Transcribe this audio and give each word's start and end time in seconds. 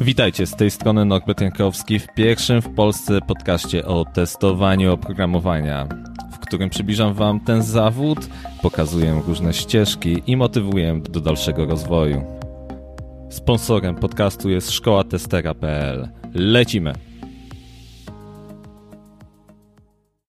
Witajcie, 0.00 0.46
z 0.46 0.56
tej 0.56 0.70
strony 0.70 1.04
Norbert 1.04 1.40
Jankowski 1.40 1.98
w 1.98 2.06
pierwszym 2.14 2.62
w 2.62 2.74
Polsce 2.74 3.20
podcaście 3.20 3.84
o 3.84 4.04
testowaniu 4.04 4.92
oprogramowania, 4.92 5.88
w 6.32 6.38
którym 6.38 6.70
przybliżam 6.70 7.14
Wam 7.14 7.40
ten 7.40 7.62
zawód, 7.62 8.18
pokazuję 8.62 9.22
różne 9.26 9.54
ścieżki 9.54 10.22
i 10.26 10.36
motywuję 10.36 11.00
do 11.10 11.20
dalszego 11.20 11.66
rozwoju. 11.66 12.24
Sponsorem 13.30 13.94
podcastu 13.94 14.50
jest 14.50 14.70
szkoła 14.70 15.04
testera.pl. 15.04 16.08
Lecimy! 16.34 16.92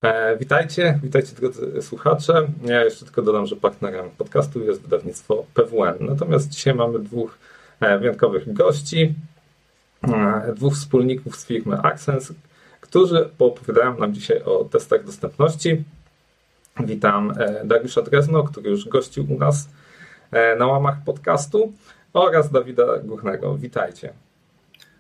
E, 0.04 0.38
witajcie, 0.38 1.00
witajcie 1.04 1.36
drodzy 1.36 1.82
słuchacze. 1.82 2.48
Ja 2.66 2.84
jeszcze 2.84 3.06
tylko 3.06 3.22
dodam, 3.22 3.46
że 3.46 3.56
partnerem 3.56 4.10
podcastu 4.18 4.64
jest 4.64 4.82
wydawnictwo 4.82 5.46
PWN. 5.54 5.96
Natomiast 6.00 6.50
dzisiaj 6.50 6.76
mamy 6.76 7.00
dwóch 7.00 7.38
e, 7.80 8.00
wyjątkowych 8.00 8.54
gości, 8.54 9.16
dwóch 10.56 10.74
wspólników 10.74 11.36
z 11.36 11.46
firmy 11.46 11.78
Access, 11.84 12.34
którzy 12.82 13.30
poopowiadają 13.38 13.98
nam 13.98 14.14
dzisiaj 14.14 14.44
o 14.44 14.64
testach 14.64 15.06
dostępności. 15.06 15.84
Witam 16.80 17.34
e, 17.40 17.66
Dariusza 17.66 18.02
Drezno, 18.02 18.44
który 18.44 18.70
już 18.70 18.88
gościł 18.88 19.34
u 19.34 19.40
nas 19.40 19.70
e, 20.32 20.56
na 20.56 20.68
łamach 20.68 21.04
podcastu 21.06 21.74
oraz 22.14 22.52
Dawida 22.52 22.98
Górnego. 23.04 23.58
Witajcie. 23.58 24.14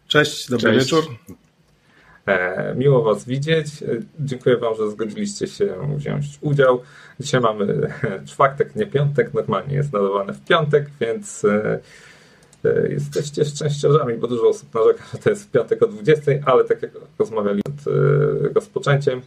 Cześć, 0.08 0.50
dobry 0.50 0.74
Cześć. 0.74 0.86
wieczór. 0.86 1.04
E, 2.26 2.76
miło 2.76 3.04
Was 3.04 3.26
widzieć. 3.26 3.84
E, 3.84 3.86
dziękuję 4.20 4.58
Wam, 4.58 4.76
że 4.76 4.92
zgodziliście 4.92 5.48
się 5.48 5.76
wziąć 5.96 6.26
udział. 6.42 6.82
Dzisiaj 7.20 7.42
mamy 7.42 7.90
czwartek, 8.32 8.76
nie 8.76 8.86
piątek. 8.88 9.34
Normalnie 9.34 9.76
jest 9.76 9.94
nadawane 9.94 10.34
w 10.34 10.46
piątek, 10.46 10.86
więc 11.00 11.46
e, 11.46 11.80
jesteście 12.90 13.46
szczęściarzami, 13.46 14.18
bo 14.18 14.28
dużo 14.28 14.50
osób 14.50 14.74
narzeka, 14.74 15.04
że 15.14 15.18
to 15.18 15.30
jest 15.30 15.44
w 15.44 15.52
piątek 15.52 15.84
o 15.84 15.88
20, 15.88 16.32
ale 16.46 16.64
tak 16.64 16.82
jak 16.82 16.92
rozmawiali 17.20 17.62
przed 17.64 17.94
rozpoczęciem, 18.56 19.22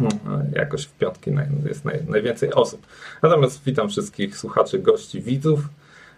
no, 0.00 0.08
jakoś 0.52 0.84
w 0.84 0.92
piątki 0.92 1.30
jest 1.66 1.84
najwięcej 2.08 2.52
osób. 2.52 2.86
Natomiast 3.22 3.64
witam 3.64 3.88
wszystkich 3.88 4.38
słuchaczy, 4.38 4.78
gości, 4.78 5.22
widzów. 5.22 5.60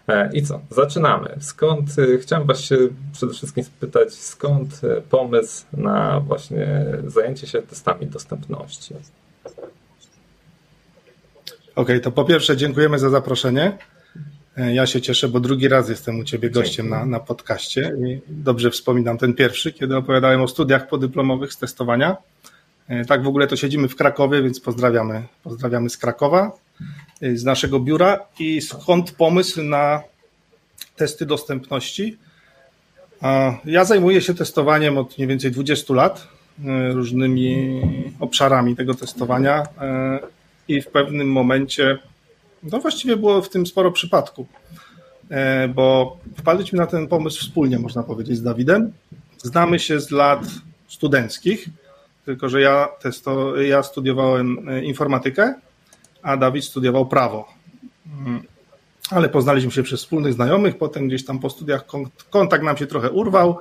E, 0.07 0.29
I 0.33 0.43
co? 0.43 0.59
Zaczynamy. 0.69 1.35
Skąd, 1.39 1.89
e, 1.99 2.17
chciałem 2.17 2.47
Was 2.47 2.59
się 2.59 2.77
przede 3.13 3.33
wszystkim 3.33 3.63
spytać, 3.63 4.13
skąd 4.13 4.81
e, 4.83 5.01
pomysł 5.01 5.65
na 5.73 6.19
właśnie 6.19 6.85
zajęcie 7.07 7.47
się 7.47 7.61
testami 7.61 8.07
dostępności? 8.07 8.95
Okej, 8.95 9.05
okay, 11.75 11.99
to 11.99 12.11
po 12.11 12.25
pierwsze 12.25 12.57
dziękujemy 12.57 12.99
za 12.99 13.09
zaproszenie. 13.09 13.77
Ja 14.67 14.85
się 14.85 15.01
cieszę, 15.01 15.27
bo 15.27 15.39
drugi 15.39 15.67
raz 15.67 15.89
jestem 15.89 16.19
u 16.19 16.23
Ciebie 16.23 16.49
gościem 16.49 16.89
na, 16.89 17.05
na 17.05 17.19
podcaście 17.19 17.93
i 18.07 18.19
dobrze 18.27 18.71
wspominam 18.71 19.17
ten 19.17 19.33
pierwszy, 19.33 19.73
kiedy 19.73 19.97
opowiadałem 19.97 20.41
o 20.41 20.47
studiach 20.47 20.87
podyplomowych 20.87 21.53
z 21.53 21.57
testowania. 21.57 22.17
Tak 23.07 23.23
w 23.23 23.27
ogóle 23.27 23.47
to 23.47 23.55
siedzimy 23.55 23.87
w 23.87 23.95
Krakowie, 23.95 24.43
więc 24.43 24.59
pozdrawiamy, 24.59 25.23
pozdrawiamy 25.43 25.89
z 25.89 25.97
Krakowa. 25.97 26.51
Y, 27.23 27.37
z 27.37 27.43
naszego 27.43 27.79
biura 27.79 28.19
i 28.39 28.61
skąd 28.61 29.11
pomysł 29.11 29.63
na 29.63 30.03
testy 30.95 31.25
dostępności. 31.25 32.17
Ja 33.65 33.85
zajmuję 33.85 34.21
się 34.21 34.33
testowaniem 34.33 34.97
od 34.97 35.17
mniej 35.17 35.27
więcej 35.27 35.51
20 35.51 35.93
lat, 35.93 36.27
różnymi 36.93 37.81
obszarami 38.19 38.75
tego 38.75 38.93
testowania 38.93 39.63
i 40.67 40.81
w 40.81 40.87
pewnym 40.87 41.31
momencie, 41.31 41.97
no 42.63 42.79
właściwie 42.79 43.17
było 43.17 43.41
w 43.41 43.49
tym 43.49 43.65
sporo 43.65 43.91
przypadku, 43.91 44.47
bo 45.75 46.17
wpadliśmy 46.37 46.79
na 46.79 46.87
ten 46.87 47.07
pomysł 47.07 47.39
wspólnie, 47.39 47.79
można 47.79 48.03
powiedzieć, 48.03 48.37
z 48.37 48.43
Dawidem. 48.43 48.93
Znamy 49.37 49.79
się 49.79 49.99
z 49.99 50.11
lat 50.11 50.41
studenckich, 50.87 51.69
tylko 52.25 52.49
że 52.49 52.61
ja, 52.61 52.89
testo, 53.01 53.61
ja 53.61 53.83
studiowałem 53.83 54.67
informatykę, 54.83 55.53
a 56.21 56.37
Dawid 56.37 56.65
studiował 56.65 57.05
prawo. 57.05 57.47
Mm. 58.25 58.43
Ale 59.11 59.29
poznaliśmy 59.29 59.71
się 59.71 59.83
przez 59.83 59.99
wspólnych 59.99 60.33
znajomych, 60.33 60.77
potem 60.77 61.07
gdzieś 61.07 61.25
tam 61.25 61.39
po 61.39 61.49
studiach 61.49 61.85
kontakt 62.29 62.63
nam 62.63 62.77
się 62.77 62.87
trochę 62.87 63.11
urwał 63.11 63.59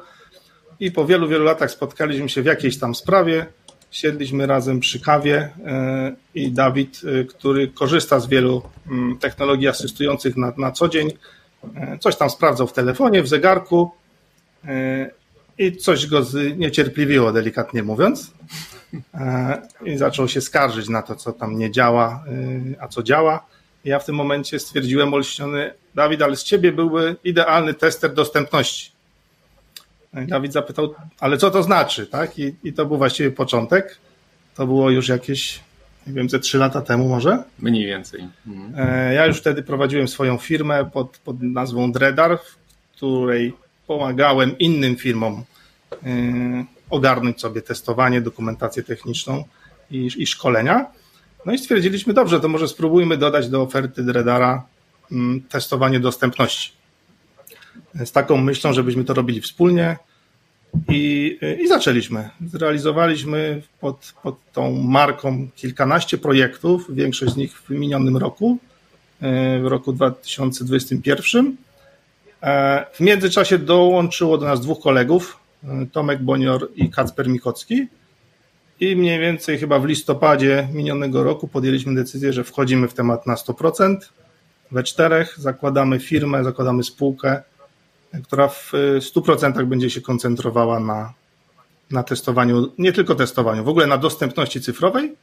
i 0.81 0.91
po 0.91 1.07
wielu, 1.07 1.29
wielu 1.29 1.45
latach 1.45 1.71
spotkaliśmy 1.71 2.29
się 2.29 2.43
w 2.43 2.47
jakiejś 2.47 2.79
tam 2.79 2.95
sprawie, 2.95 3.47
siedliśmy 3.91 4.47
razem 4.47 4.81
przy 4.81 5.01
kawie 5.01 5.49
e, 5.67 6.17
i 6.35 6.53
Dawid, 6.53 7.01
e, 7.21 7.25
który 7.25 7.69
korzysta 7.69 8.21
z 8.21 8.27
wielu 8.27 8.63
mm, 8.91 9.19
technologii 9.19 9.69
asystujących 9.69 10.37
na, 10.37 10.53
na 10.57 10.73
co 10.73 10.89
dzień, 10.89 11.13
e, 11.77 11.99
coś 11.99 12.17
tam 12.17 12.31
sprawdzał 12.31 12.67
w 12.67 12.73
telefonie, 12.73 13.23
w 13.23 13.29
zegarku 13.29 13.91
i 15.59 15.77
coś 15.77 16.07
go 16.07 16.23
zniecierpliwiło, 16.23 17.33
delikatnie 17.33 17.83
mówiąc. 17.83 18.31
I 19.85 19.97
zaczął 19.97 20.29
się 20.29 20.41
skarżyć 20.41 20.89
na 20.89 21.03
to, 21.03 21.17
co 21.17 21.33
tam 21.33 21.59
nie 21.59 21.71
działa, 21.71 22.25
a 22.81 22.89
co 22.89 23.03
działa. 23.03 23.47
Ja 23.85 23.99
w 23.99 24.05
tym 24.05 24.15
momencie 24.15 24.59
stwierdziłem 24.59 25.15
olśniony, 25.15 25.73
Dawid, 25.95 26.23
ale 26.23 26.37
z 26.37 26.45
ciebie 26.45 26.73
byłby 26.73 27.17
idealny 27.25 27.75
tester 27.75 28.15
dostępności. 28.15 28.93
E, 30.15 30.27
Dawid 30.27 30.53
zapytał, 30.53 30.95
ale 31.21 31.39
co 31.39 31.51
to 31.51 31.63
znaczy, 31.63 32.07
tak? 32.07 32.39
I, 32.39 32.55
i 32.65 32.73
to 32.73 32.87
był 32.87 32.99
właściwie 32.99 33.31
początek. 33.31 33.99
To 34.55 34.67
było 34.67 34.91
już 34.91 35.09
jakieś, 35.09 35.61
nie 36.07 36.13
wiem, 36.13 36.29
ze 36.29 36.39
trzy 36.39 36.59
lata 36.59 36.81
temu 36.81 37.09
może? 37.09 37.45
Mniej 37.59 37.87
więcej. 37.87 38.29
Mhm. 38.47 39.15
Ja 39.15 39.27
już 39.27 39.39
wtedy 39.39 39.63
prowadziłem 39.63 40.09
swoją 40.09 40.39
firmę 40.39 40.91
pod, 40.93 41.19
pod 41.19 41.43
nazwą 41.43 41.93
Dreadar, 41.93 42.39
w 42.39 42.57
której 42.97 43.53
pomagałem 43.87 44.59
innym 44.59 44.97
firmom 44.97 45.45
ogarnąć 46.91 47.41
sobie 47.41 47.63
testowanie, 47.63 48.21
dokumentację 48.21 48.83
techniczną 48.83 49.45
i, 49.91 50.11
i 50.17 50.27
szkolenia. 50.27 50.87
No 51.47 51.53
i 51.53 51.59
stwierdziliśmy, 51.59 52.15
dobrze, 52.15 52.41
to 52.41 52.49
może 52.49 52.69
spróbujmy 52.69 53.17
dodać 53.17 53.49
do 53.49 53.63
oferty 53.63 54.03
Dredara 54.03 54.67
mm, 55.13 55.41
testowanie 55.41 56.01
dostępności. 56.01 56.73
Z 57.95 58.13
taką 58.13 58.37
myślą, 58.37 58.73
żebyśmy 58.73 59.05
to 59.05 59.15
robili 59.15 59.41
wspólnie 59.41 59.97
i, 60.89 61.39
i 61.61 61.69
zaczęliśmy. 61.69 62.29
Zrealizowaliśmy 62.47 63.63
pod, 63.81 64.13
pod 64.23 64.53
tą 64.53 64.83
marką 64.83 65.49
kilkanaście 65.57 66.19
projektów, 66.19 66.95
większość 66.95 67.33
z 67.33 67.37
nich 67.37 67.61
w 67.63 67.71
minionym 67.71 68.17
roku, 68.17 68.59
w 69.63 69.65
roku 69.65 69.93
2021. 69.93 71.57
E, 72.43 72.87
w 72.93 73.01
międzyczasie 73.01 73.59
dołączyło 73.59 74.39
do 74.39 74.47
nas 74.47 74.61
dwóch 74.61 74.81
kolegów, 74.81 75.39
Tomek 75.93 76.23
Bonior 76.23 76.69
i 76.77 76.91
Kacper 76.91 77.29
Mikocki. 77.29 77.87
I 78.81 78.97
mniej 78.97 79.21
więcej 79.21 79.59
chyba 79.59 79.79
w 79.79 79.85
listopadzie 79.85 80.69
minionego 80.73 81.23
roku 81.23 81.49
podjęliśmy 81.49 81.95
decyzję, 81.95 82.33
że 82.33 82.45
wchodzimy 82.45 82.89
w 82.89 82.95
temat 82.95 83.27
na 83.27 83.35
100%. 83.35 83.97
We 84.73 84.83
czterech 84.83 85.35
zakładamy 85.39 86.01
firmę, 86.01 86.45
zakładamy 86.45 86.85
spółkę, 86.85 87.43
która 88.25 88.49
w 88.49 88.73
100% 88.99 89.65
będzie 89.65 89.91
się 89.91 90.01
koncentrowała 90.01 90.81
na, 90.81 91.13
na 91.91 92.03
testowaniu, 92.03 92.73
nie 92.79 92.93
tylko 92.93 93.15
testowaniu, 93.15 93.65
w 93.65 93.69
ogóle 93.69 93.87
na 93.87 93.99
dostępności 93.99 94.61
cyfrowej. 94.61 95.17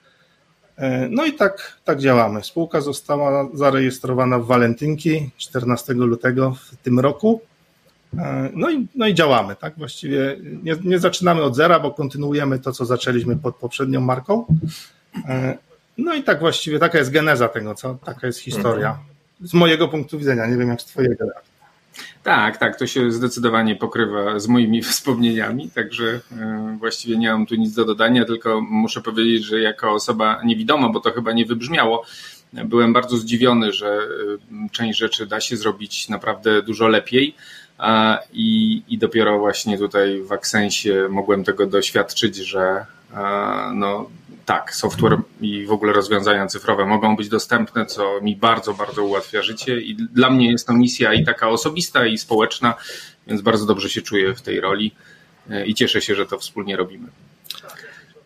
No 1.10 1.26
i 1.26 1.34
tak, 1.34 1.78
tak 1.84 2.00
działamy. 2.00 2.44
Spółka 2.44 2.82
została 2.82 3.50
zarejestrowana 3.54 4.40
w 4.40 4.46
Walentynki 4.46 5.30
14 5.38 5.94
lutego 5.94 6.52
w 6.52 6.76
tym 6.76 7.00
roku. 7.00 7.42
E, 8.18 8.50
no 8.54 8.72
i, 8.72 8.88
no 8.96 9.08
i 9.08 9.14
działamy, 9.14 9.56
tak? 9.56 9.74
Właściwie 9.78 10.38
nie, 10.64 10.76
nie 10.84 11.00
zaczynamy 11.00 11.44
od 11.44 11.56
zera, 11.56 11.80
bo 11.80 11.92
kontynuujemy 11.92 12.60
to, 12.60 12.72
co 12.72 12.86
zaczęliśmy 12.86 13.36
pod 13.36 13.56
poprzednią 13.56 14.02
marką. 14.02 14.46
No 15.98 16.14
i 16.14 16.24
tak 16.24 16.40
właściwie 16.40 16.80
taka 16.80 16.98
jest 16.98 17.12
geneza 17.12 17.48
tego, 17.48 17.76
co 17.76 17.98
taka 18.06 18.28
jest 18.28 18.40
historia. 18.40 19.00
Z 19.42 19.54
mojego 19.54 19.88
punktu 19.88 20.20
widzenia, 20.20 20.48
nie 20.48 20.58
wiem 20.58 20.70
jak 20.70 20.82
z 20.82 20.86
twojego. 20.86 21.26
Tak, 22.24 22.58
tak, 22.58 22.80
to 22.80 22.88
się 22.88 23.12
zdecydowanie 23.12 23.76
pokrywa 23.76 24.40
z 24.40 24.48
moimi 24.48 24.82
wspomnieniami, 24.92 25.70
także 25.70 26.20
e, 26.32 26.78
właściwie 26.80 27.18
nie 27.18 27.32
mam 27.32 27.46
tu 27.46 27.56
nic 27.56 27.74
do 27.74 27.86
dodania, 27.86 28.26
tylko 28.26 28.62
muszę 28.62 29.02
powiedzieć, 29.02 29.44
że 29.44 29.62
jako 29.62 29.92
osoba 29.92 30.42
niewidoma, 30.46 30.90
bo 30.90 31.00
to 31.00 31.12
chyba 31.12 31.32
nie 31.32 31.46
wybrzmiało, 31.46 32.06
byłem 32.54 32.94
bardzo 32.94 33.18
zdziwiony, 33.18 33.72
że 33.72 34.00
część 34.72 35.00
rzeczy 35.00 35.26
da 35.26 35.42
się 35.42 35.58
zrobić 35.58 36.10
naprawdę 36.10 36.62
dużo 36.62 36.88
lepiej. 36.88 37.36
I, 38.34 38.82
I 38.88 38.98
dopiero 38.98 39.40
właśnie 39.40 39.78
tutaj 39.78 40.22
w 40.22 40.32
Accensie 40.32 40.94
mogłem 41.10 41.44
tego 41.44 41.66
doświadczyć, 41.66 42.36
że 42.36 42.86
no 43.74 44.10
tak, 44.46 44.76
software 44.76 45.18
i 45.42 45.66
w 45.66 45.72
ogóle 45.72 45.94
rozwiązania 45.94 46.48
cyfrowe 46.48 46.86
mogą 46.86 47.16
być 47.16 47.30
dostępne, 47.30 47.86
co 47.86 48.22
mi 48.22 48.36
bardzo, 48.36 48.74
bardzo 48.74 49.04
ułatwia 49.04 49.42
życie 49.42 49.82
i 49.82 49.96
dla 49.96 50.30
mnie 50.30 50.52
jest 50.52 50.68
to 50.68 50.74
misja 50.74 51.14
i 51.14 51.26
taka 51.26 51.50
osobista, 51.50 52.06
i 52.06 52.18
społeczna, 52.18 52.74
więc 53.28 53.42
bardzo 53.42 53.66
dobrze 53.66 53.90
się 53.90 54.02
czuję 54.02 54.36
w 54.36 54.42
tej 54.42 54.62
roli 54.62 54.92
e, 55.50 55.66
i 55.66 55.76
cieszę 55.76 56.02
się, 56.02 56.16
że 56.16 56.26
to 56.26 56.38
wspólnie 56.38 56.76
robimy. 56.76 57.08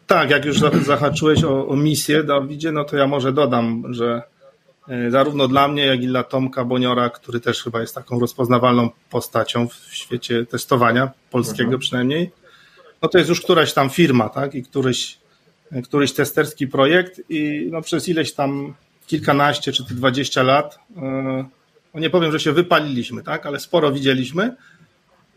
Tak, 0.08 0.30
jak 0.30 0.46
już 0.46 0.60
zahaczyłeś 0.86 1.44
o, 1.44 1.68
o 1.68 1.76
misję, 1.76 2.24
Dawidzie, 2.24 2.72
no 2.72 2.84
to 2.84 2.98
ja 2.98 3.08
może 3.08 3.34
dodam, 3.34 3.94
że 3.94 4.22
zarówno 5.10 5.48
dla 5.48 5.68
mnie, 5.68 5.86
jak 5.86 6.04
i 6.04 6.08
dla 6.08 6.24
Tomka 6.24 6.66
Boniora, 6.66 7.10
który 7.10 7.40
też 7.40 7.64
chyba 7.64 7.82
jest 7.82 7.96
taką 7.96 8.20
rozpoznawalną 8.20 8.90
postacią 9.10 9.68
w 9.68 9.96
świecie 9.96 10.46
testowania 10.46 11.12
polskiego 11.32 11.64
mhm. 11.64 11.80
przynajmniej. 11.80 12.32
No 13.02 13.10
to 13.10 13.18
jest 13.18 13.30
już 13.30 13.42
któraś 13.42 13.74
tam 13.74 13.90
firma, 13.90 14.30
tak? 14.30 14.56
I 14.56 14.64
któryś, 14.64 15.18
któryś 15.84 16.14
testerski 16.14 16.68
projekt 16.68 17.22
i 17.30 17.68
no 17.72 17.82
przez 17.82 18.10
ileś 18.10 18.34
tam 18.34 18.74
kilkanaście 19.08 19.72
czy 19.72 19.84
dwadzieścia 19.84 20.44
lat, 20.44 20.80
no 21.94 22.00
nie 22.00 22.10
powiem, 22.10 22.32
że 22.32 22.40
się 22.40 22.52
wypaliliśmy, 22.52 23.24
tak? 23.24 23.46
Ale 23.46 23.60
sporo 23.60 23.92
widzieliśmy 23.92 24.56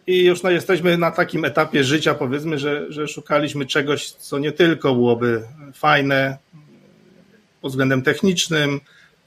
i 0.06 0.24
już 0.24 0.42
no, 0.42 0.50
jesteśmy 0.50 0.98
na 0.98 1.10
takim 1.10 1.44
etapie 1.44 1.84
życia, 1.84 2.14
powiedzmy, 2.14 2.58
że, 2.58 2.92
że 2.92 3.08
szukaliśmy 3.08 3.66
czegoś, 3.66 4.10
co 4.10 4.38
nie 4.38 4.52
tylko 4.52 4.94
byłoby 4.94 5.42
fajne 5.74 6.38
pod 7.60 7.70
względem 7.70 8.02
technicznym, 8.02 8.80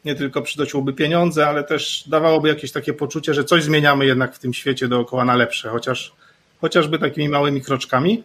nie 0.05 0.15
tylko 0.15 0.41
przydoczyłoby 0.41 0.93
pieniądze, 0.93 1.47
ale 1.47 1.63
też 1.63 2.03
dawałoby 2.07 2.47
jakieś 2.47 2.71
takie 2.71 2.93
poczucie, 2.93 3.33
że 3.33 3.43
coś 3.43 3.63
zmieniamy 3.63 4.05
jednak 4.05 4.35
w 4.35 4.39
tym 4.39 4.53
świecie 4.53 4.87
dookoła 4.87 5.25
na 5.25 5.35
lepsze, 5.35 5.69
chociaż 5.69 6.13
chociażby 6.61 6.99
takimi 6.99 7.29
małymi 7.29 7.61
kroczkami. 7.61 8.23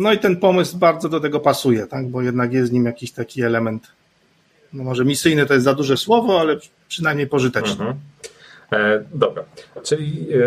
No 0.00 0.12
i 0.12 0.18
ten 0.18 0.36
pomysł 0.36 0.78
bardzo 0.78 1.08
do 1.08 1.20
tego 1.20 1.40
pasuje, 1.40 1.86
tak? 1.86 2.08
bo 2.08 2.22
jednak 2.22 2.52
jest 2.52 2.70
w 2.70 2.72
nim 2.72 2.84
jakiś 2.84 3.12
taki 3.12 3.42
element, 3.42 3.86
no 4.72 4.84
może 4.84 5.04
misyjny 5.04 5.46
to 5.46 5.54
jest 5.54 5.64
za 5.64 5.74
duże 5.74 5.96
słowo, 5.96 6.40
ale 6.40 6.56
przynajmniej 6.88 7.26
pożyteczny. 7.26 7.86
Mhm. 7.86 7.96
E, 8.72 9.04
dobra, 9.14 9.44
czyli 9.82 10.26
e, 10.34 10.38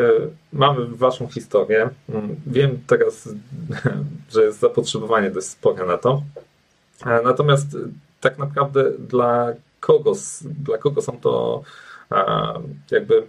mamy 0.53 0.85
waszą 0.85 1.27
historię. 1.27 1.89
Mm, 2.09 2.35
wiem 2.47 2.79
teraz, 2.88 3.29
że 4.33 4.44
jest 4.44 4.59
zapotrzebowanie 4.59 5.31
dość 5.31 5.47
spore 5.47 5.85
na 5.85 5.97
to. 5.97 6.23
E, 7.05 7.21
natomiast 7.23 7.77
tak 8.21 8.38
naprawdę 8.38 8.91
dla 9.00 9.53
kogo, 9.79 10.13
dla 10.41 10.77
kogo 10.77 11.01
są 11.01 11.19
to 11.19 11.63
jakby 12.91 13.15
mm, 13.15 13.27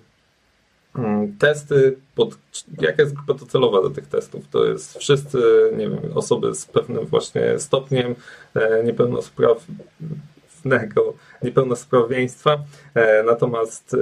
testy, 1.39 1.97
pod, 2.15 2.39
jaka 2.81 3.03
jest 3.03 3.15
grupa 3.15 3.35
docelowa 3.35 3.83
do 3.83 3.91
tych 3.91 4.07
testów? 4.07 4.45
To 4.51 4.65
jest 4.65 4.99
wszyscy, 4.99 5.39
nie 5.77 5.91
wiem, 5.91 6.01
osoby 6.15 6.55
z 6.55 6.67
pewnym 6.67 7.07
właśnie 7.07 7.59
stopniem 7.59 8.15
niepełnosprawnego, 8.85 11.15
niepełnosprawieństwa, 11.43 12.59
natomiast 13.27 13.97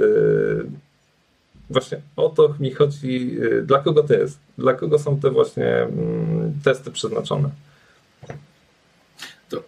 właśnie 1.69 2.01
o 2.15 2.29
to 2.29 2.55
mi 2.59 2.71
chodzi, 2.71 3.37
dla 3.63 3.79
kogo 3.79 4.03
to 4.03 4.13
jest, 4.13 4.39
dla 4.57 4.73
kogo 4.73 4.99
są 4.99 5.19
te 5.19 5.29
właśnie 5.29 5.75
mm, 5.75 6.53
testy 6.63 6.91
przeznaczone. 6.91 7.49
To, 9.49 9.63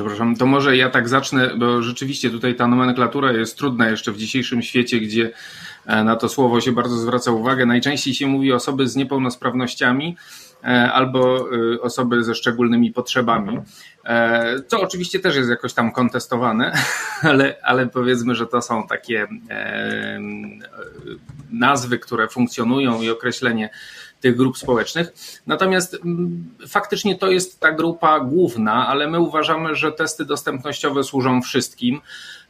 przepraszam, 0.00 0.36
to 0.36 0.46
może 0.46 0.76
ja 0.76 0.90
tak 0.90 1.08
zacznę, 1.08 1.50
bo 1.56 1.82
rzeczywiście 1.82 2.30
tutaj 2.30 2.54
ta 2.54 2.66
nomenklatura 2.66 3.32
jest 3.32 3.58
trudna 3.58 3.88
jeszcze 3.88 4.12
w 4.12 4.16
dzisiejszym 4.16 4.62
świecie, 4.62 5.00
gdzie 5.00 5.32
e, 5.86 6.04
na 6.04 6.16
to 6.16 6.28
słowo 6.28 6.60
się 6.60 6.72
bardzo 6.72 6.96
zwraca 6.96 7.30
uwagę. 7.30 7.66
Najczęściej 7.66 8.14
się 8.14 8.26
mówi 8.26 8.52
osoby 8.52 8.88
z 8.88 8.96
niepełnosprawnościami, 8.96 10.16
E, 10.64 10.92
albo 10.92 11.48
e, 11.52 11.80
osoby 11.80 12.24
ze 12.24 12.34
szczególnymi 12.34 12.92
potrzebami. 12.92 13.58
Co 14.66 14.80
oczywiście 14.80 15.20
też 15.20 15.36
jest 15.36 15.50
jakoś 15.50 15.74
tam 15.74 15.92
kontestowane, 15.92 16.72
ale, 17.22 17.56
ale 17.62 17.86
powiedzmy, 17.86 18.34
że 18.34 18.46
to 18.46 18.62
są 18.62 18.86
takie 18.86 19.26
nazwy, 21.50 21.98
które 21.98 22.28
funkcjonują 22.28 23.02
i 23.02 23.10
określenie 23.10 23.70
tych 24.20 24.36
grup 24.36 24.58
społecznych. 24.58 25.12
Natomiast 25.46 25.94
mm, 25.94 26.44
faktycznie 26.68 27.18
to 27.18 27.30
jest 27.30 27.60
ta 27.60 27.72
grupa 27.72 28.20
główna, 28.20 28.88
ale 28.88 29.10
my 29.10 29.20
uważamy, 29.20 29.74
że 29.74 29.92
testy 29.92 30.24
dostępnościowe 30.24 31.04
służą 31.04 31.42
wszystkim. 31.42 32.00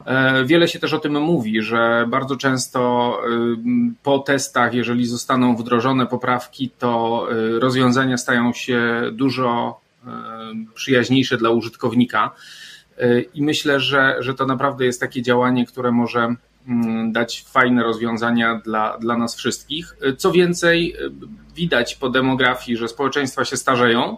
E, 0.05 0.45
wiele 0.45 0.67
się 0.67 0.79
też 0.79 0.93
o 0.93 0.99
tym 0.99 1.21
mówi, 1.21 1.61
że 1.61 2.05
bardzo 2.07 2.35
często 2.35 2.81
y, 3.25 3.93
po 4.03 4.19
testach, 4.19 4.73
jeżeli 4.73 5.05
zostaną 5.05 5.55
wdrożone 5.55 6.07
poprawki, 6.07 6.69
to 6.79 7.27
y, 7.31 7.59
rozwiązania 7.59 8.17
stają 8.17 8.53
się 8.53 9.01
dużo 9.11 9.79
y, 10.03 10.07
przyjaźniejsze 10.73 11.37
dla 11.37 11.49
użytkownika. 11.49 12.31
I 13.33 13.43
myślę, 13.43 13.79
że, 13.79 14.15
że 14.19 14.33
to 14.33 14.45
naprawdę 14.45 14.85
jest 14.85 14.99
takie 14.99 15.21
działanie, 15.21 15.65
które 15.65 15.91
może 15.91 16.35
dać 17.11 17.45
fajne 17.47 17.83
rozwiązania 17.83 18.61
dla, 18.65 18.97
dla 18.97 19.17
nas 19.17 19.35
wszystkich. 19.35 19.95
Co 20.17 20.31
więcej, 20.31 20.95
widać 21.55 21.95
po 21.95 22.09
demografii, 22.09 22.77
że 22.77 22.87
społeczeństwa 22.87 23.45
się 23.45 23.57
starzeją. 23.57 24.17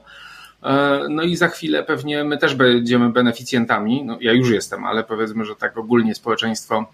E, 0.64 1.00
no 1.10 1.24
i 1.24 1.36
za 1.36 1.48
chwilę 1.48 1.84
pewnie 1.84 2.24
my 2.24 2.38
też 2.38 2.56
będziemy 2.56 3.10
beneficjentami. 3.10 4.04
No, 4.06 4.18
ja 4.22 4.34
już 4.34 4.50
jestem, 4.50 4.86
ale 4.86 5.04
powiedzmy, 5.04 5.46
że 5.46 5.56
tak 5.56 5.78
ogólnie 5.78 6.16
społeczeństwo 6.16 6.92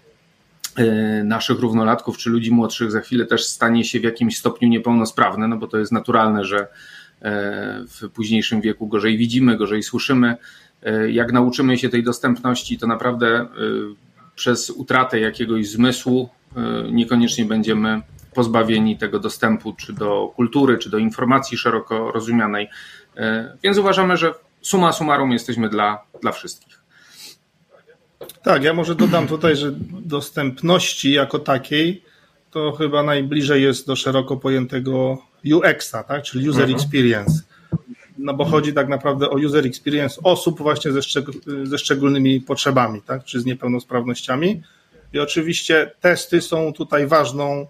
e, 0.76 0.84
naszych 1.24 1.58
równolatków 1.58 2.18
czy 2.18 2.30
ludzi 2.30 2.50
młodszych 2.50 2.90
za 2.90 3.00
chwilę 3.00 3.26
też 3.26 3.44
stanie 3.44 3.84
się 3.84 4.00
w 4.00 4.04
jakimś 4.04 4.38
stopniu 4.38 4.68
niepełnosprawne, 4.68 5.48
no 5.48 5.56
bo 5.56 5.66
to 5.66 5.78
jest 5.78 5.92
naturalne, 5.92 6.44
że 6.44 6.58
e, 6.58 6.66
w 7.86 8.10
późniejszym 8.14 8.60
wieku 8.60 8.86
gorzej 8.86 9.18
widzimy, 9.18 9.56
gorzej 9.56 9.82
słyszymy. 9.82 10.36
Jak 11.08 11.32
nauczymy 11.32 11.78
się 11.78 11.88
tej 11.88 12.02
dostępności, 12.02 12.78
to 12.78 12.86
naprawdę 12.86 13.46
przez 14.40 14.70
utratę 14.70 15.20
jakiegoś 15.20 15.68
zmysłu 15.68 16.28
y, 16.88 16.92
niekoniecznie 16.92 17.44
będziemy 17.44 18.02
pozbawieni 18.34 18.98
tego 18.98 19.18
dostępu 19.18 19.72
czy 19.72 19.92
do 19.92 20.32
kultury, 20.36 20.78
czy 20.78 20.90
do 20.90 20.98
informacji 20.98 21.58
szeroko 21.58 22.12
rozumianej. 22.12 22.68
Y, 23.16 23.20
więc 23.62 23.78
uważamy, 23.78 24.16
że 24.16 24.34
suma 24.60 24.92
summarum 24.92 25.32
jesteśmy 25.32 25.68
dla, 25.68 26.02
dla 26.22 26.32
wszystkich. 26.32 26.80
Tak, 28.42 28.64
ja 28.64 28.74
może 28.74 28.94
dodam 28.94 29.26
tutaj, 29.26 29.56
że 29.56 29.72
dostępności 29.90 31.12
jako 31.12 31.38
takiej 31.38 32.02
to 32.50 32.72
chyba 32.72 33.02
najbliżej 33.02 33.62
jest 33.62 33.86
do 33.86 33.96
szeroko 33.96 34.36
pojętego 34.36 35.18
UX-a, 35.54 36.02
tak? 36.02 36.22
czyli 36.22 36.48
User 36.48 36.62
mhm. 36.62 36.80
Experience 36.80 37.42
no 38.20 38.34
bo 38.34 38.44
chodzi 38.44 38.72
tak 38.72 38.88
naprawdę 38.88 39.30
o 39.30 39.34
user 39.34 39.66
experience 39.66 40.20
osób 40.24 40.58
właśnie 40.58 40.92
ze, 40.92 41.02
szczeg 41.02 41.24
ze 41.62 41.78
szczególnymi 41.78 42.40
potrzebami, 42.40 43.02
tak, 43.02 43.24
czy 43.24 43.40
z 43.40 43.44
niepełnosprawnościami. 43.44 44.62
I 45.12 45.18
oczywiście 45.18 45.90
testy 46.00 46.40
są 46.40 46.72
tutaj 46.72 47.06
ważną, 47.06 47.66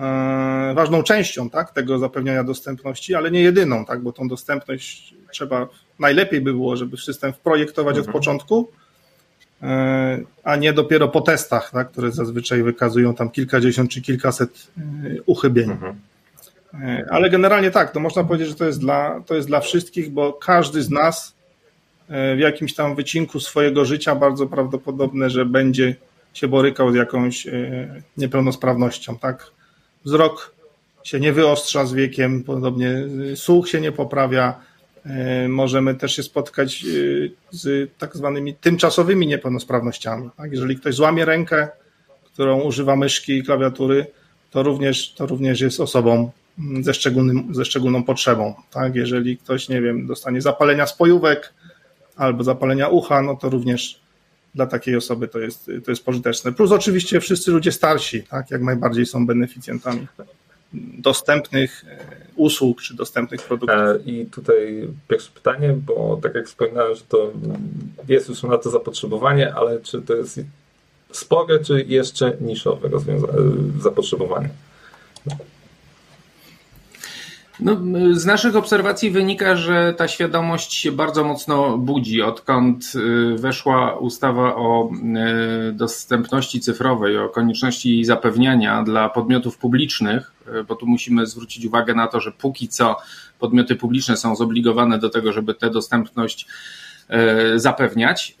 e, 0.00 0.72
ważną 0.74 1.02
częścią 1.02 1.50
tak, 1.50 1.72
tego 1.72 1.98
zapewniania 1.98 2.44
dostępności, 2.44 3.14
ale 3.14 3.30
nie 3.30 3.40
jedyną, 3.40 3.84
tak, 3.84 4.02
bo 4.02 4.12
tą 4.12 4.28
dostępność 4.28 5.14
trzeba, 5.32 5.68
najlepiej 5.98 6.40
by 6.40 6.52
było, 6.52 6.76
żeby 6.76 6.96
system 6.96 7.32
wprojektować 7.32 7.96
mhm. 7.96 8.06
od 8.06 8.12
początku, 8.12 8.68
e, 9.62 10.20
a 10.44 10.56
nie 10.56 10.72
dopiero 10.72 11.08
po 11.08 11.20
testach, 11.20 11.70
tak, 11.70 11.90
które 11.90 12.12
zazwyczaj 12.12 12.62
wykazują 12.62 13.14
tam 13.14 13.30
kilkadziesiąt 13.30 13.90
czy 13.90 14.02
kilkaset 14.02 14.68
e, 14.78 14.82
uchybień. 15.26 15.70
Mhm. 15.70 16.09
E, 16.74 17.04
ale 17.10 17.30
generalnie 17.30 17.70
tak, 17.70 17.92
to 17.92 18.00
można 18.00 18.24
powiedzieć, 18.24 18.48
że 18.48 18.54
to 18.54 18.64
jest 18.64 18.80
dla, 18.80 19.22
to 19.26 19.34
jest 19.34 19.48
dla 19.48 19.60
wszystkich, 19.60 20.10
bo 20.10 20.32
każdy 20.32 20.82
z 20.82 20.90
nas 20.90 21.34
e, 22.08 22.36
w 22.36 22.38
jakimś 22.38 22.74
tam 22.74 22.94
wycinku 22.94 23.40
swojego 23.40 23.84
życia 23.84 24.14
bardzo 24.14 24.46
prawdopodobne, 24.46 25.30
że 25.30 25.46
będzie 25.46 25.96
się 26.34 26.48
borykał 26.48 26.92
z 26.92 26.94
jakąś 26.94 27.46
e, 27.46 27.52
niepełnosprawnością, 28.16 29.18
tak? 29.18 29.50
Wzrok 30.04 30.54
się 31.04 31.20
nie 31.20 31.32
wyostrza 31.32 31.86
z 31.86 31.92
wiekiem, 31.92 32.44
podobnie 32.44 32.94
słuch 33.34 33.68
się 33.68 33.80
nie 33.80 33.92
poprawia. 33.92 34.54
Możemy 35.48 35.94
też 35.94 36.16
się 36.16 36.22
spotkać 36.22 36.84
z 37.50 37.90
tak 37.98 38.16
zwanymi 38.16 38.54
tymczasowymi 38.54 39.26
niepełnosprawnościami. 39.26 40.30
Tak? 40.36 40.52
Jeżeli 40.52 40.76
ktoś 40.76 40.94
złamie 40.94 41.24
rękę, 41.24 41.68
którą 42.24 42.60
używa 42.60 42.96
myszki 42.96 43.38
i 43.38 43.42
klawiatury, 43.42 44.06
to 44.50 44.62
również, 44.62 45.12
to 45.12 45.26
również 45.26 45.60
jest 45.60 45.80
osobą 45.80 46.30
ze, 46.80 46.94
szczególnym, 46.94 47.54
ze 47.54 47.64
szczególną 47.64 48.02
potrzebą. 48.02 48.54
Tak? 48.70 48.94
Jeżeli 48.94 49.38
ktoś, 49.38 49.68
nie 49.68 49.80
wiem, 49.80 50.06
dostanie 50.06 50.42
zapalenia 50.42 50.86
spojówek 50.86 51.54
albo 52.16 52.44
zapalenia 52.44 52.88
ucha, 52.88 53.22
no 53.22 53.36
to 53.36 53.50
również 53.50 54.00
dla 54.54 54.66
takiej 54.66 54.96
osoby 54.96 55.28
to 55.28 55.38
jest, 55.38 55.70
to 55.84 55.90
jest 55.90 56.04
pożyteczne. 56.04 56.52
Plus 56.52 56.72
oczywiście 56.72 57.20
wszyscy 57.20 57.50
ludzie 57.50 57.72
starsi, 57.72 58.22
tak, 58.22 58.50
jak 58.50 58.62
najbardziej 58.62 59.06
są 59.06 59.26
beneficjentami 59.26 60.06
dostępnych 60.98 61.84
e, 61.88 61.98
usług 62.36 62.82
czy 62.82 62.96
dostępnych 62.96 63.42
produktów. 63.42 63.78
E, 63.78 63.98
I 64.06 64.26
tutaj 64.26 64.88
pierwsze 65.08 65.30
pytanie, 65.34 65.72
bo 65.72 66.18
tak 66.22 66.34
jak 66.34 66.46
wspominałem, 66.46 66.94
że 66.94 67.02
to 67.08 67.32
jest 68.08 68.28
już 68.28 68.42
na 68.42 68.58
to 68.58 68.70
zapotrzebowanie, 68.70 69.54
ale 69.54 69.80
czy 69.80 70.02
to 70.02 70.14
jest 70.14 70.40
spore, 71.12 71.58
czy 71.58 71.84
jeszcze 71.88 72.36
niszowe 72.40 72.88
zapotrzebowanie? 73.80 74.48
No, 77.62 77.76
z 78.12 78.26
naszych 78.26 78.56
obserwacji 78.56 79.10
wynika, 79.10 79.56
że 79.56 79.94
ta 79.96 80.08
świadomość 80.08 80.74
się 80.74 80.92
bardzo 80.92 81.24
mocno 81.24 81.78
budzi, 81.78 82.22
odkąd 82.22 82.92
y, 82.94 83.36
weszła 83.38 83.98
ustawa 83.98 84.56
o 84.56 84.90
y, 85.68 85.72
dostępności 85.72 86.60
cyfrowej, 86.60 87.18
o 87.18 87.28
konieczności 87.28 87.90
jej 87.90 88.04
zapewniania 88.04 88.82
dla 88.82 89.08
podmiotów 89.08 89.58
publicznych, 89.58 90.32
y, 90.60 90.64
bo 90.64 90.76
tu 90.76 90.86
musimy 90.86 91.26
zwrócić 91.26 91.64
uwagę 91.64 91.94
na 91.94 92.06
to, 92.06 92.20
że 92.20 92.32
póki 92.32 92.68
co 92.68 92.96
podmioty 93.38 93.76
publiczne 93.76 94.16
są 94.16 94.36
zobligowane 94.36 94.98
do 94.98 95.10
tego, 95.10 95.32
żeby 95.32 95.54
tę 95.54 95.70
dostępność 95.70 96.46
zapewniać, 97.56 98.36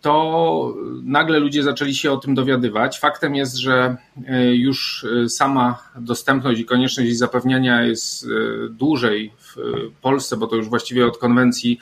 to 0.00 0.74
nagle 1.02 1.38
ludzie 1.38 1.62
zaczęli 1.62 1.94
się 1.94 2.12
o 2.12 2.16
tym 2.16 2.34
dowiadywać. 2.34 2.98
Faktem 2.98 3.34
jest, 3.34 3.56
że 3.56 3.96
już 4.52 5.06
sama 5.28 5.82
dostępność 5.96 6.60
i 6.60 6.64
konieczność 6.64 7.08
jej 7.08 7.16
zapewniania 7.16 7.82
jest 7.82 8.26
dłużej 8.70 9.32
w 9.38 9.56
Polsce, 10.02 10.36
bo 10.36 10.46
to 10.46 10.56
już 10.56 10.68
właściwie 10.68 11.06
od 11.06 11.18
konwencji 11.18 11.78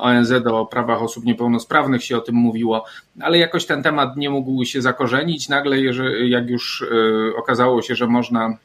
ONZ 0.00 0.32
o 0.46 0.66
prawach 0.66 1.02
osób 1.02 1.24
niepełnosprawnych 1.24 2.04
się 2.04 2.16
o 2.16 2.20
tym 2.20 2.34
mówiło, 2.34 2.84
ale 3.20 3.38
jakoś 3.38 3.66
ten 3.66 3.82
temat 3.82 4.16
nie 4.16 4.30
mógł 4.30 4.64
się 4.64 4.82
zakorzenić. 4.82 5.48
Nagle, 5.48 5.80
jak 6.28 6.50
już 6.50 6.82
e, 6.82 7.36
okazało 7.36 7.82
się, 7.82 7.94
że 7.94 8.06
można 8.06 8.46
e, 8.46 8.56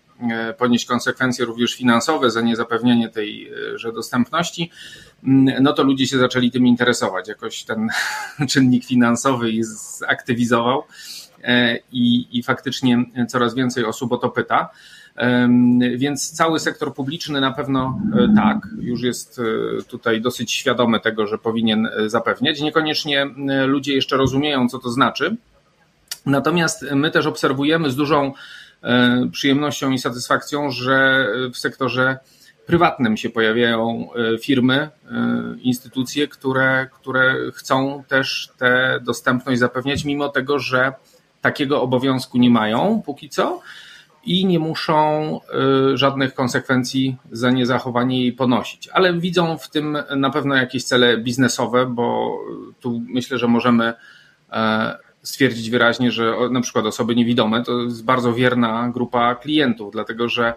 ponieść 0.58 0.86
konsekwencje 0.86 1.46
również 1.46 1.76
finansowe 1.76 2.32
za 2.32 2.42
niezapewnienie 2.42 3.10
tejże 3.10 3.92
dostępności, 3.94 4.72
mm, 5.24 5.64
no 5.64 5.74
to 5.74 5.84
ludzie 5.84 6.08
się 6.08 6.18
zaczęli 6.18 6.52
tym 6.52 6.68
interesować. 6.68 7.28
Jakoś 7.28 7.64
ten 7.64 7.88
czynnik 8.52 8.86
finansowy 8.86 9.52
zaktywizował 10.00 10.84
e, 11.44 11.78
i, 11.92 12.38
i 12.38 12.44
faktycznie 12.44 13.06
coraz 13.28 13.56
więcej 13.56 13.86
osób 13.86 14.12
o 14.12 14.18
to 14.18 14.30
pyta. 14.30 14.70
Więc 15.96 16.32
cały 16.32 16.60
sektor 16.60 16.94
publiczny 16.94 17.42
na 17.42 17.52
pewno 17.52 18.00
e, 18.16 18.36
tak, 18.36 18.58
już 18.80 19.02
jest 19.02 19.40
e, 19.40 19.84
tutaj 19.84 20.22
dosyć 20.22 20.52
świadomy 20.52 21.00
tego, 21.00 21.28
że 21.28 21.38
powinien 21.38 21.86
e, 21.86 22.10
zapewniać. 22.10 22.62
Niekoniecznie 22.62 23.28
ludzie 23.66 23.94
jeszcze 23.94 24.18
rozumieją, 24.18 24.70
co 24.70 24.80
to 24.80 24.90
znaczy. 24.90 25.36
Natomiast 26.26 26.86
my 26.96 27.12
też 27.12 27.26
obserwujemy 27.26 27.92
z 27.92 27.96
dużą 27.96 28.34
przyjemnością 29.32 29.92
i 29.92 30.00
satysfakcją, 30.00 30.72
że 30.72 31.28
w 31.54 31.58
sektorze 31.58 32.18
prywatnym 32.66 33.18
się 33.18 33.30
pojawiają 33.30 34.10
firmy, 34.42 34.90
instytucje, 35.62 36.28
które, 36.28 36.88
które 36.92 37.36
chcą 37.54 38.04
też 38.08 38.50
tę 38.58 39.00
dostępność 39.02 39.60
zapewniać, 39.60 40.06
mimo 40.06 40.30
tego, 40.30 40.60
że 40.60 40.94
takiego 41.42 41.82
obowiązku 41.82 42.38
nie 42.38 42.50
mają 42.50 43.02
póki 43.06 43.30
co 43.30 43.62
i 44.24 44.46
nie 44.46 44.60
muszą 44.60 45.40
żadnych 45.94 46.34
konsekwencji 46.34 47.18
za 47.32 47.52
niezachowanie 47.52 48.22
jej 48.22 48.34
ponosić. 48.34 48.88
Ale 48.88 49.14
widzą 49.14 49.58
w 49.58 49.70
tym 49.70 49.98
na 50.16 50.30
pewno 50.30 50.56
jakieś 50.56 50.84
cele 50.84 51.18
biznesowe, 51.18 51.86
bo 51.86 52.38
tu 52.80 53.02
myślę, 53.08 53.38
że 53.38 53.48
możemy 53.48 53.94
e, 54.52 54.98
stwierdzić 55.28 55.70
wyraźnie, 55.70 56.12
że 56.12 56.36
na 56.52 56.62
przykład 56.62 56.86
osoby 56.86 57.16
niewidome 57.16 57.64
to 57.64 57.82
jest 57.82 58.06
bardzo 58.06 58.34
wierna 58.34 58.90
grupa 58.94 59.36
klientów, 59.36 59.92
dlatego 59.92 60.30
że 60.30 60.54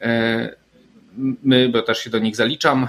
e, 0.00 0.54
my, 1.42 1.68
bo 1.68 1.82
też 1.82 1.98
się 1.98 2.10
do 2.10 2.18
nich 2.18 2.36
zaliczam, 2.36 2.88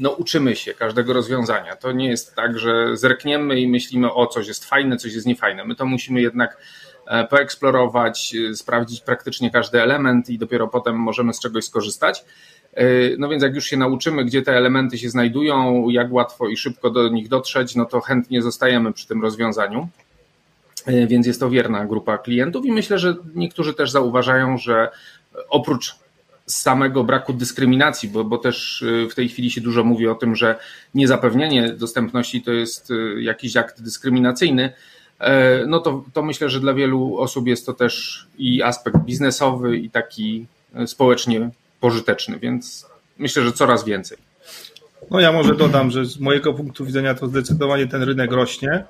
no 0.00 0.10
uczymy 0.10 0.56
się 0.56 0.74
każdego 0.74 1.12
rozwiązania. 1.12 1.76
To 1.76 1.92
nie 1.92 2.08
jest 2.08 2.34
tak, 2.34 2.58
że 2.58 2.96
zerkniemy 2.96 3.60
i 3.60 3.68
myślimy, 3.68 4.12
o 4.12 4.26
coś 4.26 4.48
jest 4.48 4.64
fajne, 4.64 4.96
coś 4.96 5.14
jest 5.14 5.26
niefajne. 5.26 5.64
My 5.64 5.74
to 5.74 5.86
musimy 5.86 6.20
jednak 6.20 6.56
E, 7.06 7.26
poeksplorować, 7.26 8.34
e, 8.50 8.54
sprawdzić 8.54 9.00
praktycznie 9.00 9.50
każdy 9.50 9.82
element 9.82 10.30
i 10.30 10.38
dopiero 10.38 10.68
potem 10.68 10.96
możemy 10.96 11.34
z 11.34 11.40
czegoś 11.40 11.64
skorzystać. 11.64 12.24
E, 12.74 12.84
no 13.18 13.28
więc 13.28 13.42
jak 13.42 13.54
już 13.54 13.64
się 13.64 13.76
nauczymy, 13.76 14.24
gdzie 14.24 14.42
te 14.42 14.52
elementy 14.52 14.98
się 14.98 15.10
znajdują, 15.10 15.88
jak 15.88 16.12
łatwo 16.12 16.48
i 16.48 16.56
szybko 16.56 16.90
do 16.90 17.08
nich 17.08 17.28
dotrzeć, 17.28 17.74
no 17.74 17.84
to 17.84 18.00
chętnie 18.00 18.42
zostajemy 18.42 18.92
przy 18.92 19.08
tym 19.08 19.22
rozwiązaniu. 19.22 19.88
Więc 21.06 21.26
jest 21.26 21.40
to 21.40 21.50
wierna 21.50 21.86
grupa 21.86 22.18
klientów 22.18 22.66
i 22.66 22.72
myślę, 22.72 22.98
że 22.98 23.14
niektórzy 23.34 23.74
też 23.74 23.90
zauważają, 23.90 24.58
że 24.58 24.90
oprócz 25.48 25.94
samego 26.46 27.04
braku 27.04 27.32
dyskryminacji, 27.32 28.08
bo, 28.08 28.24
bo 28.24 28.38
też 28.38 28.84
w 29.10 29.14
tej 29.14 29.28
chwili 29.28 29.50
się 29.50 29.60
dużo 29.60 29.84
mówi 29.84 30.08
o 30.08 30.14
tym, 30.14 30.36
że 30.36 30.58
niezapewnienie 30.94 31.68
dostępności 31.68 32.42
to 32.42 32.52
jest 32.52 32.92
jakiś 33.20 33.56
akt 33.56 33.82
dyskryminacyjny, 33.82 34.72
E, 35.22 35.66
no 35.66 35.80
to, 35.80 36.04
to 36.12 36.22
myślę, 36.22 36.48
że 36.50 36.60
dla 36.60 36.74
wielu 36.74 37.18
osób 37.18 37.46
jest 37.46 37.66
to 37.66 37.72
też 37.72 38.26
i 38.38 38.62
aspekt 38.62 38.98
biznesowy, 38.98 39.76
i 39.76 39.90
taki 39.90 40.46
e, 40.74 40.86
społecznie 40.86 41.50
pożyteczny, 41.82 42.38
więc 42.38 42.86
myślę, 43.18 43.42
że 43.42 43.52
coraz 43.52 43.84
więcej. 43.84 44.18
No 45.10 45.20
ja 45.20 45.32
może 45.32 45.54
dodam, 45.54 45.90
że 45.90 46.04
z 46.04 46.18
mojego 46.18 46.54
punktu 46.54 46.84
widzenia 46.84 47.14
to 47.14 47.26
zdecydowanie 47.26 47.86
ten 47.86 48.02
rynek 48.02 48.32
rośnie. 48.32 48.84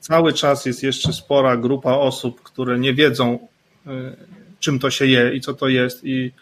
Cały 0.00 0.32
czas 0.32 0.66
jest 0.66 0.82
jeszcze 0.82 1.12
spora 1.12 1.56
grupa 1.56 1.92
osób, 1.92 2.42
które 2.42 2.78
nie 2.78 2.94
wiedzą, 2.94 3.48
e, 3.86 3.90
czym 4.60 4.78
to 4.78 4.90
się 4.90 5.06
je 5.06 5.34
i 5.34 5.40
co 5.40 5.54
to 5.54 5.68
jest 5.68 6.04
i 6.04 6.32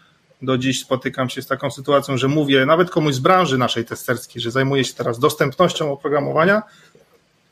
do 0.43 0.59
dziś 0.59 0.81
spotykam 0.81 1.29
się 1.29 1.43
z 1.43 1.47
taką 1.47 1.71
sytuacją, 1.71 2.17
że 2.17 2.29
mówię 2.29 2.67
nawet 2.67 2.91
komuś 2.91 3.15
z 3.15 3.19
branży 3.19 3.59
naszej 3.59 3.85
testerskiej, 3.85 4.43
że 4.43 4.51
zajmuję 4.51 4.85
się 4.85 4.95
teraz 4.95 5.19
dostępnością 5.19 5.93
oprogramowania, 5.93 6.63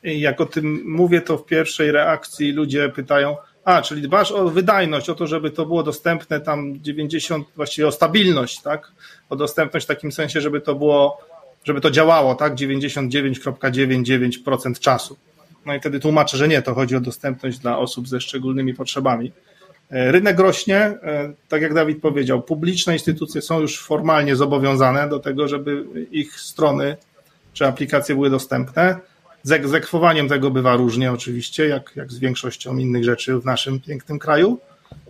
jak 0.03 0.41
o 0.41 0.45
tym 0.45 0.83
mówię, 0.85 1.21
to 1.21 1.37
w 1.37 1.45
pierwszej 1.45 1.91
reakcji 1.91 2.51
ludzie 2.51 2.89
pytają, 2.89 3.37
a, 3.67 3.81
czyli 3.81 4.01
dbasz 4.01 4.31
o 4.31 4.49
wydajność, 4.49 5.09
o 5.09 5.15
to, 5.15 5.27
żeby 5.27 5.51
to 5.51 5.65
było 5.65 5.83
dostępne 5.83 6.39
tam 6.39 6.81
90, 6.81 7.47
właściwie 7.55 7.87
o 7.87 7.91
stabilność, 7.91 8.61
tak? 8.61 8.91
O 9.29 9.35
dostępność 9.35 9.85
w 9.85 9.87
takim 9.87 10.11
sensie, 10.11 10.41
żeby 10.41 10.61
to 10.61 10.75
było, 10.75 11.17
żeby 11.63 11.81
to 11.81 11.91
działało, 11.91 12.35
tak? 12.35 12.55
99,99% 12.55 14.79
czasu. 14.79 15.17
No 15.65 15.75
i 15.75 15.79
wtedy 15.79 15.99
tłumaczę, 15.99 16.37
że 16.37 16.47
nie, 16.47 16.61
to 16.61 16.73
chodzi 16.73 16.95
o 16.95 16.99
dostępność 16.99 17.57
dla 17.57 17.77
osób 17.77 18.07
ze 18.07 18.21
szczególnymi 18.21 18.73
potrzebami. 18.73 19.31
E, 19.91 20.11
rynek 20.11 20.39
rośnie, 20.39 20.77
e, 20.77 21.33
tak 21.49 21.61
jak 21.61 21.73
Dawid 21.73 22.01
powiedział, 22.01 22.41
publiczne 22.41 22.93
instytucje 22.93 23.41
są 23.41 23.59
już 23.59 23.79
formalnie 23.79 24.35
zobowiązane 24.35 25.09
do 25.09 25.19
tego, 25.19 25.47
żeby 25.47 25.85
ich 26.11 26.39
strony 26.39 26.97
czy 27.53 27.65
aplikacje 27.65 28.15
były 28.15 28.29
dostępne. 28.29 28.99
Z 29.47 29.51
egzekwowaniem 29.51 30.29
tego 30.29 30.51
bywa 30.51 30.75
różnie 30.75 31.11
oczywiście, 31.11 31.67
jak, 31.67 31.91
jak 31.95 32.11
z 32.11 32.19
większością 32.19 32.77
innych 32.77 33.03
rzeczy 33.03 33.39
w 33.39 33.45
naszym 33.45 33.79
pięknym 33.79 34.19
kraju. 34.19 34.59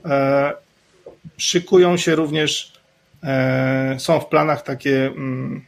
E, 0.05 0.53
szykują 1.37 1.97
się 1.97 2.15
również, 2.15 2.73
e, 3.23 3.95
są 3.99 4.19
w 4.19 4.25
planach 4.25 4.61
takie 4.63 5.05
mm, 5.05 5.65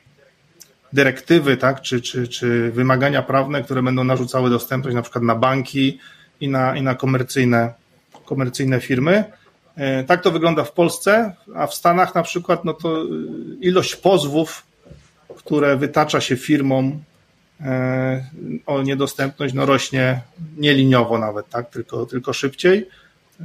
dyrektywy, 0.94 1.58
tak, 1.58 1.82
czy, 1.82 2.02
czy, 2.02 2.28
czy 2.28 2.72
wymagania 2.72 3.22
prawne, 3.22 3.64
które 3.64 3.84
będą 3.84 4.04
narzucały 4.04 4.50
dostępność 4.50 4.96
na 4.96 5.02
przykład 5.02 5.24
na 5.24 5.36
banki 5.36 6.00
i 6.42 6.50
na, 6.50 6.76
i 6.76 6.82
na 6.82 6.96
komercyjne, 6.96 7.74
komercyjne 8.26 8.80
firmy. 8.80 9.24
E, 9.76 10.04
tak 10.04 10.24
to 10.24 10.32
wygląda 10.32 10.64
w 10.64 10.72
Polsce, 10.72 11.34
a 11.56 11.68
w 11.68 11.74
Stanach 11.74 12.16
na 12.16 12.24
przykład 12.24 12.66
no 12.66 12.74
to 12.74 13.06
ilość 13.62 13.96
pozwów, 13.96 14.64
które 15.38 15.78
wytacza 15.78 16.22
się 16.22 16.38
firmom 16.38 17.00
o 18.66 18.82
niedostępność 18.82 19.54
no 19.54 19.66
rośnie 19.66 20.22
nieliniowo 20.58 21.18
nawet, 21.18 21.50
tak, 21.50 21.70
tylko, 21.70 22.06
tylko 22.06 22.34
szybciej. 22.34 22.88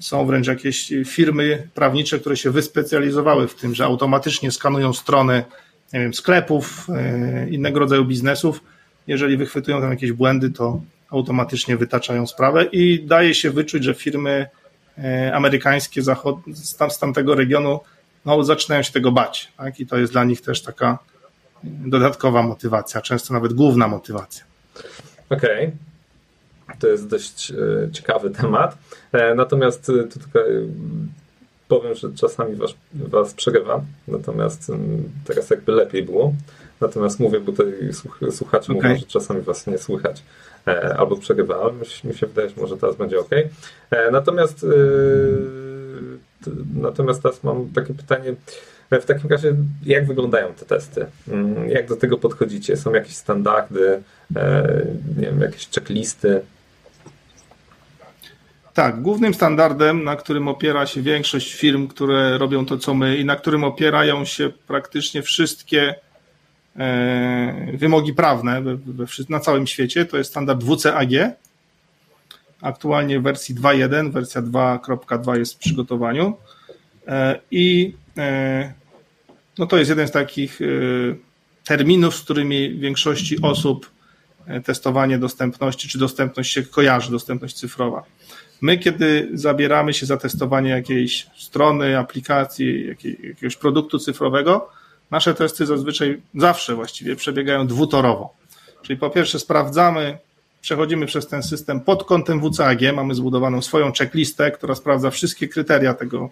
Są 0.01 0.27
wręcz 0.27 0.47
jakieś 0.47 0.93
firmy 1.07 1.69
prawnicze, 1.75 2.19
które 2.19 2.37
się 2.37 2.51
wyspecjalizowały 2.51 3.49
w 3.49 3.55
tym, 3.55 3.75
że 3.75 3.85
automatycznie 3.85 4.51
skanują 4.51 4.93
strony 4.93 5.45
nie 5.93 6.01
wiem, 6.01 6.15
sklepów, 6.15 6.87
e, 6.91 7.49
innego 7.49 7.81
rodzaju 7.81 8.05
biznesów. 8.05 8.61
Jeżeli 9.07 9.37
wychwytują 9.37 9.81
tam 9.81 9.91
jakieś 9.91 10.13
błędy, 10.13 10.51
to 10.51 10.81
automatycznie 11.11 11.77
wytaczają 11.77 12.27
sprawę 12.27 12.65
i 12.65 13.05
daje 13.05 13.35
się 13.35 13.51
wyczuć, 13.51 13.85
że 13.85 13.95
firmy 13.95 14.47
e, 14.99 15.35
amerykańskie 15.35 16.03
z, 16.03 16.99
tamtego 16.99 17.35
regionu 17.35 17.81
no, 18.25 18.45
zaczynają 18.45 18.83
się 18.83 18.93
tego 18.93 19.13
bać. 19.13 19.53
Tak? 19.57 19.81
I 19.81 19.87
to 19.87 19.99
jest 19.99 20.13
dla 20.13 20.25
nich 20.25 20.41
też 20.41 20.63
taka 20.63 20.99
dodatkowa 21.87 22.43
motywacja, 22.43 23.01
często 23.01 23.35
nawet 23.35 23.53
główna 23.53 23.89
motywacja. 23.89 24.45
Okej. 25.31 25.65
Okay. 25.65 26.79
To 26.79 26.89
jest 26.89 27.09
dość 27.09 27.51
e, 27.51 27.91
ciekawy 27.93 28.31
temat. 28.31 28.79
E, 29.13 29.35
natomiast 29.35 29.91
e, 29.91 30.05
tu 30.05 30.19
tylko 30.19 30.39
powiem, 31.69 31.95
że 31.95 32.13
czasami 32.13 32.57
was, 32.57 32.75
was 32.95 33.35
przegrywa, 33.35 33.83
natomiast 34.09 34.73
teraz 35.25 35.51
jakby 35.51 35.73
lepiej 35.73 36.03
było. 36.03 36.35
Natomiast 36.81 37.21
mówię, 37.21 37.41
bo 37.41 37.53
tutaj 37.53 37.73
słuchacze 38.31 38.73
okay. 38.73 38.91
mówią, 38.91 39.01
że 39.01 39.07
czasami 39.07 39.43
was 39.43 39.67
nie 39.67 39.79
słychać 39.79 40.23
albo 40.99 41.17
przegrywałem. 41.17 41.81
Mi 42.05 42.15
się 42.15 42.27
wydaje, 42.27 42.49
że 42.49 42.61
może 42.61 42.77
teraz 42.77 42.97
będzie 42.97 43.21
ok. 43.21 43.31
Natomiast 44.13 44.67
natomiast 46.75 47.23
teraz 47.23 47.45
mam 47.45 47.71
takie 47.71 47.95
pytanie 47.95 48.35
w 48.91 49.05
takim 49.05 49.31
razie, 49.31 49.55
jak 49.87 50.07
wyglądają 50.07 50.55
te 50.55 50.65
testy? 50.67 51.07
Mm, 51.29 51.71
jak 51.71 51.89
do 51.89 51.97
tego 51.97 52.19
podchodzicie? 52.19 52.77
Są 52.77 52.93
jakieś 52.93 53.17
standardy, 53.17 54.03
e, 54.37 54.87
nie 55.17 55.27
wiem, 55.27 55.41
jakieś 55.41 55.69
checklisty? 55.69 56.41
Tak, 58.75 59.03
głównym 59.03 59.35
standardem, 59.35 60.05
na 60.05 60.17
którym 60.17 60.49
opiera 60.49 60.87
się 60.87 61.03
większość 61.03 61.55
firm, 61.55 61.89
które 61.89 62.39
robią 62.39 62.67
to, 62.67 62.79
co 62.79 62.95
my, 62.95 63.17
i 63.17 63.25
na 63.25 63.37
którym 63.37 63.65
opierają 63.65 64.25
się 64.25 64.51
praktycznie 64.67 65.23
wszystkie 65.23 65.95
e, 66.77 67.77
wymogi 67.77 68.15
prawne 68.15 68.63
na 69.29 69.41
całym 69.41 69.67
świecie, 69.67 70.05
to 70.05 70.17
jest 70.17 70.31
standard 70.31 70.65
WCAG. 70.65 71.11
Aktualnie 72.65 73.21
w 73.21 73.23
wersji 73.23 73.55
2.1, 73.55 74.13
wersja 74.13 74.43
2.2 74.43 75.39
jest 75.39 75.55
w 75.55 75.59
przygotowaniu. 75.59 76.37
E, 77.07 77.41
I 77.51 77.95
no 79.59 79.67
to 79.67 79.77
jest 79.77 79.89
jeden 79.89 80.09
z 80.09 80.11
takich 80.11 80.61
y, 80.61 81.17
terminów, 81.65 82.17
z 82.17 82.21
którymi 82.21 82.79
większości 82.79 83.43
osób 83.43 83.91
testowanie 84.65 85.19
dostępności 85.19 85.89
czy 85.89 85.99
dostępność 85.99 86.53
się 86.53 86.63
kojarzy, 86.63 87.11
dostępność 87.11 87.57
cyfrowa. 87.57 88.03
My, 88.61 88.79
kiedy 88.79 89.29
zabieramy 89.35 89.95
się 89.95 90.07
za 90.07 90.17
testowanie 90.17 90.71
jakiejś 90.71 91.27
strony, 91.37 91.99
aplikacji, 91.99 92.87
jakiegoś 92.87 93.57
produktu 93.57 93.99
cyfrowego, 93.99 94.71
nasze 95.11 95.35
testy 95.35 95.67
zazwyczaj 95.67 96.23
zawsze 96.35 96.75
właściwie 96.75 97.17
przebiegają 97.17 97.67
dwutorowo. 97.67 98.35
Czyli 98.83 98.99
po 98.99 99.11
pierwsze 99.11 99.39
sprawdzamy, 99.39 100.19
przechodzimy 100.65 101.07
przez 101.07 101.27
ten 101.27 101.43
system 101.43 101.81
pod 101.81 102.05
kątem 102.05 102.41
WCAG, 102.41 102.81
mamy 102.95 103.15
zbudowaną 103.15 103.63
swoją 103.63 103.93
checklistę, 103.93 104.51
która 104.51 104.75
sprawdza 104.75 105.11
wszystkie 105.11 105.49
kryteria 105.49 105.95
tego, 105.95 106.31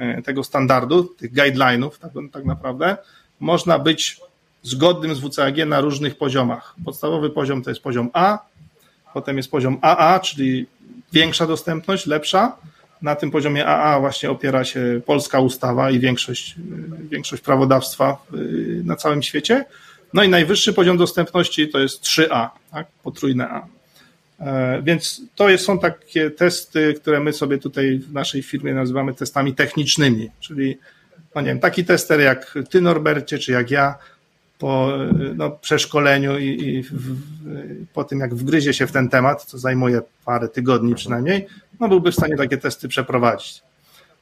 e, 0.00 0.22
tego 0.22 0.44
standardu, 0.44 1.04
tych 1.04 1.34
guidelinów 1.34 1.98
tak, 1.98 2.12
tak 2.32 2.44
naprawdę. 2.44 2.96
Można 3.40 3.78
być 3.78 4.20
zgodnym 4.62 5.14
z 5.14 5.20
WCAG 5.20 5.56
na 5.66 5.80
różnych 5.80 6.18
poziomach. 6.18 6.74
Podstawowy 6.84 7.30
poziom 7.30 7.62
to 7.62 7.70
jest 7.70 7.82
poziom 7.82 8.10
A, 8.12 8.38
potem 9.14 9.36
jest 9.36 9.50
poziom 9.50 9.78
AA, 9.82 10.20
czyli 10.20 10.66
większa 11.12 11.46
dostępność, 11.46 12.06
lepsza. 12.06 12.56
Na 13.02 13.16
tym 13.16 13.30
poziomie 13.30 13.66
AA 13.66 14.00
właśnie 14.00 14.30
opiera 14.30 14.64
się 14.64 15.00
polska 15.06 15.40
ustawa 15.40 15.90
i 15.90 15.98
większość, 16.00 16.54
większość 17.10 17.42
prawodawstwa 17.42 18.16
na 18.84 18.96
całym 18.96 19.22
świecie. 19.22 19.64
No 20.14 20.24
i 20.24 20.28
najwyższy 20.28 20.72
poziom 20.72 20.96
dostępności 20.96 21.68
to 21.68 21.78
jest 21.78 22.02
3A, 22.02 22.48
tak? 22.70 22.86
potrójne 23.02 23.48
A. 23.48 23.66
E, 24.40 24.82
więc 24.82 25.22
to 25.34 25.58
są 25.58 25.78
takie 25.78 26.30
testy, 26.30 26.94
które 26.94 27.20
my 27.20 27.32
sobie 27.32 27.58
tutaj 27.58 27.98
w 27.98 28.12
naszej 28.12 28.42
firmie 28.42 28.74
nazywamy 28.74 29.14
testami 29.14 29.54
technicznymi, 29.54 30.30
czyli 30.40 30.78
no 31.34 31.40
nie 31.40 31.48
wiem, 31.48 31.60
taki 31.60 31.84
tester 31.84 32.20
jak 32.20 32.54
ty 32.70 32.80
Norbercie, 32.80 33.38
czy 33.38 33.52
jak 33.52 33.70
ja, 33.70 33.94
po 34.58 34.92
no, 35.36 35.50
przeszkoleniu 35.50 36.38
i, 36.38 36.44
i 36.44 36.82
w, 36.82 37.16
po 37.92 38.04
tym, 38.04 38.20
jak 38.20 38.34
wgryzie 38.34 38.74
się 38.74 38.86
w 38.86 38.92
ten 38.92 39.08
temat, 39.08 39.44
co 39.44 39.58
zajmuje 39.58 40.00
parę 40.24 40.48
tygodni 40.48 40.94
przynajmniej, 40.94 41.46
no 41.80 41.88
byłby 41.88 42.12
w 42.12 42.14
stanie 42.14 42.36
takie 42.36 42.58
testy 42.58 42.88
przeprowadzić. 42.88 43.62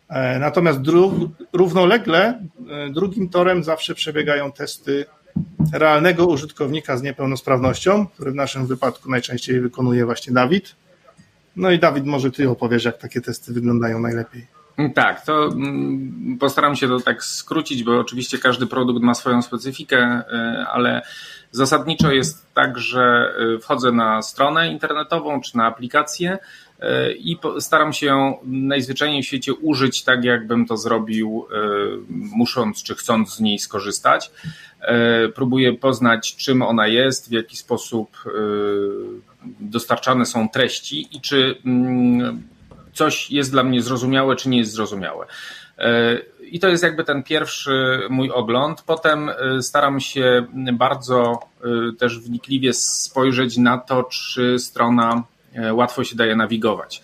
E, 0.08 0.38
natomiast 0.38 0.80
dru, 0.80 1.30
równolegle 1.52 2.42
e, 2.70 2.90
drugim 2.90 3.28
torem 3.28 3.64
zawsze 3.64 3.94
przebiegają 3.94 4.52
testy 4.52 5.06
realnego 5.72 6.26
użytkownika 6.26 6.96
z 6.96 7.02
niepełnosprawnością, 7.02 8.06
który 8.06 8.30
w 8.30 8.34
naszym 8.34 8.66
wypadku 8.66 9.10
najczęściej 9.10 9.60
wykonuje 9.60 10.04
właśnie 10.04 10.32
Dawid. 10.32 10.76
No 11.56 11.70
i 11.70 11.78
Dawid, 11.78 12.06
może 12.06 12.30
ty 12.30 12.50
opowiesz, 12.50 12.84
jak 12.84 12.98
takie 12.98 13.20
testy 13.20 13.52
wyglądają 13.52 14.00
najlepiej. 14.00 14.46
Tak, 14.94 15.24
to 15.24 15.44
mm, 15.44 16.38
postaram 16.40 16.76
się 16.76 16.88
to 16.88 17.00
tak 17.00 17.24
skrócić, 17.24 17.84
bo 17.84 18.00
oczywiście 18.00 18.38
każdy 18.38 18.66
produkt 18.66 19.02
ma 19.02 19.14
swoją 19.14 19.42
specyfikę, 19.42 20.22
y, 20.32 20.66
ale 20.66 21.02
zasadniczo 21.50 22.12
jest 22.12 22.54
tak, 22.54 22.78
że 22.78 23.34
y, 23.56 23.58
wchodzę 23.58 23.92
na 23.92 24.22
stronę 24.22 24.68
internetową 24.68 25.40
czy 25.40 25.56
na 25.56 25.66
aplikację 25.66 26.38
i 27.18 27.38
staram 27.58 27.92
się 27.92 28.34
najzwyczajniej 28.44 29.22
w 29.22 29.26
świecie 29.26 29.54
użyć 29.54 30.04
tak, 30.04 30.24
jakbym 30.24 30.66
to 30.66 30.76
zrobił, 30.76 31.46
musząc 32.08 32.82
czy 32.82 32.94
chcąc 32.94 33.34
z 33.34 33.40
niej 33.40 33.58
skorzystać. 33.58 34.30
Próbuję 35.34 35.72
poznać, 35.72 36.36
czym 36.36 36.62
ona 36.62 36.86
jest, 36.86 37.28
w 37.28 37.32
jaki 37.32 37.56
sposób 37.56 38.16
dostarczane 39.60 40.26
są 40.26 40.48
treści 40.48 41.08
i 41.16 41.20
czy 41.20 41.56
mm, 41.64 42.42
coś 42.92 43.30
jest 43.30 43.50
dla 43.50 43.62
mnie 43.62 43.82
zrozumiałe, 43.82 44.36
czy 44.36 44.48
nie 44.48 44.58
jest 44.58 44.72
zrozumiałe. 44.72 45.26
E, 45.78 46.18
I 46.50 46.60
to 46.60 46.68
jest 46.68 46.82
jakby 46.82 47.04
ten 47.04 47.22
pierwszy 47.22 48.00
mój 48.10 48.30
ogląd. 48.30 48.82
Potem 48.82 49.28
e, 49.28 49.62
staram 49.62 50.00
się 50.00 50.46
bardzo 50.72 51.38
e, 51.60 51.96
też 51.98 52.18
wnikliwie 52.18 52.72
spojrzeć 52.72 53.56
na 53.56 53.78
to, 53.78 54.02
czy 54.02 54.58
strona 54.58 55.22
łatwo 55.72 56.04
się 56.04 56.16
daje 56.16 56.36
nawigować. 56.36 57.02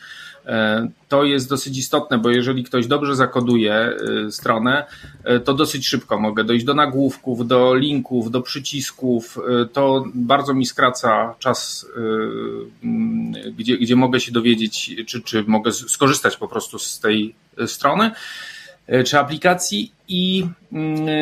To 1.09 1.25
jest 1.25 1.49
dosyć 1.49 1.79
istotne, 1.79 2.19
bo 2.19 2.31
jeżeli 2.31 2.65
ktoś 2.65 2.87
dobrze 2.87 3.17
zakoduje 3.17 3.97
stronę, 4.31 4.85
to 5.45 5.55
dosyć 5.55 5.89
szybko 5.89 6.19
mogę 6.19 6.45
dojść 6.45 6.65
do 6.65 6.75
nagłówków, 6.75 7.47
do 7.47 7.75
linków, 7.75 8.31
do 8.31 8.41
przycisków. 8.41 9.39
To 9.73 10.05
bardzo 10.15 10.55
mi 10.55 10.67
skraca 10.67 11.35
czas, 11.39 11.87
gdzie, 13.57 13.79
gdzie 13.79 13.97
mogę 13.97 14.21
się 14.21 14.33
dowiedzieć, 14.33 14.95
czy, 15.07 15.23
czy 15.23 15.45
mogę 15.47 15.73
skorzystać 15.73 16.37
po 16.37 16.49
prostu 16.49 16.79
z 16.79 17.01
tej 17.01 17.35
strony. 17.67 18.11
E, 18.87 19.05
czy 19.05 19.19
aplikacji 19.19 19.93
i 20.09 20.47
mm, 20.73 21.09
e, 21.09 21.13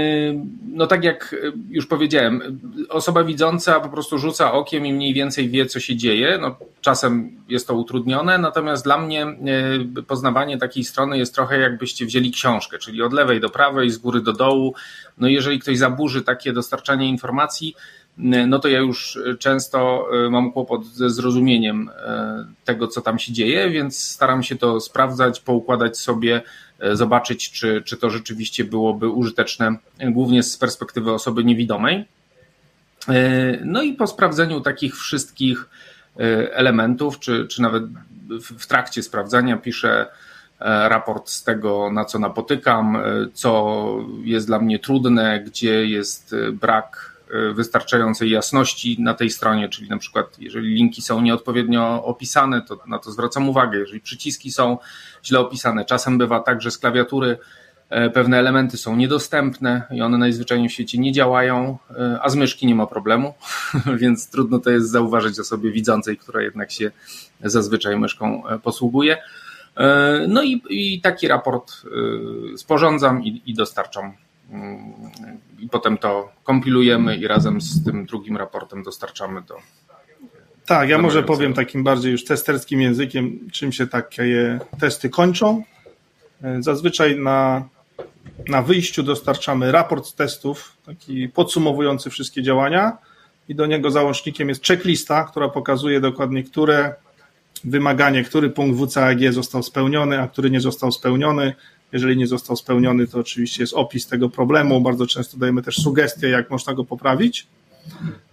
no 0.72 0.87
tak 0.87 1.05
jak 1.05 1.37
już 1.70 1.87
powiedziałem, 1.87 2.61
osoba 2.88 3.24
widząca 3.24 3.81
po 3.81 3.88
prostu 3.88 4.18
rzuca 4.18 4.53
okiem 4.53 4.87
i 4.87 4.92
mniej 4.92 5.14
więcej 5.14 5.48
wie, 5.48 5.66
co 5.66 5.81
się 5.81 5.96
dzieje. 5.96 6.38
No, 6.40 6.57
czasem 6.81 7.31
jest 7.48 7.66
to 7.66 7.74
utrudnione, 7.74 8.38
natomiast 8.38 8.85
dla 8.85 8.98
mnie 8.98 9.22
e, 9.22 10.03
poznawanie 10.03 10.59
takiej 10.59 10.85
strony 10.85 11.18
jest 11.18 11.35
trochę 11.35 11.59
jakbyście 11.59 12.07
wzięli 12.07 12.31
książkę, 12.31 12.79
czyli 12.79 13.03
od 13.03 13.12
lewej 13.12 13.40
do 13.40 13.50
prawej, 13.50 13.90
z 13.90 13.98
góry 13.98 14.20
do 14.20 14.33
dołu. 14.33 14.74
No 15.18 15.29
jeżeli 15.29 15.59
ktoś 15.59 15.79
zaburzy 15.79 16.22
takie 16.22 16.53
dostarczanie 16.53 17.09
informacji, 17.09 17.74
no 18.46 18.59
to 18.59 18.68
ja 18.68 18.79
już 18.79 19.18
często 19.38 20.09
mam 20.31 20.53
kłopot 20.53 20.87
ze 20.87 21.11
zrozumieniem 21.11 21.90
tego, 22.64 22.88
co 22.88 23.00
tam 23.00 23.18
się 23.18 23.33
dzieje, 23.33 23.70
więc 23.70 23.98
staram 23.98 24.42
się 24.42 24.57
to 24.57 24.81
sprawdzać, 24.81 25.40
poukładać 25.40 25.98
sobie 25.98 26.42
E, 26.73 26.73
zobaczyć, 26.92 27.50
czy, 27.50 27.82
czy 27.84 27.96
to 27.96 28.10
rzeczywiście 28.10 28.64
byłoby 28.64 29.08
użyteczne, 29.08 29.76
głównie 30.00 30.42
z 30.42 30.56
perspektywy 30.56 31.12
osoby 31.12 31.44
niewidomej. 31.44 32.04
E, 33.08 33.58
no 33.64 33.82
i 33.82 33.92
po 33.92 34.06
sprawdzeniu 34.06 34.60
takich 34.60 34.96
wszystkich 34.96 35.68
e, 36.16 36.54
elementów, 36.54 37.18
czy, 37.18 37.46
czy 37.46 37.62
nawet 37.62 37.84
w 38.58 38.66
trakcie 38.66 39.02
sprawdzania 39.02 39.56
piszę 39.56 40.06
raport 40.60 41.28
z 41.30 41.44
tego, 41.44 41.90
na 41.92 42.04
co 42.04 42.18
napotykam, 42.18 42.98
co 43.34 43.86
jest 44.24 44.46
dla 44.46 44.58
mnie 44.58 44.78
trudne, 44.78 45.40
gdzie 45.40 45.86
jest 45.86 46.34
brak 46.52 47.13
E, 47.13 47.13
wystarczającej 47.54 48.30
jasności 48.30 48.96
na 49.00 49.14
tej 49.14 49.30
stronie, 49.30 49.68
czyli 49.68 49.88
na 49.88 49.98
przykład 49.98 50.38
jeżeli 50.38 50.74
linki 50.74 51.02
są 51.02 51.20
nieodpowiednio 51.20 52.04
opisane, 52.04 52.62
to 52.62 52.78
na 52.86 52.98
to 52.98 53.12
zwracam 53.12 53.48
uwagę, 53.48 53.78
jeżeli 53.78 54.00
przyciski 54.00 54.52
są 54.52 54.78
źle 55.24 55.40
opisane. 55.40 55.84
Czasem 55.84 56.18
bywa 56.18 56.40
tak, 56.40 56.62
że 56.62 56.70
z 56.70 56.78
klawiatury 56.78 57.38
e, 57.90 58.10
pewne 58.10 58.38
elementy 58.38 58.76
są 58.76 58.96
niedostępne 58.96 59.82
i 59.90 60.02
one 60.02 60.18
najzwyczajniej 60.18 60.68
w 60.68 60.72
świecie 60.72 60.98
nie 60.98 61.12
działają, 61.12 61.78
e, 61.90 62.18
a 62.22 62.28
z 62.28 62.36
myszki 62.36 62.66
nie 62.66 62.74
ma 62.74 62.86
problemu, 62.86 63.34
więc 64.02 64.30
trudno 64.30 64.58
to 64.58 64.70
jest 64.70 64.90
zauważyć 64.90 65.38
osobie 65.38 65.70
widzącej, 65.70 66.16
która 66.16 66.42
jednak 66.42 66.72
się 66.72 66.90
zazwyczaj 67.44 67.98
myszką 67.98 68.42
posługuje. 68.62 69.16
No 70.28 70.42
i, 70.42 70.62
i 70.70 71.00
taki 71.00 71.28
raport 71.28 71.72
sporządzam 72.56 73.24
i, 73.24 73.42
i 73.46 73.54
dostarczam 73.54 74.12
i 75.58 75.68
potem 75.68 75.98
to 75.98 76.32
kompilujemy 76.44 77.16
i 77.16 77.26
razem 77.26 77.60
z 77.60 77.84
tym 77.84 78.06
drugim 78.06 78.36
raportem 78.36 78.82
dostarczamy 78.82 79.42
do. 79.42 79.56
Tak, 80.66 80.88
ja 80.88 80.98
może 80.98 81.22
powiem 81.22 81.54
takim 81.54 81.84
bardziej 81.84 82.12
już 82.12 82.24
testerskim 82.24 82.80
językiem, 82.80 83.38
czym 83.52 83.72
się 83.72 83.86
takie 83.86 84.58
testy 84.80 85.10
kończą. 85.10 85.62
Zazwyczaj 86.60 87.18
na, 87.18 87.68
na 88.48 88.62
wyjściu 88.62 89.02
dostarczamy 89.02 89.72
raport 89.72 90.06
z 90.06 90.14
testów, 90.14 90.76
taki 90.86 91.28
podsumowujący 91.28 92.10
wszystkie 92.10 92.42
działania, 92.42 92.98
i 93.48 93.54
do 93.54 93.66
niego 93.66 93.90
załącznikiem 93.90 94.48
jest 94.48 94.66
checklista, 94.66 95.24
która 95.24 95.48
pokazuje 95.48 96.00
dokładnie, 96.00 96.42
które 96.42 96.94
wymaganie, 97.64 98.24
który 98.24 98.50
punkt 98.50 98.80
WCAG 98.80 99.32
został 99.32 99.62
spełniony, 99.62 100.20
a 100.20 100.28
który 100.28 100.50
nie 100.50 100.60
został 100.60 100.92
spełniony, 100.92 101.54
jeżeli 101.94 102.16
nie 102.16 102.26
został 102.26 102.57
spełniony, 102.57 103.07
to 103.07 103.18
oczywiście 103.18 103.62
jest 103.62 103.74
opis 103.74 104.07
tego 104.07 104.28
problemu. 104.28 104.80
Bardzo 104.80 105.07
często 105.07 105.37
dajemy 105.37 105.62
też 105.62 105.76
sugestie, 105.76 106.28
jak 106.28 106.50
można 106.50 106.74
go 106.74 106.85
poprawić. 106.85 107.46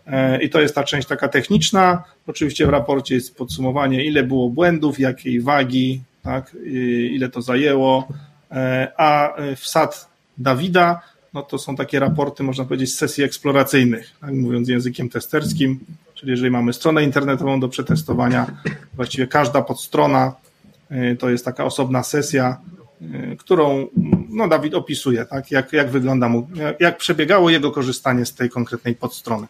E, 0.08 0.44
I 0.44 0.50
to 0.50 0.62
jest 0.62 0.76
ta 0.76 0.84
część 0.84 1.08
taka 1.08 1.28
techniczna. 1.28 2.04
Oczywiście 2.28 2.66
w 2.66 2.70
raporcie 2.70 3.16
jest 3.16 3.38
podsumowanie, 3.38 4.06
ile 4.06 4.24
było 4.24 4.50
błędów, 4.50 5.00
jakiej 5.00 5.42
wagi, 5.42 6.02
tak, 6.24 6.58
ile 7.12 7.30
to 7.30 7.42
zajęło. 7.42 8.08
E, 8.52 8.92
a 8.98 9.34
wsad 9.56 10.10
Dawida, 10.38 11.02
no 11.34 11.42
to 11.42 11.58
są 11.58 11.76
takie 11.76 12.00
raporty, 12.00 12.44
można 12.44 12.66
powiedzieć, 12.66 12.94
z 12.94 12.98
sesji 12.98 13.24
eksploracyjnych, 13.24 14.12
tak, 14.22 14.34
mówiąc 14.34 14.70
językiem 14.70 15.10
testerskim. 15.10 15.80
Czyli 16.14 16.32
jeżeli 16.32 16.52
mamy 16.52 16.74
stronę 16.74 17.04
internetową 17.04 17.60
do 17.60 17.70
przetestowania, 17.70 18.52
właściwie 18.94 19.28
każda 19.28 19.62
podstrona 19.62 20.34
e, 20.90 21.16
to 21.16 21.30
jest 21.30 21.46
taka 21.46 21.66
osobna 21.66 22.04
sesja, 22.04 22.58
którą 23.40 23.88
no, 24.30 24.48
Dawid 24.48 24.74
opisuje, 24.74 25.26
tak? 25.26 25.52
jak, 25.52 25.74
jak 25.74 25.90
wygląda 25.90 26.30
mu, 26.30 26.48
jak 26.80 26.98
przebiegało 26.98 27.50
jego 27.50 27.72
korzystanie 27.72 28.26
z 28.26 28.36
tej 28.36 28.50
konkretnej 28.50 28.96
podstrony. 28.96 29.48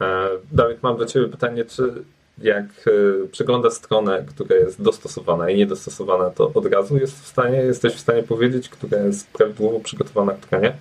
E, 0.00 0.28
Dawid, 0.52 0.82
mam 0.82 0.96
do 0.96 1.06
Ciebie 1.06 1.28
pytanie, 1.28 1.64
czy 1.64 1.92
jak 2.38 2.64
e, 2.64 3.28
przegląda 3.28 3.70
stronę, 3.70 4.24
która 4.28 4.56
jest 4.56 4.82
dostosowana 4.82 5.50
i 5.50 5.56
niedostosowana, 5.56 6.30
to 6.30 6.52
od 6.54 6.66
razu 6.66 6.98
jest 6.98 7.22
w 7.24 7.26
stanie, 7.26 7.58
jesteś 7.58 7.94
w 7.94 8.00
stanie 8.00 8.22
powiedzieć, 8.22 8.68
która 8.68 8.98
jest 8.98 9.30
prawidłowo 9.30 9.80
przygotowana, 9.80 10.32
która 10.32 10.60
nie? 10.60 10.72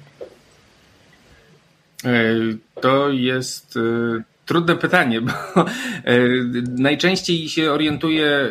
To 2.82 3.10
jest 3.10 3.80
Trudne 4.52 4.76
pytanie, 4.76 5.22
bo 5.22 5.32
najczęściej 6.78 7.50
się 7.50 7.72
orientuję 7.72 8.50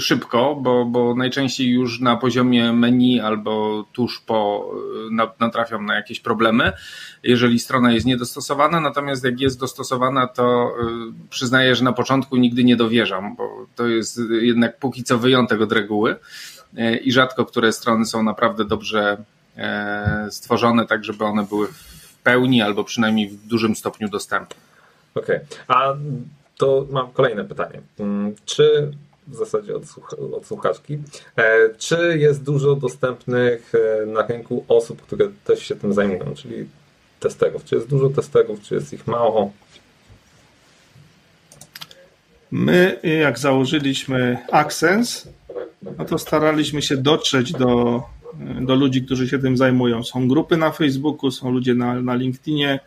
szybko, 0.00 0.56
bo, 0.62 0.84
bo 0.84 1.14
najczęściej 1.14 1.68
już 1.68 2.00
na 2.00 2.16
poziomie 2.16 2.72
menu 2.72 3.20
albo 3.20 3.84
tuż 3.92 4.20
po 4.20 4.70
natrafiam 5.40 5.86
na 5.86 5.94
jakieś 5.94 6.20
problemy, 6.20 6.72
jeżeli 7.22 7.58
strona 7.58 7.92
jest 7.92 8.06
niedostosowana, 8.06 8.80
natomiast 8.80 9.24
jak 9.24 9.40
jest 9.40 9.60
dostosowana, 9.60 10.26
to 10.26 10.74
przyznaję, 11.30 11.74
że 11.74 11.84
na 11.84 11.92
początku 11.92 12.36
nigdy 12.36 12.64
nie 12.64 12.76
dowierzam, 12.76 13.36
bo 13.36 13.66
to 13.76 13.86
jest 13.86 14.20
jednak 14.40 14.78
póki 14.78 15.04
co 15.04 15.18
wyjątek 15.18 15.60
od 15.60 15.72
reguły 15.72 16.16
i 17.04 17.12
rzadko 17.12 17.44
które 17.44 17.72
strony 17.72 18.06
są 18.06 18.22
naprawdę 18.22 18.64
dobrze 18.64 19.16
stworzone, 20.30 20.86
tak 20.86 21.04
żeby 21.04 21.24
one 21.24 21.44
były 21.44 21.66
w 21.66 22.18
pełni 22.22 22.62
albo 22.62 22.84
przynajmniej 22.84 23.28
w 23.28 23.46
dużym 23.46 23.76
stopniu 23.76 24.08
dostępne. 24.08 24.73
Okej, 25.14 25.36
okay. 25.36 25.46
a 25.68 25.96
to 26.56 26.86
mam 26.90 27.12
kolejne 27.12 27.44
pytanie. 27.44 27.80
Mm, 27.98 28.34
czy 28.44 28.92
w 29.26 29.34
zasadzie 29.34 29.76
od, 29.76 29.86
słuch 29.86 30.14
od 30.32 30.46
słuchaczki, 30.46 30.98
e, 31.36 31.74
czy 31.78 32.18
jest 32.18 32.42
dużo 32.42 32.76
dostępnych 32.76 33.72
e, 33.74 34.06
na 34.06 34.26
rynku 34.26 34.64
osób, 34.68 35.02
które 35.02 35.28
też 35.44 35.62
się 35.62 35.76
tym 35.76 35.94
zajmują, 35.94 36.34
czyli 36.34 36.66
testerów? 37.20 37.64
Czy 37.64 37.74
jest 37.74 37.88
dużo 37.88 38.10
testerów, 38.10 38.60
czy 38.60 38.74
jest 38.74 38.92
ich 38.92 39.06
mało? 39.06 39.52
My, 42.50 43.00
jak 43.20 43.38
założyliśmy 43.38 44.38
Access, 44.52 45.28
no 45.98 46.04
to 46.04 46.18
staraliśmy 46.18 46.82
się 46.82 46.96
dotrzeć 46.96 47.52
do, 47.52 48.02
do 48.60 48.74
ludzi, 48.74 49.02
którzy 49.02 49.28
się 49.28 49.38
tym 49.38 49.56
zajmują. 49.56 50.04
Są 50.04 50.28
grupy 50.28 50.56
na 50.56 50.70
Facebooku, 50.70 51.30
są 51.30 51.50
ludzie 51.50 51.74
na, 51.74 52.00
na 52.00 52.14
LinkedInie, 52.14 52.80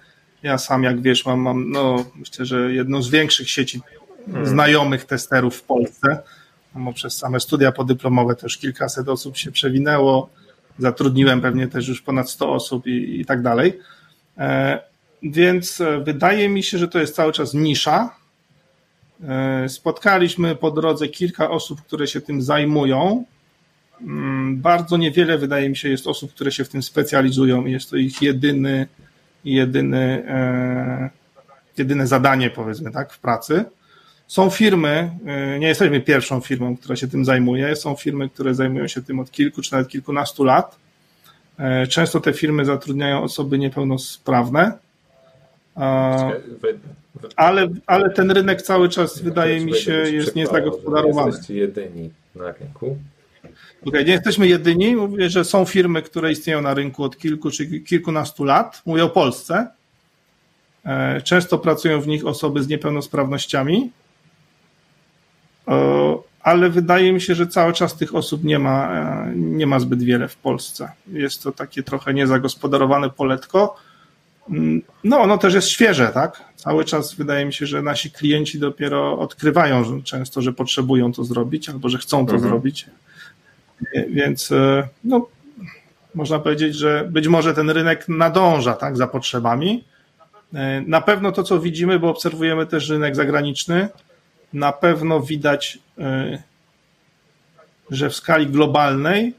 ja 0.48 0.58
sam, 0.58 0.84
jak 0.84 1.02
wiesz, 1.02 1.26
mam, 1.26 1.40
mam 1.40 1.72
no, 1.72 2.06
myślę, 2.16 2.46
że 2.46 2.74
jedną 2.74 3.02
z 3.02 3.10
większych 3.10 3.50
sieci 3.50 3.82
hmm. 4.26 4.46
znajomych 4.46 5.06
testerów 5.06 5.56
w 5.56 5.64
Polsce. 5.64 6.20
No, 6.76 6.94
przez 6.94 7.18
same 7.18 7.40
studia 7.40 7.72
podyplomowe 7.72 8.36
też 8.36 8.58
kilkaset 8.58 9.10
osób 9.10 9.38
się 9.38 9.52
przewinęło. 9.52 10.30
Zatrudniłem 10.80 11.42
pewnie 11.42 11.68
też 11.68 11.88
już 11.88 12.02
ponad 12.02 12.30
100 12.30 12.54
osób 12.54 12.88
i, 12.88 13.22
i 13.22 13.26
tak 13.26 13.42
dalej. 13.42 13.80
E, 14.38 14.80
więc 15.24 15.82
e, 15.82 16.00
wydaje 16.00 16.50
mi 16.50 16.64
się, 16.64 16.78
że 16.78 16.88
to 16.88 17.00
jest 17.00 17.16
cały 17.16 17.32
czas 17.32 17.54
nisza. 17.54 18.16
E, 19.24 19.70
spotkaliśmy 19.70 20.56
po 20.56 20.72
drodze 20.72 21.08
kilka 21.08 21.50
osób, 21.50 21.82
które 21.82 22.08
się 22.08 22.22
tym 22.22 22.42
zajmują. 22.42 23.26
Mm, 24.02 24.58
bardzo 24.58 24.98
niewiele, 24.98 25.38
wydaje 25.38 25.70
mi 25.70 25.78
się, 25.78 25.90
jest 25.90 26.08
osób, 26.08 26.34
które 26.34 26.52
się 26.52 26.64
w 26.64 26.70
tym 26.70 26.84
specjalizują. 26.84 27.66
Jest 27.66 27.90
to 27.90 27.98
ich 27.98 28.22
jedyny 28.22 28.88
jedyny, 29.46 30.24
e, 30.28 31.10
jedyne 31.78 32.08
zadanie, 32.08 32.50
powiedzmy 32.50 32.92
tak, 32.92 33.14
w 33.14 33.20
pracy. 33.20 33.66
Są 34.28 34.50
firmy, 34.50 35.12
e, 35.26 35.60
nie 35.60 35.68
jesteśmy 35.68 36.02
pierwszą 36.02 36.42
firmą, 36.42 36.78
która 36.78 36.96
się 36.96 37.08
tym 37.08 37.26
zajmuje, 37.26 37.76
są 37.76 37.96
firmy, 37.96 38.30
które 38.30 38.56
zajmują 38.56 38.88
się 38.88 39.02
tym 39.02 39.20
od 39.20 39.32
kilku 39.32 39.62
czy 39.62 39.74
nawet 39.74 39.88
kilkunastu 39.88 40.44
lat. 40.44 40.76
E, 41.60 41.88
często 41.88 42.20
te 42.20 42.34
firmy 42.34 42.66
zatrudniają 42.66 43.24
osoby 43.24 43.58
niepełnosprawne, 43.58 44.72
ale, 47.36 47.68
ale 47.86 48.10
ten 48.10 48.32
rynek 48.32 48.62
cały 48.62 48.90
czas, 48.90 49.20
wydaje 49.20 49.66
mi 49.66 49.76
się, 49.76 49.94
jest 49.94 50.36
niezagospodarowany. 50.36 51.28
Jesteście 51.28 51.56
jedyni 51.56 52.10
na 52.36 52.52
rynku. 52.52 52.98
Okay, 53.88 54.06
nie 54.06 54.12
jesteśmy 54.12 54.48
jedyni. 54.48 54.96
Mówię, 54.96 55.30
że 55.30 55.46
są 55.46 55.66
firmy, 55.66 56.02
które 56.02 56.32
istnieją 56.32 56.62
na 56.62 56.74
rynku 56.74 57.04
od 57.04 57.18
kilku 57.18 57.52
czy 57.52 57.80
kilkunastu 57.80 58.44
lat. 58.44 58.82
Mówię 58.86 59.06
o 59.06 59.10
Polsce. 59.10 59.68
E, 60.86 61.22
często 61.22 61.58
pracują 61.58 62.02
w 62.02 62.08
nich 62.08 62.26
osoby 62.26 62.64
z 62.64 62.68
niepełnosprawnościami, 62.68 63.92
e, 65.68 66.18
ale 66.42 66.70
wydaje 66.70 67.14
mi 67.14 67.22
się, 67.22 67.36
że 67.36 67.48
cały 67.48 67.74
czas 67.74 67.98
tych 67.98 68.16
osób 68.16 68.44
nie 68.44 68.60
ma, 68.60 68.92
e, 68.92 69.34
nie 69.36 69.68
ma 69.68 69.80
zbyt 69.80 70.04
wiele 70.04 70.28
w 70.28 70.36
Polsce. 70.36 70.92
Jest 71.08 71.44
to 71.44 71.52
takie 71.52 71.84
trochę 71.84 72.14
niezagospodarowane 72.14 73.10
poletko. 73.10 73.76
Mm, 74.50 74.82
no, 75.04 75.20
ono 75.20 75.38
też 75.38 75.54
jest 75.54 75.68
świeże, 75.68 76.08
tak? 76.08 76.44
Cały 76.56 76.86
czas 76.86 77.14
wydaje 77.14 77.46
mi 77.46 77.54
się, 77.54 77.66
że 77.66 77.82
nasi 77.82 78.12
klienci 78.12 78.60
dopiero 78.60 79.20
odkrywają 79.20 80.04
często, 80.04 80.42
że 80.42 80.54
potrzebują 80.54 81.14
to 81.14 81.24
zrobić 81.24 81.70
albo 81.70 81.90
że 81.90 81.98
chcą 81.98 82.26
to 82.26 82.34
mhm. 82.34 82.50
zrobić. 82.50 82.86
Więc 84.10 84.52
e, 84.52 84.88
no, 85.04 85.28
można 86.16 86.40
powiedzieć, 86.40 86.76
że 86.76 87.08
być 87.12 87.28
może 87.28 87.54
ten 87.54 87.70
rynek 87.70 88.10
nadąża 88.10 88.74
tak, 88.74 88.98
za 88.98 89.08
potrzebami. 89.08 89.84
E, 90.54 90.82
na 90.82 91.02
pewno 91.02 91.32
to, 91.32 91.44
co 91.44 91.60
widzimy, 91.60 92.00
bo 92.00 92.10
obserwujemy 92.10 92.66
też 92.66 92.90
rynek 92.90 93.16
zagraniczny, 93.16 93.90
na 94.54 94.72
pewno 94.72 95.22
widać, 95.22 95.80
e, 95.98 96.44
że 97.92 98.10
w 98.10 98.16
skali 98.16 98.48
globalnej 98.48 99.34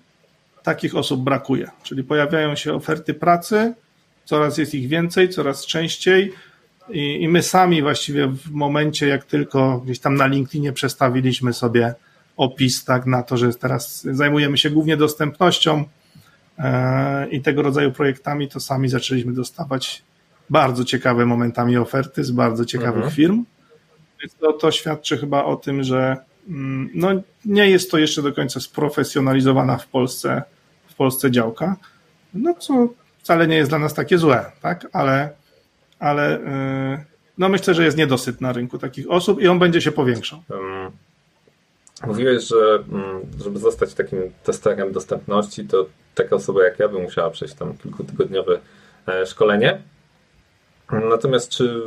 takich 0.63 0.97
osób 0.97 1.21
brakuje. 1.21 1.71
Czyli 1.83 2.05
pojawiają 2.05 2.57
się 2.57 2.75
oferty 2.75 3.15
pracy, 3.15 3.75
coraz 4.25 4.59
jest 4.59 4.75
ich 4.75 4.89
więcej, 4.89 5.29
coraz 5.29 5.67
częściej. 5.67 6.33
I, 6.91 7.23
I 7.23 7.29
my 7.29 7.43
sami 7.43 7.83
właściwie 7.83 8.27
w 8.27 8.51
momencie, 8.51 9.09
jak 9.09 9.25
tylko 9.25 9.79
gdzieś 9.79 9.99
tam 9.99 10.15
na 10.15 10.27
LinkedInie 10.27 10.73
przestawiliśmy 10.73 11.53
sobie 11.53 11.95
opis 12.39 12.85
tak, 12.85 13.07
na 13.07 13.23
to, 13.23 13.37
że 13.37 13.55
teraz 13.55 14.03
zajmujemy 14.03 14.59
się 14.59 14.71
głównie 14.71 14.97
dostępnością 14.97 15.85
e, 16.59 17.29
i 17.29 17.41
tego 17.43 17.63
rodzaju 17.63 17.93
projektami, 17.93 18.49
to 18.49 18.61
sami 18.61 18.89
zaczęliśmy 18.89 19.33
dostawać 19.33 20.03
bardzo 20.51 20.85
ciekawe 20.85 21.27
momentami 21.27 21.77
oferty 21.77 22.25
z 22.25 22.31
bardzo 22.31 22.65
ciekawych 22.65 22.97
mhm. 22.97 23.15
firm. 23.15 23.45
Więc 24.21 24.35
to, 24.35 24.53
to 24.53 24.71
świadczy 24.71 25.19
chyba 25.19 25.45
o 25.45 25.57
tym, 25.57 25.83
że 25.83 26.17
mm, 26.49 26.91
no, 26.95 27.09
nie 27.45 27.71
jest 27.71 27.91
to 27.91 27.99
jeszcze 27.99 28.23
do 28.23 28.33
końca 28.33 28.61
sprofesjonalizowana 28.61 29.77
w 29.77 29.87
Polsce, 29.87 30.43
w 30.89 30.95
Polsce 30.95 31.31
działka, 31.31 31.77
no 32.35 32.55
co 32.55 32.89
wcale 33.19 33.47
nie 33.47 33.57
jest 33.57 33.71
dla 33.71 33.79
nas 33.79 33.95
takie 33.95 34.19
złe, 34.19 34.45
tak? 34.61 34.87
Ale, 34.93 35.31
ale 35.99 36.41
e, 36.45 37.05
no 37.39 37.49
myślę, 37.49 37.75
że 37.75 37.85
jest 37.85 37.97
niedosyt 37.97 38.41
na 38.41 38.53
rynku 38.53 38.79
takich 38.79 39.11
osób 39.11 39.43
i 39.43 39.49
on 39.49 39.59
będzie 39.59 39.81
się 39.81 39.93
powiększał. 39.93 40.43
Mówiłeś, 42.07 42.45
że 42.45 42.85
mm, 42.93 43.21
żeby 43.45 43.59
zostać 43.59 43.95
takim 43.95 44.33
testerem 44.45 44.93
dostępności, 44.93 45.65
to 45.65 45.87
taka 46.15 46.37
osoba 46.37 46.65
jak 46.65 46.79
ja 46.79 46.89
by 46.89 46.99
musiała 46.99 47.31
przejść 47.31 47.55
tam 47.55 47.77
kilkutygodniowe 47.79 48.61
e, 49.09 49.27
szkolenie. 49.27 49.83
Natomiast 51.11 51.49
czy 51.51 51.83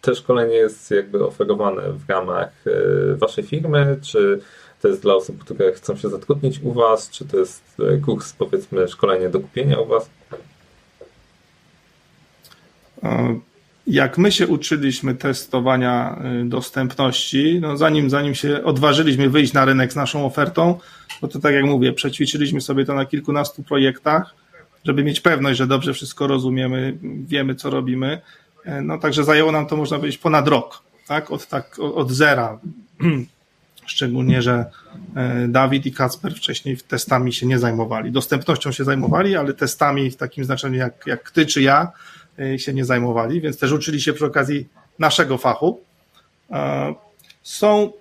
te 0.00 0.14
szkolenie 0.14 0.54
jest 0.54 0.90
jakby 0.90 1.26
oferowane 1.26 1.82
w 1.92 2.10
ramach 2.10 2.52
e, 2.66 3.14
waszej 3.14 3.44
firmy, 3.44 3.98
czy 4.02 4.40
to 4.82 4.88
jest 4.88 5.02
dla 5.02 5.14
osób, 5.14 5.44
które 5.44 5.72
chcą 5.72 5.96
się 5.96 6.08
zatrudnić 6.08 6.60
u 6.62 6.72
was, 6.72 7.10
czy 7.10 7.24
to 7.24 7.36
jest 7.36 7.62
e, 7.80 7.98
kurs, 7.98 8.32
powiedzmy, 8.32 8.88
szkolenie 8.88 9.28
do 9.28 9.40
kupienia 9.40 9.80
u 9.80 9.86
was? 9.86 10.10
Jak 13.86 14.18
my 14.18 14.32
się 14.32 14.46
uczyliśmy 14.46 15.14
testowania 15.14 16.22
y, 16.42 16.48
dostępności, 16.48 17.58
no 17.60 17.76
zanim, 17.76 18.10
zanim 18.10 18.34
się 18.34 18.64
odważyliśmy 18.64 19.30
wyjść 19.30 19.52
na 19.52 19.64
rynek 19.64 19.92
z 19.92 19.96
naszą 19.96 20.26
ofertą, 20.26 20.78
no 21.22 21.28
to 21.28 21.38
tak 21.38 21.54
jak 21.54 21.64
mówię, 21.64 21.92
przećwiczyliśmy 21.92 22.60
sobie 22.60 22.84
to 22.84 22.94
na 22.94 23.06
kilkunastu 23.06 23.62
projektach, 23.62 24.34
żeby 24.84 25.04
mieć 25.04 25.20
pewność, 25.20 25.58
że 25.58 25.66
dobrze 25.66 25.94
wszystko 25.94 26.26
rozumiemy, 26.26 26.96
wiemy 27.02 27.54
co 27.54 27.70
robimy. 27.70 28.20
E, 28.64 28.80
no 28.82 28.98
także 28.98 29.24
zajęło 29.24 29.52
nam 29.52 29.66
to, 29.66 29.76
można 29.76 29.98
powiedzieć, 29.98 30.18
ponad 30.20 30.48
rok, 30.48 30.82
tak? 31.06 31.30
Od, 31.30 31.46
tak, 31.46 31.78
od 31.78 32.10
zera. 32.10 32.58
Szczególnie, 33.86 34.42
że 34.42 34.64
e, 35.16 35.48
Dawid 35.48 35.86
i 35.86 35.92
Kacper 35.92 36.34
wcześniej 36.34 36.76
testami 36.76 37.32
się 37.32 37.46
nie 37.46 37.58
zajmowali. 37.58 38.12
Dostępnością 38.12 38.72
się 38.72 38.84
zajmowali, 38.84 39.36
ale 39.36 39.54
testami 39.54 40.10
w 40.10 40.16
takim 40.16 40.44
znaczeniu 40.44 40.78
jak, 40.78 41.06
jak 41.06 41.30
ty 41.30 41.46
czy 41.46 41.62
ja, 41.62 41.92
się 42.56 42.74
nie 42.74 42.84
zajmowali, 42.84 43.40
więc 43.40 43.58
też 43.58 43.72
uczyli 43.72 44.00
się 44.00 44.12
przy 44.12 44.26
okazji 44.26 44.68
naszego 44.98 45.38
fachu. 45.38 45.80
Są 47.42 47.92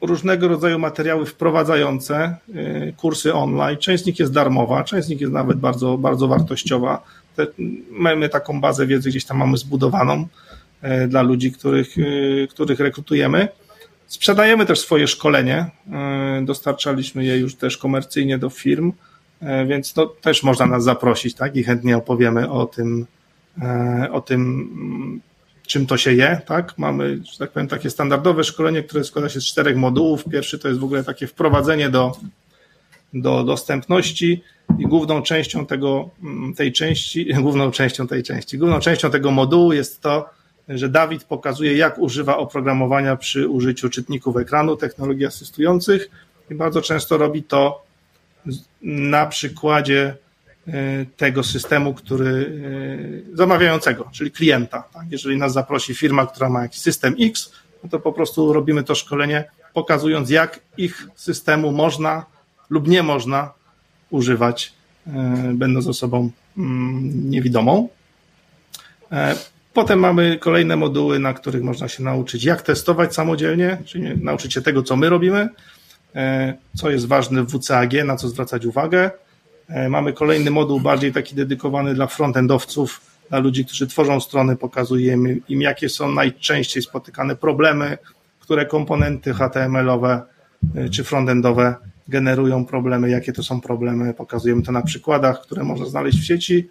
różnego 0.00 0.48
rodzaju 0.48 0.78
materiały 0.78 1.26
wprowadzające 1.26 2.36
y, 2.48 2.94
kursy 2.96 3.34
online. 3.34 3.78
Część 3.78 4.02
z 4.04 4.06
nich 4.06 4.18
jest 4.18 4.32
darmowa, 4.32 4.84
część 4.84 5.06
z 5.06 5.10
nich 5.10 5.20
jest 5.20 5.32
nawet 5.32 5.58
bardzo, 5.58 5.98
bardzo 5.98 6.28
wartościowa. 6.28 7.04
Te, 7.36 7.46
my 7.90 8.28
taką 8.28 8.60
bazę 8.60 8.86
wiedzy 8.86 9.08
gdzieś 9.08 9.24
tam 9.24 9.36
mamy 9.36 9.56
zbudowaną 9.56 10.26
y, 11.04 11.08
dla 11.08 11.22
ludzi, 11.22 11.52
których, 11.52 11.96
których 12.50 12.80
rekrutujemy. 12.80 13.48
Sprzedajemy 14.06 14.66
też 14.66 14.80
swoje 14.80 15.08
szkolenie. 15.08 15.66
Dostarczaliśmy 16.42 17.24
je 17.24 17.38
już 17.38 17.54
też 17.54 17.78
komercyjnie 17.78 18.38
do 18.38 18.50
firm, 18.50 18.92
więc 19.66 19.92
to 19.92 20.06
też 20.06 20.42
można 20.42 20.66
nas 20.66 20.84
zaprosić, 20.84 21.34
tak? 21.34 21.56
I 21.56 21.64
chętnie 21.64 21.96
opowiemy 21.96 22.50
o 22.50 22.66
tym, 22.66 23.06
E, 23.06 23.21
o 24.12 24.20
tym, 24.20 25.20
czym 25.66 25.86
to 25.86 25.96
się 25.96 26.12
je, 26.12 26.40
tak? 26.46 26.78
Mamy, 26.78 27.20
że 27.32 27.38
tak 27.38 27.50
powiem, 27.50 27.68
takie 27.68 27.90
standardowe 27.90 28.44
szkolenie, 28.44 28.82
które 28.82 29.04
składa 29.04 29.28
się 29.28 29.40
z 29.40 29.44
czterech 29.44 29.76
modułów. 29.76 30.24
Pierwszy 30.30 30.58
to 30.58 30.68
jest 30.68 30.80
w 30.80 30.84
ogóle 30.84 31.04
takie 31.04 31.26
wprowadzenie 31.26 31.90
do, 31.90 32.12
do 33.14 33.44
dostępności 33.44 34.42
i 34.78 34.82
główną 34.82 35.22
częścią 35.22 35.66
tego, 35.66 36.10
mm, 36.22 36.54
tej 36.54 36.72
części, 36.72 37.26
główną 37.42 37.70
częścią 37.70 38.06
tej 38.06 38.22
części, 38.22 38.58
główną 38.58 38.80
częścią 38.80 39.10
tego 39.10 39.30
modułu 39.30 39.72
jest 39.72 40.00
to, 40.00 40.30
że 40.68 40.88
Dawid 40.88 41.24
pokazuje, 41.24 41.76
jak 41.76 41.98
używa 41.98 42.36
oprogramowania 42.36 43.16
przy 43.16 43.48
użyciu 43.48 43.90
czytników 43.90 44.36
ekranu, 44.36 44.76
technologii 44.76 45.26
asystujących 45.26 46.10
i 46.50 46.54
bardzo 46.54 46.82
często 46.82 47.18
robi 47.18 47.42
to 47.42 47.82
na 48.82 49.26
przykładzie 49.26 50.02
e, 50.04 50.14
tego 51.16 51.44
systemu, 51.44 51.94
który 51.94 52.60
e, 53.32 53.36
zamawiającego, 53.36 54.08
czyli 54.12 54.30
klienta. 54.30 54.84
Tak? 54.92 55.06
Jeżeli 55.10 55.36
nas 55.36 55.52
zaprosi 55.52 55.94
firma, 55.94 56.26
która 56.26 56.48
ma 56.48 56.62
jakiś 56.62 56.80
system 56.80 57.14
X, 57.20 57.52
no 57.84 57.90
to 57.90 58.00
po 58.00 58.12
prostu 58.12 58.52
robimy 58.52 58.84
to 58.84 58.94
szkolenie, 58.94 59.44
pokazując, 59.74 60.30
jak 60.30 60.60
ich 60.76 61.08
systemu 61.14 61.72
można 61.72 62.26
lub 62.70 62.88
nie 62.88 63.02
można 63.02 63.52
używać, 64.10 64.72
e, 65.06 65.10
będąc 65.54 65.86
osobą 65.86 66.30
mm, 66.58 67.30
niewidomą. 67.30 67.88
Potem 69.72 69.98
mamy 69.98 70.38
kolejne 70.38 70.76
moduły, 70.76 71.18
na 71.18 71.34
których 71.34 71.62
można 71.62 71.88
się 71.88 72.02
nauczyć, 72.02 72.44
jak 72.44 72.62
testować 72.62 73.14
samodzielnie, 73.14 73.78
czyli 73.84 74.24
nauczyć 74.24 74.54
się 74.54 74.62
tego, 74.62 74.82
co 74.82 74.96
my 74.96 75.08
robimy, 75.08 75.48
e, 76.14 76.54
co 76.76 76.90
jest 76.90 77.06
ważne 77.06 77.42
w 77.42 77.48
WCAG, 77.50 77.92
na 78.04 78.16
co 78.16 78.28
zwracać 78.28 78.66
uwagę. 78.66 79.10
E, 79.72 79.88
mamy 79.88 80.12
kolejny 80.12 80.50
moduł, 80.50 80.80
bardziej 80.80 81.12
taki 81.12 81.34
dedykowany 81.34 81.94
dla 81.94 82.06
frontendowców, 82.06 83.00
dla 83.28 83.38
ludzi, 83.38 83.64
którzy 83.64 83.86
tworzą 83.86 84.20
strony, 84.20 84.56
pokazujemy 84.56 85.36
im, 85.48 85.62
jakie 85.62 85.88
są 85.88 86.12
najczęściej 86.12 86.82
spotykane 86.82 87.36
problemy, 87.36 87.98
które 88.40 88.66
komponenty 88.66 89.34
HTML-owe 89.34 90.22
e, 90.74 90.88
czy 90.88 91.04
frontendowe 91.04 91.74
generują 92.08 92.66
problemy, 92.66 93.10
jakie 93.10 93.32
to 93.32 93.42
są 93.42 93.60
problemy. 93.60 94.14
Pokazujemy 94.14 94.62
to 94.62 94.72
na 94.72 94.82
przykładach, 94.82 95.42
które 95.42 95.64
można 95.64 95.86
znaleźć 95.86 96.18
w 96.18 96.24
sieci. 96.24 96.68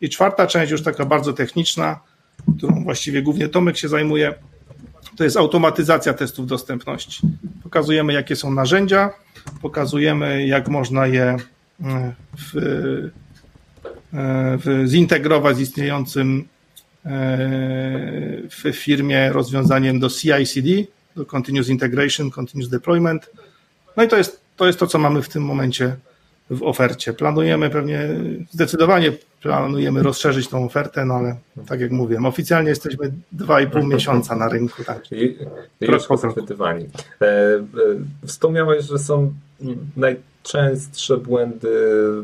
I 0.00 0.08
czwarta 0.08 0.46
część, 0.46 0.72
już 0.72 0.82
taka 0.82 1.04
bardzo 1.04 1.32
techniczna, 1.32 2.00
którą 2.58 2.84
właściwie 2.84 3.22
głównie 3.22 3.48
Tomek 3.48 3.76
się 3.76 3.88
zajmuje, 3.88 4.34
to 5.16 5.24
jest 5.24 5.36
automatyzacja 5.36 6.14
testów 6.14 6.46
dostępności. 6.46 7.20
Pokazujemy, 7.62 8.12
jakie 8.12 8.36
są 8.36 8.50
narzędzia, 8.50 9.10
pokazujemy, 9.62 10.46
jak 10.46 10.68
można 10.68 11.06
je 11.06 11.36
w, 11.80 12.56
e, 12.56 13.10
w, 14.58 14.82
zintegrować 14.86 15.56
z 15.56 15.60
istniejącym 15.60 16.44
e, 17.04 17.08
w 18.50 18.72
firmie 18.72 19.32
rozwiązaniem 19.32 20.00
do 20.00 20.08
CI/CD, 20.08 20.70
do 21.16 21.26
Continuous 21.26 21.68
Integration, 21.68 22.30
Continuous 22.30 22.70
Deployment. 22.70 23.30
No 23.96 24.04
i 24.04 24.08
to 24.08 24.16
jest 24.16 24.40
to, 24.56 24.66
jest 24.66 24.78
to 24.78 24.86
co 24.86 24.98
mamy 24.98 25.22
w 25.22 25.28
tym 25.28 25.42
momencie 25.42 25.96
w 26.50 26.62
ofercie. 26.62 27.12
Planujemy 27.12 27.70
pewnie, 27.70 28.08
zdecydowanie 28.50 29.12
planujemy 29.42 30.02
rozszerzyć 30.02 30.48
tą 30.48 30.64
ofertę, 30.64 31.04
no 31.04 31.14
ale 31.14 31.36
tak 31.66 31.80
jak 31.80 31.90
mówiłem, 31.90 32.26
oficjalnie 32.26 32.68
jesteśmy 32.68 33.12
2,5 33.36 33.86
miesiąca 33.86 34.36
na 34.36 34.48
rynku. 34.48 34.84
Tak. 34.84 35.12
I, 35.12 35.24
i 35.80 35.86
już 35.86 36.02
zachwytywani. 36.20 36.84
E, 37.22 37.26
e, 37.26 37.62
wspomniałeś, 38.26 38.84
że 38.84 38.98
są 38.98 39.34
najczęstsze 40.44 41.16
błędy, 41.16 41.68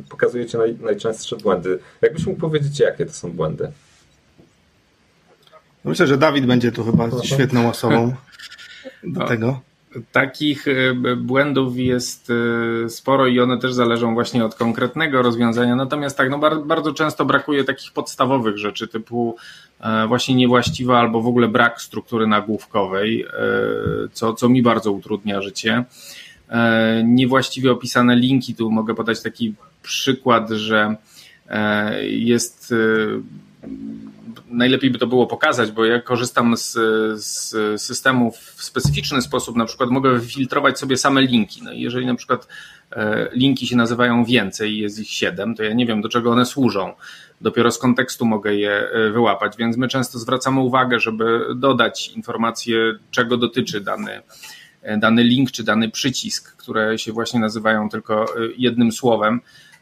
pokazujecie 0.08 0.58
naj, 0.58 0.76
najczęstsze 0.80 1.36
błędy. 1.36 1.78
Jakbyś 2.02 2.26
mógł 2.26 2.40
powiedzieć, 2.40 2.80
jakie 2.80 3.06
to 3.06 3.12
są 3.12 3.32
błędy? 3.32 3.72
Myślę, 5.84 6.06
że 6.06 6.18
Dawid 6.18 6.46
będzie 6.46 6.72
tu 6.72 6.84
chyba 6.84 7.08
świetną 7.22 7.68
osobą 7.68 8.14
do 9.04 9.26
tego. 9.26 9.60
Takich 10.12 10.68
e, 10.68 10.94
błędów 11.16 11.76
jest 11.76 12.30
e, 12.84 12.88
sporo 12.88 13.26
i 13.26 13.40
one 13.40 13.58
też 13.58 13.72
zależą 13.72 14.14
właśnie 14.14 14.44
od 14.44 14.54
konkretnego 14.54 15.22
rozwiązania. 15.22 15.76
Natomiast 15.76 16.16
tak, 16.16 16.30
no 16.30 16.38
bardzo 16.66 16.92
często 16.92 17.24
brakuje 17.24 17.64
takich 17.64 17.92
podstawowych 17.92 18.58
rzeczy 18.58 18.88
typu 18.88 19.36
e, 19.80 20.06
właśnie 20.06 20.34
niewłaściwa 20.34 20.98
albo 20.98 21.22
w 21.22 21.26
ogóle 21.26 21.48
brak 21.48 21.82
struktury 21.82 22.26
nagłówkowej, 22.26 23.26
co, 24.12 24.34
co 24.34 24.48
mi 24.48 24.62
bardzo 24.62 24.92
utrudnia 24.92 25.42
życie. 25.42 25.84
Niewłaściwie 27.04 27.72
opisane 27.72 28.16
linki, 28.16 28.54
tu 28.54 28.70
mogę 28.70 28.94
podać 28.94 29.22
taki 29.22 29.54
przykład, 29.82 30.50
że 30.50 30.96
jest 32.02 32.74
najlepiej 34.50 34.90
by 34.90 34.98
to 34.98 35.06
było 35.06 35.26
pokazać, 35.26 35.72
bo 35.72 35.84
ja 35.84 36.00
korzystam 36.00 36.56
z, 36.56 36.72
z 37.24 37.54
systemu 37.82 38.30
w 38.30 38.64
specyficzny 38.64 39.22
sposób, 39.22 39.56
na 39.56 39.64
przykład 39.64 39.90
mogę 39.90 40.12
wyfiltrować 40.18 40.78
sobie 40.78 40.96
same 40.96 41.22
linki. 41.22 41.60
No 41.64 41.72
jeżeli 41.72 42.06
na 42.06 42.14
przykład 42.14 42.48
e, 42.92 43.28
linki 43.32 43.66
się 43.66 43.76
nazywają 43.76 44.24
więcej, 44.24 44.78
jest 44.78 44.98
ich 44.98 45.10
siedem, 45.10 45.54
to 45.54 45.62
ja 45.62 45.72
nie 45.72 45.86
wiem 45.86 46.02
do 46.02 46.08
czego 46.08 46.30
one 46.30 46.46
służą. 46.46 46.92
Dopiero 47.40 47.70
z 47.70 47.78
kontekstu 47.78 48.26
mogę 48.26 48.54
je 48.54 48.72
e, 48.72 49.10
wyłapać, 49.10 49.56
więc 49.56 49.76
my 49.76 49.88
często 49.88 50.18
zwracamy 50.18 50.60
uwagę, 50.60 51.00
żeby 51.00 51.40
dodać 51.56 52.08
informację, 52.08 52.94
czego 53.10 53.36
dotyczy 53.36 53.80
dany, 53.80 54.12
e, 54.12 54.22
dany 54.98 55.24
link 55.24 55.50
czy 55.50 55.64
dany 55.64 55.90
przycisk, 55.90 56.56
które 56.56 56.98
się 56.98 57.12
właśnie 57.12 57.40
nazywają 57.40 57.88
tylko 57.88 58.26
jednym 58.56 58.92
słowem 58.92 59.40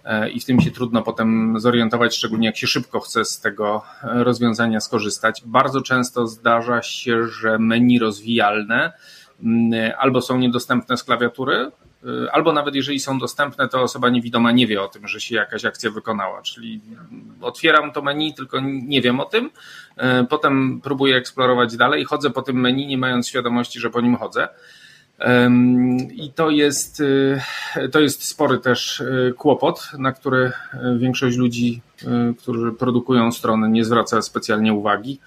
E, 0.08 0.30
i 0.30 0.40
w 0.40 0.44
tym 0.44 0.61
się 0.61 0.70
trudno 0.70 1.02
potem 1.02 1.61
zorientować, 1.61 2.16
szczególnie 2.16 2.46
jak 2.46 2.56
się 2.56 2.66
szybko 2.66 3.00
chce 3.00 3.24
z 3.24 3.40
tego 3.40 3.82
rozwiązania 4.02 4.80
skorzystać. 4.80 5.42
Bardzo 5.46 5.80
często 5.80 6.26
zdarza 6.26 6.82
się, 6.82 7.26
że 7.26 7.58
menu 7.58 7.98
rozwijalne 7.98 8.92
mm, 9.42 9.92
albo 9.98 10.20
są 10.20 10.38
niedostępne 10.38 10.96
z 10.96 11.04
klawiatury, 11.04 11.70
e, 12.26 12.32
albo 12.32 12.52
nawet 12.52 12.74
jeżeli 12.74 13.00
są 13.00 13.18
dostępne, 13.18 13.68
to 13.68 13.82
osoba 13.82 14.08
niewidoma 14.08 14.52
nie 14.52 14.66
wie 14.66 14.82
o 14.82 14.88
tym, 14.88 15.08
że 15.08 15.20
się 15.20 15.34
jakaś 15.34 15.64
akcja 15.64 15.90
wykonała. 15.90 16.42
Czyli 16.42 16.80
otwieram 17.40 17.92
to 17.92 18.02
menu, 18.02 18.34
tylko 18.34 18.61
nie 18.62 19.02
wiem 19.02 19.20
o 19.20 19.24
tym, 19.24 19.50
e, 19.96 20.24
potem 20.24 20.80
próbuję 20.80 21.16
eksplorować 21.16 21.76
dalej, 21.76 22.04
chodzę 22.04 22.30
po 22.30 22.42
tym 22.42 22.61
menu, 22.61 22.87
nie 22.87 22.98
mając 22.98 23.28
świadomości, 23.28 23.80
że 23.80 23.90
po 23.90 24.00
nim 24.00 24.16
chodzę. 24.16 24.48
I 26.14 26.33
to 26.35 26.50
jest, 26.50 27.00
y, 27.00 27.40
to 27.92 28.00
jest 28.00 28.22
spory 28.22 28.59
też 28.59 29.00
y, 29.00 29.35
kłopot, 29.38 29.90
na 29.98 30.12
który 30.12 30.52
y, 30.74 30.98
większość 30.98 31.37
ludzi, 31.37 31.81
którzy 32.38 32.72
produkują 32.72 33.33
strony, 33.33 33.68
nie 33.68 33.85
zwraca 33.85 34.22
specjalnie 34.22 34.72
uwagi. 34.72 35.20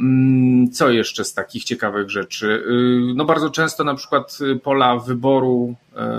Mm, 0.00 0.70
co 0.70 0.90
jeszcze 0.90 1.24
z 1.24 1.34
takich 1.34 1.64
ciekawych 1.64 2.10
rzeczy? 2.10 2.46
Y, 2.46 3.14
no 3.14 3.24
bardzo 3.24 3.50
często 3.50 3.84
na 3.84 3.94
przykład 3.94 4.38
y, 4.40 4.56
pola 4.56 4.96
wyboru 4.96 5.74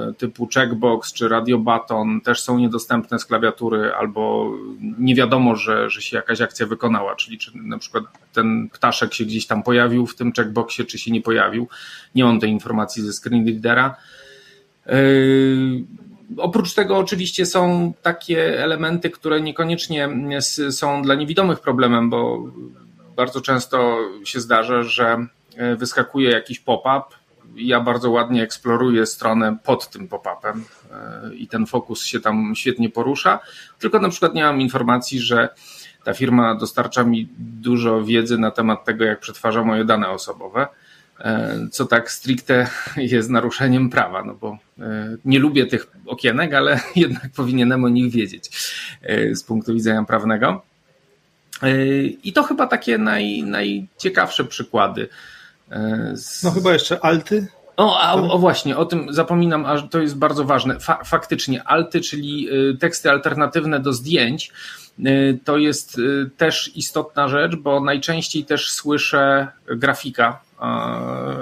y, 0.10 0.14
typu 0.14 0.48
checkbox 0.54 1.14
czy 1.14 1.30
radio 1.30 1.58
button 1.58 2.22
też 2.22 2.42
są 2.42 2.60
niedostępne 2.60 3.20
z 3.20 3.26
klawiatury 3.26 3.94
albo 3.94 4.52
nie 5.00 5.16
wiadomo, 5.16 5.56
że, 5.56 5.90
że 5.90 6.02
się 6.02 6.18
jakaś 6.18 6.42
akcja 6.42 6.66
wykonała, 6.66 7.16
czyli 7.16 7.38
czy 7.38 7.58
na 7.58 7.78
przykład 7.78 8.04
ten 8.34 8.70
ptaszek 8.70 9.14
się 9.14 9.26
gdzieś 9.26 9.48
tam 9.48 9.64
pojawił 9.64 10.08
w 10.08 10.16
tym 10.16 10.34
checkboxie, 10.34 10.86
czy 10.86 11.00
się 11.00 11.12
nie 11.12 11.22
pojawił. 11.22 11.68
Nie 12.16 12.24
mam 12.24 12.40
tej 12.40 12.50
informacji 12.50 13.04
ze 13.04 13.14
screenreadera. 13.14 13.96
Oprócz 16.38 16.74
tego 16.74 16.98
oczywiście 16.98 17.46
są 17.46 17.94
takie 18.02 18.64
elementy, 18.64 19.10
które 19.10 19.42
niekoniecznie 19.42 20.10
są 20.70 21.02
dla 21.02 21.16
niewidomych 21.16 21.60
problemem, 21.60 22.10
bo 22.10 22.44
bardzo 23.18 23.42
często 23.42 23.98
się 24.24 24.40
zdarza, 24.40 24.84
że 24.84 25.28
e, 25.56 25.76
wyskakuje 25.76 26.32
jakiś 26.32 26.60
pop-up. 26.60 27.16
Ja 27.56 27.80
bardzo 27.80 28.12
ładnie 28.12 28.44
eksploruję 28.44 29.06
stronę 29.06 29.58
pod 29.64 29.90
tym 29.90 30.08
pop-upem 30.08 30.64
e, 30.92 31.36
i 31.36 31.48
ten 31.48 31.66
fokus 31.66 32.06
się 32.06 32.20
tam 32.20 32.54
świetnie 32.56 32.90
porusza. 32.90 33.40
Tylko 33.80 34.00
na 34.00 34.10
przykład 34.10 34.34
nie 34.34 34.44
mam 34.44 34.62
informacji, 34.62 35.20
że 35.20 35.50
ta 36.04 36.14
firma 36.14 36.56
dostarcza 36.56 37.04
mi 37.04 37.30
dużo 37.40 38.04
wiedzy 38.04 38.38
na 38.38 38.52
temat 38.52 38.86
tego, 38.86 39.06
jak 39.06 39.20
przetwarza 39.20 39.64
moje 39.64 39.86
dane 39.86 40.10
osobowe 40.10 40.68
e, 41.20 41.58
co 41.72 41.86
tak 41.86 42.12
stricte 42.12 42.68
jest 42.98 43.30
naruszeniem 43.30 43.90
prawa, 43.90 44.24
no 44.24 44.34
bo 44.34 44.58
nie 45.26 45.40
lubię 45.40 45.66
tych 45.66 45.88
okienek, 46.06 46.54
ale 46.54 46.80
jednak 46.96 47.30
powinienem 47.36 47.84
o 47.84 47.90
nich 47.90 48.12
wiedzieć 48.12 48.50
z 49.34 49.44
punktu 49.44 49.74
widzenia 49.74 50.04
prawnego. 50.04 50.67
I 52.24 52.34
to 52.34 52.44
chyba 52.44 52.68
takie 52.68 52.98
naj, 52.98 53.44
najciekawsze 53.44 54.44
przykłady. 54.46 55.10
Z... 56.14 56.44
No 56.44 56.52
chyba 56.52 56.74
jeszcze 56.74 57.06
alty. 57.06 57.48
O, 57.78 58.00
a, 58.00 58.14
o 58.14 58.40
właśnie, 58.40 58.78
o 58.78 58.86
tym 58.86 59.14
zapominam, 59.14 59.66
a 59.66 59.82
to 59.82 60.00
jest 60.00 60.18
bardzo 60.18 60.44
ważne. 60.44 60.80
Fa 60.80 61.04
faktycznie, 61.04 61.64
alty, 61.64 62.02
czyli 62.02 62.50
y, 62.50 62.78
teksty 62.78 63.10
alternatywne 63.10 63.80
do 63.80 63.94
zdjęć, 63.94 64.52
to 65.44 65.58
jest 65.58 66.02
też 66.38 66.72
istotna 66.76 67.28
rzecz, 67.28 67.56
bo 67.56 67.80
najczęściej 67.80 68.46
też 68.46 68.72
słyszę 68.72 69.48
grafika 69.68 70.40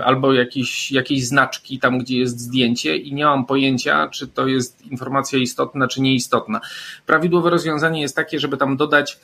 albo 0.06 0.34
jakieś, 0.34 0.92
jakieś 0.92 1.28
znaczki 1.28 1.80
tam, 1.80 2.00
gdzie 2.00 2.20
jest 2.20 2.40
zdjęcie 2.40 2.98
i 2.98 3.14
nie 3.14 3.26
mam 3.26 3.46
pojęcia, 3.46 4.10
czy 4.10 4.28
to 4.28 4.48
jest 4.48 4.82
informacja 4.82 5.40
istotna, 5.40 5.88
czy 5.88 6.02
nieistotna. 6.02 6.62
Prawidłowe 7.06 7.50
rozwiązanie 7.50 8.02
jest 8.02 8.16
takie, 8.16 8.40
żeby 8.40 8.58
tam 8.58 8.78
dodać 8.78 9.20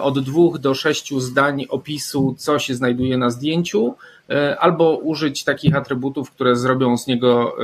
od 0.00 0.24
dwóch 0.24 0.58
do 0.58 0.74
sześciu 0.74 1.20
zdań 1.20 1.66
opisu, 1.68 2.34
co 2.38 2.58
się 2.58 2.74
znajduje 2.74 3.18
na 3.18 3.30
zdjęciu, 3.30 3.94
E, 4.30 4.58
albo 4.58 4.96
użyć 4.96 5.44
takich 5.44 5.76
atrybutów, 5.76 6.30
które 6.30 6.56
zrobią 6.56 6.98
z 6.98 7.06
niego 7.06 7.56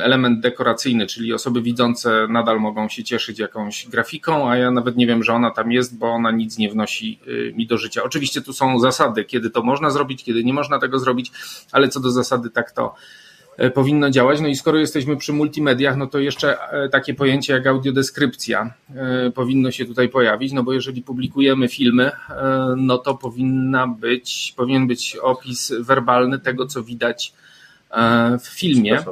e, 0.00 0.04
element 0.04 0.40
dekoracyjny, 0.40 1.06
czyli 1.06 1.32
osoby 1.32 1.62
widzące 1.62 2.26
nadal 2.28 2.60
mogą 2.60 2.88
się 2.88 3.04
cieszyć 3.04 3.38
jakąś 3.38 3.88
grafiką, 3.88 4.50
a 4.50 4.56
ja 4.56 4.70
nawet 4.70 4.96
nie 4.96 5.06
wiem, 5.06 5.22
że 5.22 5.32
ona 5.34 5.50
tam 5.50 5.72
jest, 5.72 5.98
bo 5.98 6.06
ona 6.06 6.30
nic 6.30 6.58
nie 6.58 6.70
wnosi 6.70 7.18
e, 7.26 7.52
mi 7.52 7.66
do 7.66 7.78
życia. 7.78 8.02
Oczywiście 8.02 8.40
tu 8.40 8.52
są 8.52 8.78
zasady, 8.78 9.24
kiedy 9.24 9.50
to 9.50 9.62
można 9.62 9.90
zrobić, 9.90 10.24
kiedy 10.24 10.44
nie 10.44 10.52
można 10.52 10.78
tego 10.78 10.98
zrobić, 10.98 11.32
ale 11.72 11.88
co 11.88 12.00
do 12.00 12.10
zasady 12.10 12.50
tak 12.50 12.70
to 12.70 12.94
E, 12.94 13.27
powinno 13.74 14.10
działać. 14.10 14.40
No 14.40 14.48
i 14.48 14.56
skoro 14.56 14.78
jesteśmy 14.78 15.16
przy 15.16 15.32
multimediach, 15.32 15.96
no 15.96 16.06
to 16.06 16.18
jeszcze 16.18 16.70
e, 16.70 16.88
takie 16.88 17.14
pojęcie 17.14 17.52
jak 17.52 17.66
audiodeskrypcja 17.66 18.72
e, 18.94 19.30
powinno 19.30 19.70
się 19.70 19.84
tutaj 19.84 20.08
pojawić, 20.08 20.52
no 20.52 20.62
bo 20.62 20.72
jeżeli 20.72 21.02
publikujemy 21.02 21.68
filmy, 21.68 22.10
no 22.76 22.98
to 22.98 23.14
powinna 23.14 23.86
być, 23.86 24.54
powinien 24.56 24.86
być 24.86 25.16
opis 25.16 25.72
werbalny 25.80 26.38
tego, 26.38 26.66
co 26.66 26.82
widać 26.82 27.32
w 28.40 28.46
filmie. 28.48 29.04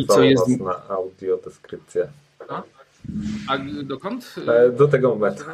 I 0.00 0.06
co 0.06 0.22
jest 0.22 0.48
na 0.48 0.88
audiodeskrypcję. 0.88 2.08
A, 2.48 2.62
a 3.48 3.58
dokąd? 3.82 4.34
Do 4.78 4.88
tego 4.88 5.08
momentu. 5.08 5.44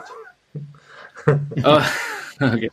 O, 1.64 1.80
Okay. 2.36 2.70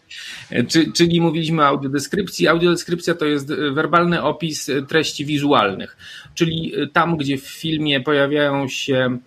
Czy, 0.67 0.91
czyli 0.91 1.21
mówiliśmy 1.21 1.61
o 1.61 1.65
audiodeskrypcji. 1.65 2.47
Audiodeskrypcja 2.47 3.15
to 3.15 3.25
jest 3.25 3.53
werbalny 3.73 4.23
opis 4.23 4.69
treści 4.87 5.25
wizualnych, 5.25 5.97
czyli 6.33 6.73
tam, 6.93 7.17
gdzie 7.17 7.37
w 7.37 7.47
filmie 7.47 8.01
pojawiają 8.01 8.67
się 8.67 9.17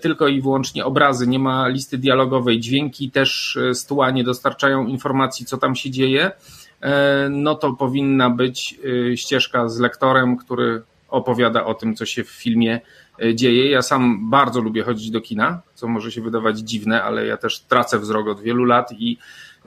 tylko 0.00 0.28
i 0.28 0.40
wyłącznie 0.40 0.84
obrazy, 0.84 1.26
nie 1.26 1.38
ma 1.38 1.68
listy 1.68 1.98
dialogowej, 1.98 2.60
dźwięki 2.60 3.10
też 3.10 3.58
z 3.72 3.86
tła 3.86 4.10
nie 4.10 4.24
dostarczają 4.24 4.86
informacji, 4.86 5.46
co 5.46 5.58
tam 5.58 5.76
się 5.76 5.90
dzieje, 5.90 6.30
no 7.30 7.54
to 7.54 7.72
powinna 7.72 8.30
być 8.30 8.78
ścieżka 9.14 9.68
z 9.68 9.78
lektorem, 9.78 10.36
który 10.36 10.82
opowiada 11.08 11.64
o 11.64 11.74
tym, 11.74 11.94
co 11.94 12.06
się 12.06 12.24
w 12.24 12.30
filmie 12.30 12.80
dzieje. 13.34 13.70
Ja 13.70 13.82
sam 13.82 14.30
bardzo 14.30 14.60
lubię 14.60 14.82
chodzić 14.82 15.10
do 15.10 15.20
kina, 15.20 15.62
co 15.74 15.88
może 15.88 16.12
się 16.12 16.20
wydawać 16.20 16.58
dziwne, 16.58 17.02
ale 17.02 17.26
ja 17.26 17.36
też 17.36 17.60
tracę 17.60 17.98
wzrok 17.98 18.28
od 18.28 18.40
wielu 18.40 18.64
lat 18.64 18.92
i 18.92 19.18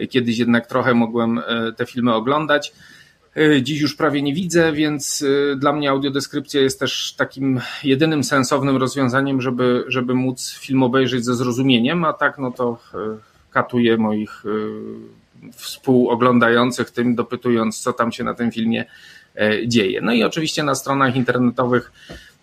Kiedyś 0.09 0.37
jednak 0.37 0.67
trochę 0.67 0.93
mogłem 0.93 1.39
e, 1.39 1.71
te 1.77 1.85
filmy 1.85 2.13
oglądać. 2.13 2.73
E, 3.37 3.61
dziś 3.61 3.81
już 3.81 3.95
prawie 3.95 4.21
nie 4.21 4.33
widzę, 4.33 4.73
więc 4.73 5.25
e, 5.53 5.55
dla 5.55 5.73
mnie 5.73 5.89
audiodeskrypcja 5.89 6.61
jest 6.61 6.79
też 6.79 7.13
takim 7.17 7.61
jedynym 7.83 8.23
sensownym 8.23 8.77
rozwiązaniem, 8.77 9.41
żeby, 9.41 9.83
żeby 9.87 10.13
móc 10.13 10.51
film 10.59 10.83
obejrzeć 10.83 11.25
ze 11.25 11.35
zrozumieniem, 11.35 12.05
a 12.05 12.13
tak 12.13 12.37
no 12.37 12.51
to 12.51 12.79
katuję 13.51 13.97
moich 13.97 14.43
współoglądających 15.53 16.91
tym, 16.91 17.15
dopytując, 17.15 17.81
co 17.81 17.93
tam 17.93 18.11
się 18.11 18.23
na 18.23 18.33
tym 18.33 18.51
filmie 18.51 18.85
dzieje. 19.67 20.01
No 20.01 20.13
i 20.13 20.23
oczywiście 20.23 20.63
na 20.63 20.75
stronach 20.75 21.15
internetowych 21.15 21.91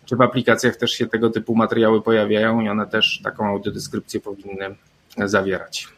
czy 0.04 0.16
w 0.16 0.20
aplikacjach 0.20 0.76
też 0.76 0.90
się 0.90 1.06
tego 1.06 1.30
typu 1.30 1.54
materiały 1.54 2.02
pojawiają 2.02 2.60
i 2.60 2.68
one 2.68 2.86
też 2.86 3.20
taką 3.24 3.46
audiodeskrypcję 3.46 4.20
powinny 4.20 4.76
zawierać. 5.16 5.88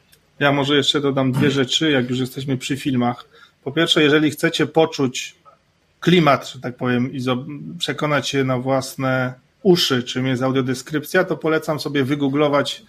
Ja 0.42 0.52
może 0.52 0.76
jeszcze 0.76 1.00
dodam 1.00 1.32
dwie 1.32 1.50
rzeczy, 1.50 1.90
jak 1.90 2.10
już 2.10 2.18
jesteśmy 2.18 2.56
przy 2.56 2.76
filmach. 2.76 3.24
Po 3.64 3.72
pierwsze, 3.72 4.02
jeżeli 4.02 4.30
chcecie 4.30 4.66
poczuć 4.66 5.34
klimat, 6.00 6.48
że 6.48 6.60
tak 6.60 6.76
powiem, 6.76 7.12
i 7.12 7.20
przekonać 7.78 8.28
się 8.28 8.44
na 8.44 8.58
własne 8.58 9.34
uszy, 9.62 10.02
czym 10.02 10.26
jest 10.26 10.42
audiodeskrypcja, 10.42 11.24
to 11.24 11.36
polecam 11.36 11.80
sobie 11.80 12.04
wygooglować 12.04 12.82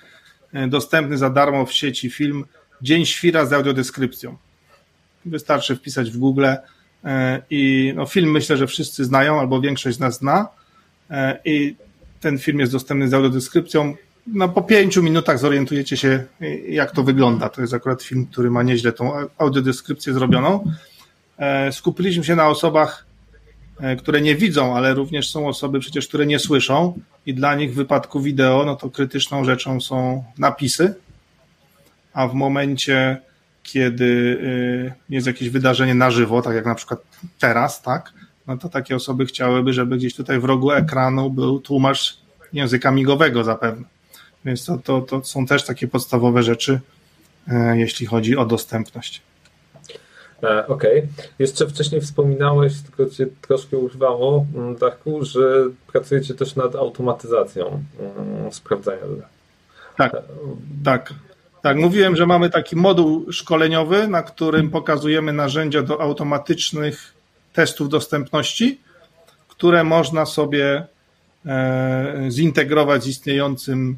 e, 0.54 0.68
dostępny 0.68 1.18
za 1.18 1.30
darmo 1.30 1.66
w 1.66 1.74
sieci 1.74 2.10
film 2.10 2.46
Dzień 2.82 3.06
Świra 3.06 3.46
z 3.46 3.54
audiodeskrypcją. 3.54 4.38
Wystarczy 5.26 5.76
wpisać 5.76 6.12
w 6.12 6.18
Google 6.18 6.46
e, 6.46 7.42
i 7.50 7.94
no, 7.96 8.06
film 8.06 8.32
myślę, 8.32 8.58
że 8.58 8.68
wszyscy 8.68 9.06
znają, 9.06 9.39
albo 9.39 9.62
większość 9.62 9.98
z 9.98 10.00
nas 10.00 10.18
zna 10.18 10.48
e, 11.10 11.39
i 11.46 11.76
ten 12.20 12.38
film 12.39 12.60
jest 12.60 12.72
dostępny 12.72 13.10
z 13.10 13.13
audiodeskrypcją 13.13 13.96
no, 14.27 14.49
po 14.49 14.62
pięciu 14.62 15.03
minutach 15.03 15.39
zorientujecie 15.39 15.97
się, 15.97 16.23
jak 16.69 16.91
to 16.91 17.03
wygląda. 17.03 17.49
To 17.49 17.62
jest 17.62 17.73
akurat 17.73 18.03
film, 18.03 18.25
który 18.25 18.51
ma 18.51 18.63
nieźle 18.63 18.91
tą 18.91 19.12
audiodeskrypcję 19.38 20.13
zrobioną. 20.13 20.71
E, 21.38 21.71
skupiliśmy 21.71 22.23
się 22.23 22.36
na 22.36 22.47
osobach, 22.47 23.05
e, 23.79 23.95
które 23.95 24.21
nie 24.21 24.36
widzą, 24.36 24.75
ale 24.75 24.93
również 24.93 25.31
są 25.31 25.47
osoby 25.47 25.79
przecież, 25.79 26.07
które 26.07 26.25
nie 26.25 26.39
słyszą 26.39 26.99
i 27.25 27.33
dla 27.33 27.55
nich 27.55 27.71
w 27.71 27.75
wypadku 27.75 28.21
wideo, 28.21 28.65
no 28.65 28.75
to 28.75 28.89
krytyczną 28.89 29.45
rzeczą 29.45 29.81
są 29.81 30.23
napisy, 30.38 30.95
a 32.13 32.27
w 32.27 32.33
momencie, 32.33 33.17
kiedy 33.63 34.39
e, 34.89 35.13
jest 35.13 35.27
jakieś 35.27 35.49
wydarzenie 35.49 35.95
na 35.95 36.12
żywo, 36.12 36.41
tak 36.41 36.55
jak 36.55 36.65
na 36.65 36.75
przykład 36.75 36.99
teraz, 37.39 37.81
tak, 37.81 38.13
no 38.47 38.57
to 38.57 38.69
takie 38.69 38.95
osoby 38.95 39.25
chciałyby, 39.25 39.73
żeby 39.73 39.97
gdzieś 39.97 40.15
tutaj 40.15 40.39
w 40.39 40.43
rogu 40.43 40.71
ekranu 40.71 41.29
był 41.29 41.59
tłumacz 41.59 42.17
języka 42.53 42.91
migowego 42.91 43.43
zapewne. 43.43 43.92
Więc 44.45 44.65
to, 44.65 44.77
to, 44.77 45.01
to 45.01 45.23
są 45.23 45.45
też 45.45 45.65
takie 45.65 45.88
podstawowe 45.88 46.43
rzeczy, 46.43 46.79
e, 47.47 47.77
jeśli 47.77 48.06
chodzi 48.06 48.38
o 48.38 48.45
dostępność. 48.45 49.21
E, 50.43 50.67
okej. 50.67 50.97
Okay. 50.97 51.27
Jeszcze 51.39 51.67
wcześniej 51.67 52.01
wspominałeś, 52.01 52.73
tylko 52.82 53.12
cię 53.12 53.27
troszkę 53.41 53.77
urwało, 53.77 54.45
mm, 54.56 54.75
Darku, 54.75 55.25
że 55.25 55.65
pracujecie 55.91 56.34
też 56.34 56.56
nad 56.56 56.75
automatyzacją 56.75 57.84
mm, 57.99 58.51
sprawdzania. 58.51 58.99
Tak, 59.97 60.12
tak. 60.84 61.13
Tak, 61.62 61.77
mówiłem, 61.77 62.15
że 62.15 62.25
mamy 62.25 62.49
taki 62.49 62.75
moduł 62.75 63.32
szkoleniowy, 63.32 64.08
na 64.08 64.23
którym 64.23 64.69
pokazujemy 64.69 65.34
narzędzia 65.34 65.82
do 65.82 66.01
automatycznych 66.01 67.13
testów 67.53 67.89
dostępności, 67.89 68.79
które 69.47 69.84
można 69.84 70.25
sobie 70.25 70.86
e, 71.45 72.25
zintegrować 72.29 73.03
z 73.03 73.08
istniejącym 73.08 73.97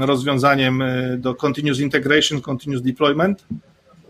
rozwiązaniem 0.00 0.82
e, 0.82 1.16
do 1.16 1.34
Continuous 1.34 1.80
Integration, 1.80 2.40
Continuous 2.40 2.82
Deployment. 2.82 3.44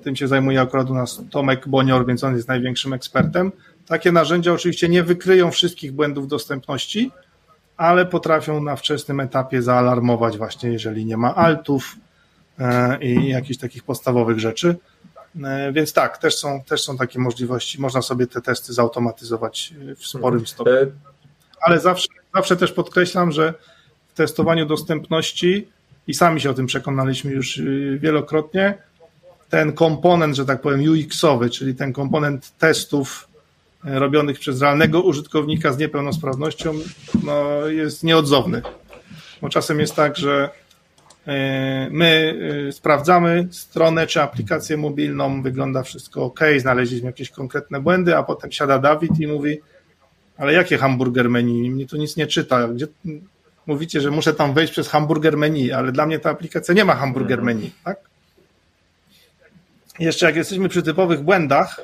Tym 0.03 0.17
się 0.17 0.29
zajmuje 0.29 0.61
akurat 0.61 0.91
u 0.91 0.95
nas 0.95 1.23
Tomek 1.31 1.69
Bonior, 1.69 2.07
więc 2.07 2.25
on 2.25 2.37
jest 2.37 2.49
największym 2.49 2.93
ekspertem. 2.93 3.53
Takie 3.87 4.13
narzędzia 4.13 4.53
oczywiście 4.53 4.89
nie 4.89 5.03
wykryją 5.03 5.51
wszystkich 5.51 5.93
błędów 5.93 6.29
dostępności, 6.29 7.11
ale 7.77 8.07
potrafią 8.07 8.63
na 8.63 8.77
wczesnym 8.77 9.21
etapie 9.21 9.63
zaalarmować 9.63 10.39
właśnie, 10.39 10.71
jeżeli 10.71 11.05
nie 11.05 11.17
ma 11.17 11.35
altów 11.35 11.97
e, 12.59 12.99
i 13.05 13.29
jakichś 13.29 13.59
takich 13.61 13.85
podstawowych 13.85 14.39
rzeczy. 14.39 14.77
E, 15.45 15.73
więc 15.73 15.93
tak, 15.93 16.19
też 16.19 16.37
są, 16.37 16.63
też 16.63 16.83
są 16.83 16.97
takie 16.97 17.19
możliwości. 17.19 17.81
Można 17.81 18.03
sobie 18.03 18.27
te 18.27 18.41
testy 18.41 18.73
zautomatyzować 18.73 19.75
w 19.97 20.07
sporym 20.07 20.47
stopniu. 20.47 20.75
Ale 21.61 21.81
zawsze, 21.81 22.09
zawsze 22.35 22.57
też 22.57 22.73
podkreślam, 22.73 23.33
że 23.33 23.55
testowaniu 24.15 24.67
dostępności 24.67 25.69
i 26.07 26.15
sami 26.15 26.41
się 26.41 26.51
o 26.51 26.55
tym 26.55 26.67
przekonaliśmy 26.67 27.33
już 27.33 27.59
y, 27.59 27.99
wielokrotnie. 28.03 28.75
Ten 29.49 29.73
komponent, 29.73 30.37
że 30.37 30.45
tak 30.45 30.61
powiem, 30.61 30.81
UX-owy, 30.81 31.51
czyli 31.51 31.75
ten 31.75 31.93
komponent 31.93 32.53
testów 32.59 33.29
y, 33.85 33.99
robionych 33.99 34.39
przez 34.39 34.61
realnego 34.61 35.03
użytkownika 35.03 35.73
z 35.73 35.79
niepełnosprawnością, 35.79 36.75
no, 37.25 37.67
jest 37.69 38.05
nieodzowny. 38.05 38.63
Bo 39.43 39.49
czasem 39.49 39.81
jest 39.81 39.95
tak, 39.95 40.17
że 40.17 40.49
y, 40.49 41.31
my 41.91 42.39
sprawdzamy 42.73 43.49
stronę 43.51 44.07
czy 44.07 44.23
aplikację 44.23 44.77
mobilną, 44.77 45.43
wygląda 45.43 45.83
wszystko 45.83 46.25
ok, 46.25 46.41
znaleźliśmy 46.59 47.07
jakieś 47.07 47.31
konkretne 47.31 47.81
błędy, 47.81 48.17
a 48.17 48.23
potem 48.23 48.53
siada 48.53 48.79
Dawid 48.79 49.21
i 49.21 49.27
mówi, 49.27 49.61
ale 50.37 50.53
jakie 50.53 50.79
hamburger 50.79 51.31
menu? 51.31 51.71
Mnie 51.71 51.87
to 51.87 51.97
nic 51.97 52.17
nie 52.17 52.27
czyta. 52.27 52.69
Gdzie, 52.69 52.87
mówicie, 53.67 54.01
że 54.01 54.11
muszę 54.11 54.35
tam 54.35 54.55
wejść 54.55 54.73
przez 54.73 54.89
hamburger 54.89 55.37
menu, 55.37 55.73
ale 55.73 55.93
dla 55.93 56.07
mnie 56.07 56.19
ta 56.19 56.31
aplikacja 56.31 56.75
nie 56.75 56.85
ma 56.85 56.95
hamburger 56.95 57.39
mhm. 57.39 57.57
menu, 57.57 57.71
tak? 57.85 57.97
Jeszcze 59.99 60.27
jak 60.27 60.37
jesteśmy 60.37 60.69
przy 60.69 60.83
typowych 60.83 61.21
błędach, 61.21 61.81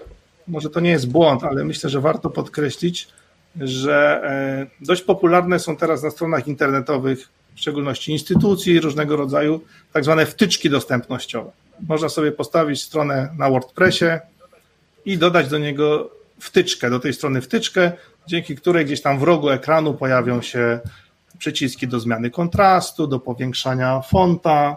może 0.48 0.70
to 0.70 0.80
nie 0.80 0.90
jest 0.90 1.10
błąd, 1.10 1.44
ale 1.44 1.64
myślę, 1.64 1.90
że 1.90 2.00
warto 2.00 2.30
podkreślić, 2.30 3.08
że 3.60 4.20
e, 4.24 4.84
dość 4.84 5.02
popularne 5.02 5.58
są 5.58 5.76
teraz 5.76 6.02
na 6.02 6.10
stronach 6.10 6.48
internetowych, 6.48 7.28
w 7.54 7.60
szczególności 7.60 8.12
instytucji 8.12 8.80
różnego 8.80 9.16
rodzaju, 9.16 9.60
tak 9.92 10.04
zwane 10.04 10.26
wtyczki 10.26 10.70
dostępnościowe. 10.70 11.50
Można 11.88 12.08
sobie 12.08 12.32
postawić 12.32 12.82
stronę 12.82 13.28
na 13.38 13.50
WordPressie 13.50 14.04
i 15.04 15.18
dodać 15.18 15.48
do 15.48 15.58
niego 15.58 16.10
wtyczkę, 16.40 16.90
do 16.90 17.00
tej 17.00 17.12
strony 17.12 17.40
wtyczkę, 17.40 17.92
dzięki 18.26 18.56
której 18.56 18.84
gdzieś 18.84 19.02
tam 19.02 19.18
w 19.18 19.22
rogu 19.22 19.50
ekranu 19.50 19.94
pojawią 19.94 20.42
się 20.42 20.80
przyciski 21.38 21.88
do 21.88 22.00
zmiany 22.00 22.30
kontrastu, 22.30 23.06
do 23.06 23.20
powiększania 23.20 24.00
fonta, 24.00 24.76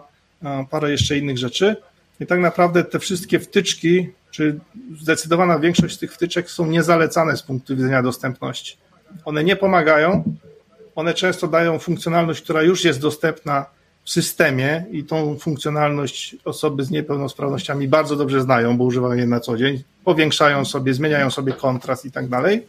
parę 0.70 0.90
jeszcze 0.90 1.18
innych 1.18 1.38
rzeczy. 1.38 1.76
I 2.20 2.26
tak 2.26 2.40
naprawdę 2.40 2.84
te 2.84 2.98
wszystkie 2.98 3.40
wtyczki, 3.40 4.08
czy 4.30 4.60
zdecydowana 5.00 5.58
większość 5.58 5.98
tych 5.98 6.14
wtyczek 6.14 6.50
są 6.50 6.66
niezalecane 6.66 7.36
z 7.36 7.42
punktu 7.42 7.76
widzenia 7.76 8.02
dostępności. 8.02 8.76
One 9.24 9.44
nie 9.44 9.56
pomagają, 9.56 10.24
one 10.94 11.14
często 11.14 11.48
dają 11.48 11.78
funkcjonalność, 11.78 12.42
która 12.42 12.62
już 12.62 12.84
jest 12.84 13.00
dostępna 13.00 13.66
w 14.04 14.10
systemie 14.10 14.84
i 14.90 15.04
tą 15.04 15.38
funkcjonalność 15.38 16.36
osoby 16.44 16.84
z 16.84 16.90
niepełnosprawnościami 16.90 17.88
bardzo 17.88 18.16
dobrze 18.16 18.40
znają, 18.40 18.76
bo 18.76 18.84
używają 18.84 19.14
jej 19.14 19.28
na 19.28 19.40
co 19.40 19.56
dzień, 19.56 19.82
powiększają 20.04 20.64
sobie, 20.64 20.94
zmieniają 20.94 21.30
sobie 21.30 21.52
kontrast 21.52 22.04
i 22.04 22.12
tak 22.12 22.28
dalej, 22.28 22.66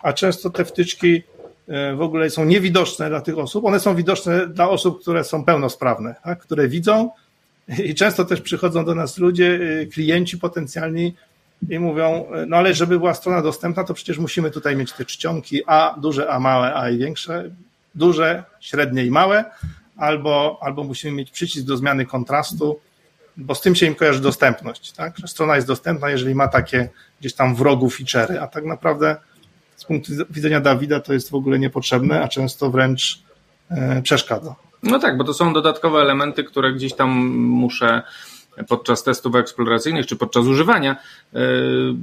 a 0.00 0.12
często 0.12 0.50
te 0.50 0.64
wtyczki 0.64 1.22
w 1.96 2.00
ogóle 2.00 2.30
są 2.30 2.44
niewidoczne 2.44 3.08
dla 3.08 3.20
tych 3.20 3.38
osób. 3.38 3.64
One 3.64 3.80
są 3.80 3.94
widoczne 3.94 4.46
dla 4.46 4.68
osób, 4.68 5.00
które 5.00 5.24
są 5.24 5.44
pełnosprawne, 5.44 6.14
tak? 6.24 6.38
które 6.38 6.68
widzą 6.68 7.10
i 7.84 7.94
często 7.94 8.24
też 8.24 8.40
przychodzą 8.40 8.84
do 8.84 8.94
nas 8.94 9.18
ludzie, 9.18 9.60
e, 9.82 9.86
klienci 9.86 10.38
potencjalni 10.38 11.14
i 11.68 11.78
mówią, 11.78 12.26
e, 12.34 12.46
no 12.46 12.56
ale 12.56 12.74
żeby 12.74 12.98
była 12.98 13.14
strona 13.14 13.42
dostępna, 13.42 13.84
to 13.84 13.94
przecież 13.94 14.18
musimy 14.18 14.50
tutaj 14.50 14.76
mieć 14.76 14.92
te 14.92 15.04
czcionki 15.04 15.62
A 15.66 15.96
duże, 16.00 16.30
A 16.30 16.40
małe, 16.40 16.74
A 16.74 16.90
i 16.90 16.98
większe, 16.98 17.50
duże, 17.94 18.44
średnie 18.60 19.04
i 19.04 19.10
małe, 19.10 19.44
albo, 19.96 20.58
albo 20.62 20.84
musimy 20.84 21.12
mieć 21.12 21.30
przycisk 21.30 21.66
do 21.66 21.76
zmiany 21.76 22.06
kontrastu, 22.06 22.80
bo 23.36 23.54
z 23.54 23.60
tym 23.60 23.74
się 23.74 23.86
im 23.86 23.94
kojarzy 23.94 24.20
dostępność, 24.20 24.92
tak? 24.92 25.18
Że 25.18 25.28
strona 25.28 25.56
jest 25.56 25.68
dostępna, 25.68 26.10
jeżeli 26.10 26.34
ma 26.34 26.48
takie 26.48 26.88
gdzieś 27.20 27.34
tam 27.34 27.54
w 27.54 27.60
rogu 27.60 27.88
feature'y, 27.88 28.36
a 28.36 28.46
tak 28.46 28.64
naprawdę 28.64 29.16
z 29.82 29.84
punktu 29.84 30.12
widzenia 30.30 30.60
Dawida 30.60 31.00
to 31.00 31.12
jest 31.12 31.30
w 31.30 31.34
ogóle 31.34 31.58
niepotrzebne, 31.58 32.22
a 32.22 32.28
często 32.28 32.70
wręcz 32.70 33.22
e, 33.70 34.02
przeszkadza. 34.02 34.54
No 34.82 34.98
tak, 34.98 35.16
bo 35.16 35.24
to 35.24 35.34
są 35.34 35.52
dodatkowe 35.52 36.00
elementy, 36.00 36.44
które 36.44 36.72
gdzieś 36.72 36.94
tam 36.94 37.10
muszę 37.36 38.02
podczas 38.68 39.02
testów 39.02 39.34
eksploracyjnych 39.34 40.06
czy 40.06 40.16
podczas 40.16 40.46
używania 40.46 40.96
e, 41.34 41.38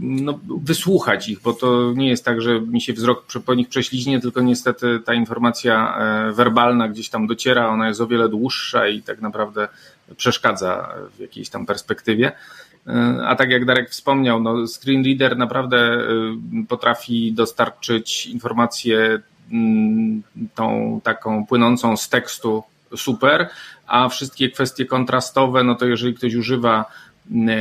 no, 0.02 0.40
wysłuchać 0.64 1.30
ich, 1.30 1.42
bo 1.42 1.54
to 1.54 1.94
nie 1.96 2.10
jest 2.10 2.26
tak, 2.26 2.42
że 2.42 2.62
mi 2.62 2.82
się 2.82 2.94
wzrok 2.94 3.26
po 3.46 3.54
nich 3.54 3.70
prześliźnie, 3.70 4.22
tylko 4.22 4.42
niestety 4.42 5.00
ta 5.06 5.14
informacja 5.14 5.98
e, 5.98 6.32
werbalna 6.32 6.88
gdzieś 6.88 7.10
tam 7.10 7.28
dociera, 7.28 7.70
ona 7.70 7.88
jest 7.88 8.02
o 8.02 8.08
wiele 8.08 8.30
dłuższa 8.30 8.88
i 8.88 9.02
tak 9.02 9.22
naprawdę 9.22 9.68
przeszkadza 10.18 10.94
w 11.18 11.20
jakiejś 11.20 11.50
tam 11.50 11.66
perspektywie. 11.66 12.32
A 13.26 13.36
tak 13.36 13.50
jak 13.50 13.66
Darek 13.66 13.90
wspomniał, 13.90 14.40
no 14.40 14.68
screen 14.68 15.06
reader 15.06 15.38
naprawdę 15.38 16.08
potrafi 16.68 17.34
dostarczyć 17.34 18.26
informację 18.26 19.20
mm, 19.52 20.24
tą 20.56 21.00
taką 21.04 21.46
płynącą 21.46 21.98
z 21.98 22.10
tekstu 22.10 22.64
super, 22.96 23.50
a 23.88 24.10
wszystkie 24.10 24.50
kwestie 24.50 24.86
kontrastowe, 24.86 25.64
no 25.64 25.76
to 25.76 25.86
jeżeli 25.86 26.14
ktoś 26.14 26.36
używa 26.36 26.86
e, 27.48 27.58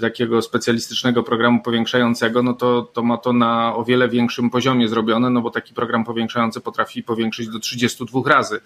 takiego 0.00 0.42
specjalistycznego 0.42 1.22
programu 1.22 1.62
powiększającego, 1.62 2.42
no 2.42 2.52
to, 2.52 2.82
to 2.82 3.02
ma 3.02 3.16
to 3.16 3.32
na 3.32 3.76
o 3.76 3.84
wiele 3.84 4.08
większym 4.08 4.50
poziomie 4.50 4.88
zrobione, 4.88 5.30
no 5.30 5.40
bo 5.40 5.50
taki 5.50 5.74
program 5.74 6.04
powiększający 6.04 6.60
potrafi 6.60 7.02
powiększyć 7.02 7.48
do 7.48 7.58
32 7.58 8.20
razy, 8.26 8.60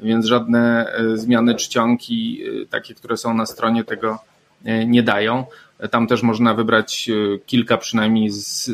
więc 0.00 0.26
żadne 0.26 0.92
zmiany 1.14 1.54
czcionki, 1.54 2.42
takie, 2.70 2.94
które 2.94 3.16
są 3.16 3.34
na 3.34 3.46
stronie 3.46 3.84
tego 3.84 4.18
nie 4.64 5.02
dają. 5.02 5.44
Tam 5.90 6.06
też 6.06 6.22
można 6.22 6.54
wybrać 6.54 7.10
e, 7.10 7.38
kilka 7.38 7.78
przynajmniej 7.78 8.30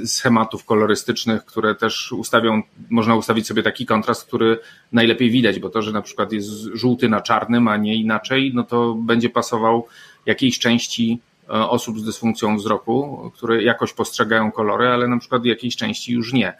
schematów 0.06 0.64
kolorystycznych, 0.64 1.44
które 1.44 1.74
też 1.74 2.12
ustawią, 2.12 2.62
można 2.90 3.14
ustawić 3.14 3.46
sobie 3.46 3.62
taki 3.62 3.86
kontrast, 3.86 4.26
który 4.26 4.58
najlepiej 4.92 5.30
widać, 5.30 5.58
bo 5.58 5.68
to, 5.68 5.82
że 5.82 5.92
na 5.92 6.02
przykład 6.02 6.32
jest 6.32 6.48
żółty 6.74 7.08
na 7.08 7.20
czarnym, 7.20 7.68
a 7.68 7.76
nie 7.76 7.94
inaczej, 7.94 8.52
no 8.54 8.64
to 8.64 8.94
będzie 8.94 9.30
pasował 9.30 9.86
jakiejś 10.26 10.58
części 10.58 11.20
e, 11.48 11.52
osób 11.52 12.00
z 12.00 12.04
dysfunkcją 12.04 12.56
wzroku, 12.56 13.30
które 13.34 13.62
jakoś 13.62 13.92
postrzegają 13.92 14.52
kolory, 14.52 14.88
ale 14.88 15.08
na 15.08 15.18
przykład 15.18 15.44
jakiejś 15.44 15.76
części 15.76 16.12
już 16.12 16.32
nie. 16.32 16.52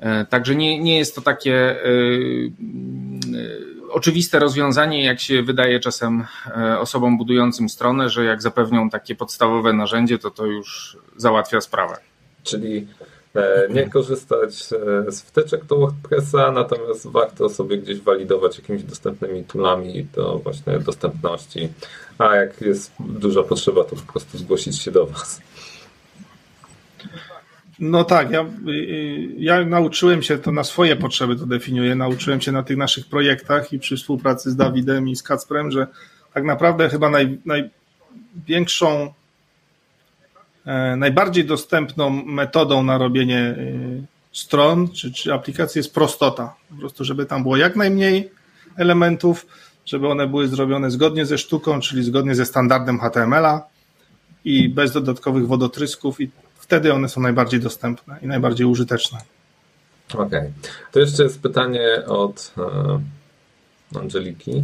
E, 0.00 0.24
także 0.24 0.54
nie, 0.56 0.78
nie 0.80 0.98
jest 0.98 1.14
to 1.14 1.20
takie 1.20 1.76
oczywiste 3.94 4.38
rozwiązanie, 4.38 5.04
jak 5.04 5.20
się 5.20 5.42
wydaje 5.42 5.80
czasem 5.80 6.24
e, 6.46 6.78
osobom 6.78 7.18
budującym 7.18 7.68
stronę, 7.68 8.10
że 8.10 8.24
jak 8.24 8.42
zapewnią 8.42 8.90
takie 8.90 9.14
podstawowe 9.14 9.72
narzędzie, 9.72 10.18
to 10.18 10.30
to 10.30 10.46
już 10.46 10.98
załatwia 11.16 11.60
sprawę. 11.60 11.96
Czyli 12.42 12.86
e, 13.34 13.66
nie 13.70 13.90
korzystać 13.90 14.52
e, 15.08 15.12
z 15.12 15.22
wtyczek 15.22 15.64
do 15.64 15.76
WordPressa, 15.76 16.52
natomiast 16.52 17.06
warto 17.06 17.48
sobie 17.48 17.78
gdzieś 17.78 18.00
walidować 18.00 18.58
jakimiś 18.58 18.82
dostępnymi 18.82 19.44
toolami 19.44 20.06
do 20.14 20.38
właśnie 20.38 20.78
dostępności. 20.78 21.68
A 22.18 22.36
jak 22.36 22.60
jest 22.60 22.92
duża 23.00 23.42
potrzeba, 23.42 23.84
to 23.84 23.96
po 23.96 24.12
prostu 24.12 24.38
zgłosić 24.38 24.82
się 24.82 24.90
do 24.90 25.06
Was. 25.06 25.40
No 27.78 28.04
tak, 28.04 28.30
ja, 28.30 28.44
ja 29.36 29.64
nauczyłem 29.64 30.22
się 30.22 30.38
to 30.38 30.52
na 30.52 30.64
swoje 30.64 30.96
potrzeby, 30.96 31.36
to 31.36 31.46
definiuję. 31.46 31.94
Nauczyłem 31.94 32.40
się 32.40 32.52
na 32.52 32.62
tych 32.62 32.76
naszych 32.76 33.06
projektach 33.06 33.72
i 33.72 33.78
przy 33.78 33.96
współpracy 33.96 34.50
z 34.50 34.56
Dawidem 34.56 35.08
i 35.08 35.16
z 35.16 35.22
Kacprem, 35.22 35.70
że 35.70 35.86
tak 36.34 36.44
naprawdę 36.44 36.88
chyba 36.88 37.10
naj, 37.10 37.38
największą, 37.46 39.12
e, 40.66 40.96
najbardziej 40.96 41.44
dostępną 41.44 42.10
metodą 42.10 42.82
na 42.82 42.98
robienie 42.98 43.38
e, 43.38 43.56
stron 44.32 44.88
czy, 44.88 45.12
czy 45.12 45.34
aplikacji 45.34 45.78
jest 45.78 45.94
prostota. 45.94 46.54
Po 46.70 46.76
prostu, 46.76 47.04
żeby 47.04 47.26
tam 47.26 47.42
było 47.42 47.56
jak 47.56 47.76
najmniej 47.76 48.30
elementów, 48.76 49.46
żeby 49.86 50.08
one 50.08 50.26
były 50.26 50.48
zrobione 50.48 50.90
zgodnie 50.90 51.26
ze 51.26 51.38
sztuką, 51.38 51.80
czyli 51.80 52.04
zgodnie 52.04 52.34
ze 52.34 52.46
standardem 52.46 52.98
HTML-a 52.98 53.62
i 54.44 54.68
bez 54.68 54.92
dodatkowych 54.92 55.46
wodotrysków 55.46 56.20
i 56.20 56.30
wtedy 56.64 56.92
one 56.92 57.08
są 57.08 57.20
najbardziej 57.20 57.60
dostępne 57.60 58.18
i 58.22 58.26
najbardziej 58.26 58.66
użyteczne. 58.66 59.18
Okej. 60.14 60.24
Okay. 60.26 60.52
To 60.92 61.00
jeszcze 61.00 61.22
jest 61.22 61.42
pytanie 61.42 62.02
od 62.06 62.52
e, 63.94 63.98
Angeliki. 64.00 64.62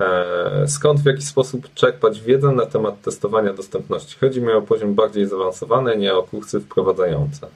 E, 0.00 0.68
skąd, 0.68 1.00
w 1.00 1.06
jaki 1.06 1.22
sposób 1.22 1.74
czerpać 1.74 2.20
wiedzę 2.20 2.52
na 2.52 2.66
temat 2.66 3.02
testowania 3.02 3.52
dostępności? 3.52 4.16
Chodzi 4.20 4.40
mi 4.40 4.52
o 4.52 4.62
poziom 4.62 4.94
bardziej 4.94 5.26
zaawansowany, 5.26 5.96
nie 5.96 6.14
o 6.14 6.22
kursy 6.22 6.60
wprowadzające. 6.60 7.46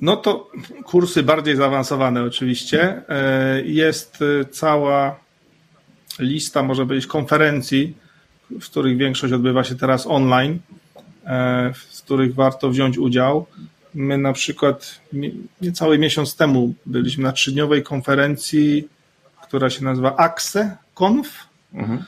No 0.00 0.16
to 0.16 0.50
kursy 0.84 1.22
bardziej 1.22 1.56
zaawansowane 1.56 2.22
oczywiście. 2.22 3.02
E, 3.08 3.62
jest 3.62 4.18
cała 4.50 5.16
lista, 6.18 6.62
może 6.62 6.86
być 6.86 7.06
konferencji, 7.06 8.03
w 8.50 8.64
których 8.64 8.96
większość 8.96 9.32
odbywa 9.32 9.64
się 9.64 9.74
teraz 9.74 10.06
online, 10.06 10.58
e, 11.26 11.72
w 11.74 12.02
których 12.02 12.34
warto 12.34 12.70
wziąć 12.70 12.98
udział. 12.98 13.46
My 13.94 14.18
na 14.18 14.32
przykład 14.32 15.00
niecały 15.60 15.98
miesiąc 15.98 16.36
temu 16.36 16.74
byliśmy 16.86 17.24
na 17.24 17.32
trzydniowej 17.32 17.82
konferencji, 17.82 18.88
która 19.42 19.70
się 19.70 19.84
nazywa 19.84 20.16
AXE 20.16 20.76
Conf. 20.94 21.46
Mhm. 21.74 22.04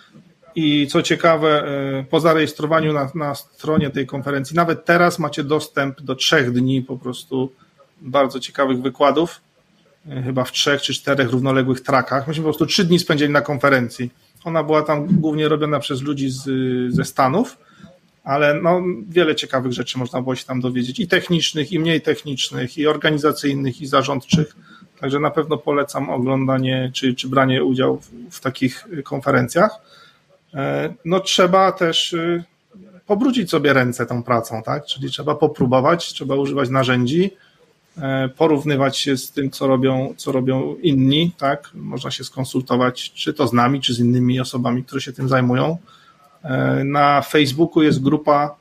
I 0.55 0.87
co 0.87 1.03
ciekawe, 1.03 1.65
e, 1.65 2.05
po 2.05 2.21
zarejestrowaniu 2.21 2.93
na, 2.93 3.11
na 3.15 3.35
stronie 3.35 3.91
tej 3.91 4.07
konferencji, 4.07 4.57
nawet 4.57 4.85
teraz 4.85 5.19
macie 5.19 5.45
dostęp 5.45 6.01
do 6.01 6.15
trzech 6.15 6.53
dni 6.53 6.83
po 6.83 6.97
prostu 6.97 7.53
bardzo 8.01 8.41
ciekawych 8.41 8.83
wykładów, 8.83 9.41
e, 10.09 10.23
chyba 10.23 10.45
w 10.45 10.53
trzech 10.53 10.83
czy 10.83 10.95
czterech 10.95 11.31
równoległych 11.31 11.81
trakach. 11.81 12.29
Myśmy 12.29 12.43
po 12.43 12.49
prostu 12.49 12.67
trzy 12.67 12.85
dni 12.85 12.99
spędzili 12.99 13.33
na 13.33 13.41
konferencji 13.41 14.11
ona 14.47 14.63
była 14.63 14.83
tam 14.83 15.07
głównie 15.21 15.49
robiona 15.49 15.79
przez 15.79 16.03
ludzi 16.03 16.31
z, 16.31 16.45
ze 16.95 17.05
Stanów, 17.05 17.59
ale 18.25 18.55
no, 18.55 18.83
wiele 19.09 19.35
ciekawych 19.35 19.73
rzeczy 19.73 19.99
można 19.99 20.23
było 20.23 20.35
się 20.35 20.45
tam 20.45 20.61
dowiedzieć 20.61 21.01
i 21.01 21.09
technicznych, 21.09 21.73
i 21.73 21.79
mniej 21.79 22.01
technicznych, 22.01 22.79
i 22.79 22.87
organizacyjnych, 22.87 23.81
i 23.81 23.87
zarządczych. 23.87 24.57
Także 25.01 25.21
na 25.21 25.31
pewno 25.31 25.59
polecam 25.59 26.11
oglądanie 26.11 26.91
czy, 26.95 27.15
czy 27.15 27.29
branie 27.29 27.65
udziału 27.65 28.01
w, 28.01 28.11
w 28.31 28.41
takich 28.41 28.89
konferencjach. 29.05 29.71
E, 30.55 30.95
no 31.05 31.21
trzeba 31.21 31.73
też 31.73 32.13
y, 32.13 32.45
pobrudzić 33.07 33.51
sobie 33.51 33.73
ręce 33.73 34.07
tą 34.07 34.23
pracą, 34.23 34.63
tak? 34.63 34.87
Czyli 34.87 35.11
trzeba 35.11 35.35
popróbować, 35.35 36.07
trzeba 36.13 36.35
używać 36.35 36.69
narzędzi, 36.69 37.31
E, 37.31 37.56
porównywać 38.37 38.99
się 38.99 39.17
z 39.17 39.31
tym, 39.31 39.51
co 39.51 39.67
robią, 39.67 40.15
co 40.17 40.33
robią 40.33 40.77
inni, 40.83 41.33
tak? 41.39 41.71
Można 41.75 42.11
się 42.11 42.25
skonsultować, 42.25 43.13
czy 43.13 43.35
to 43.35 43.49
z 43.49 43.53
nami, 43.53 43.81
czy 43.81 43.95
z 43.95 43.99
innymi 43.99 44.41
osobami, 44.41 44.85
które 44.85 45.01
się 45.01 45.13
tym 45.13 45.29
zajmują. 45.29 45.79
E, 46.45 46.85
na 46.85 47.23
Facebooku 47.23 47.83
jest 47.83 48.03
grupa, 48.03 48.57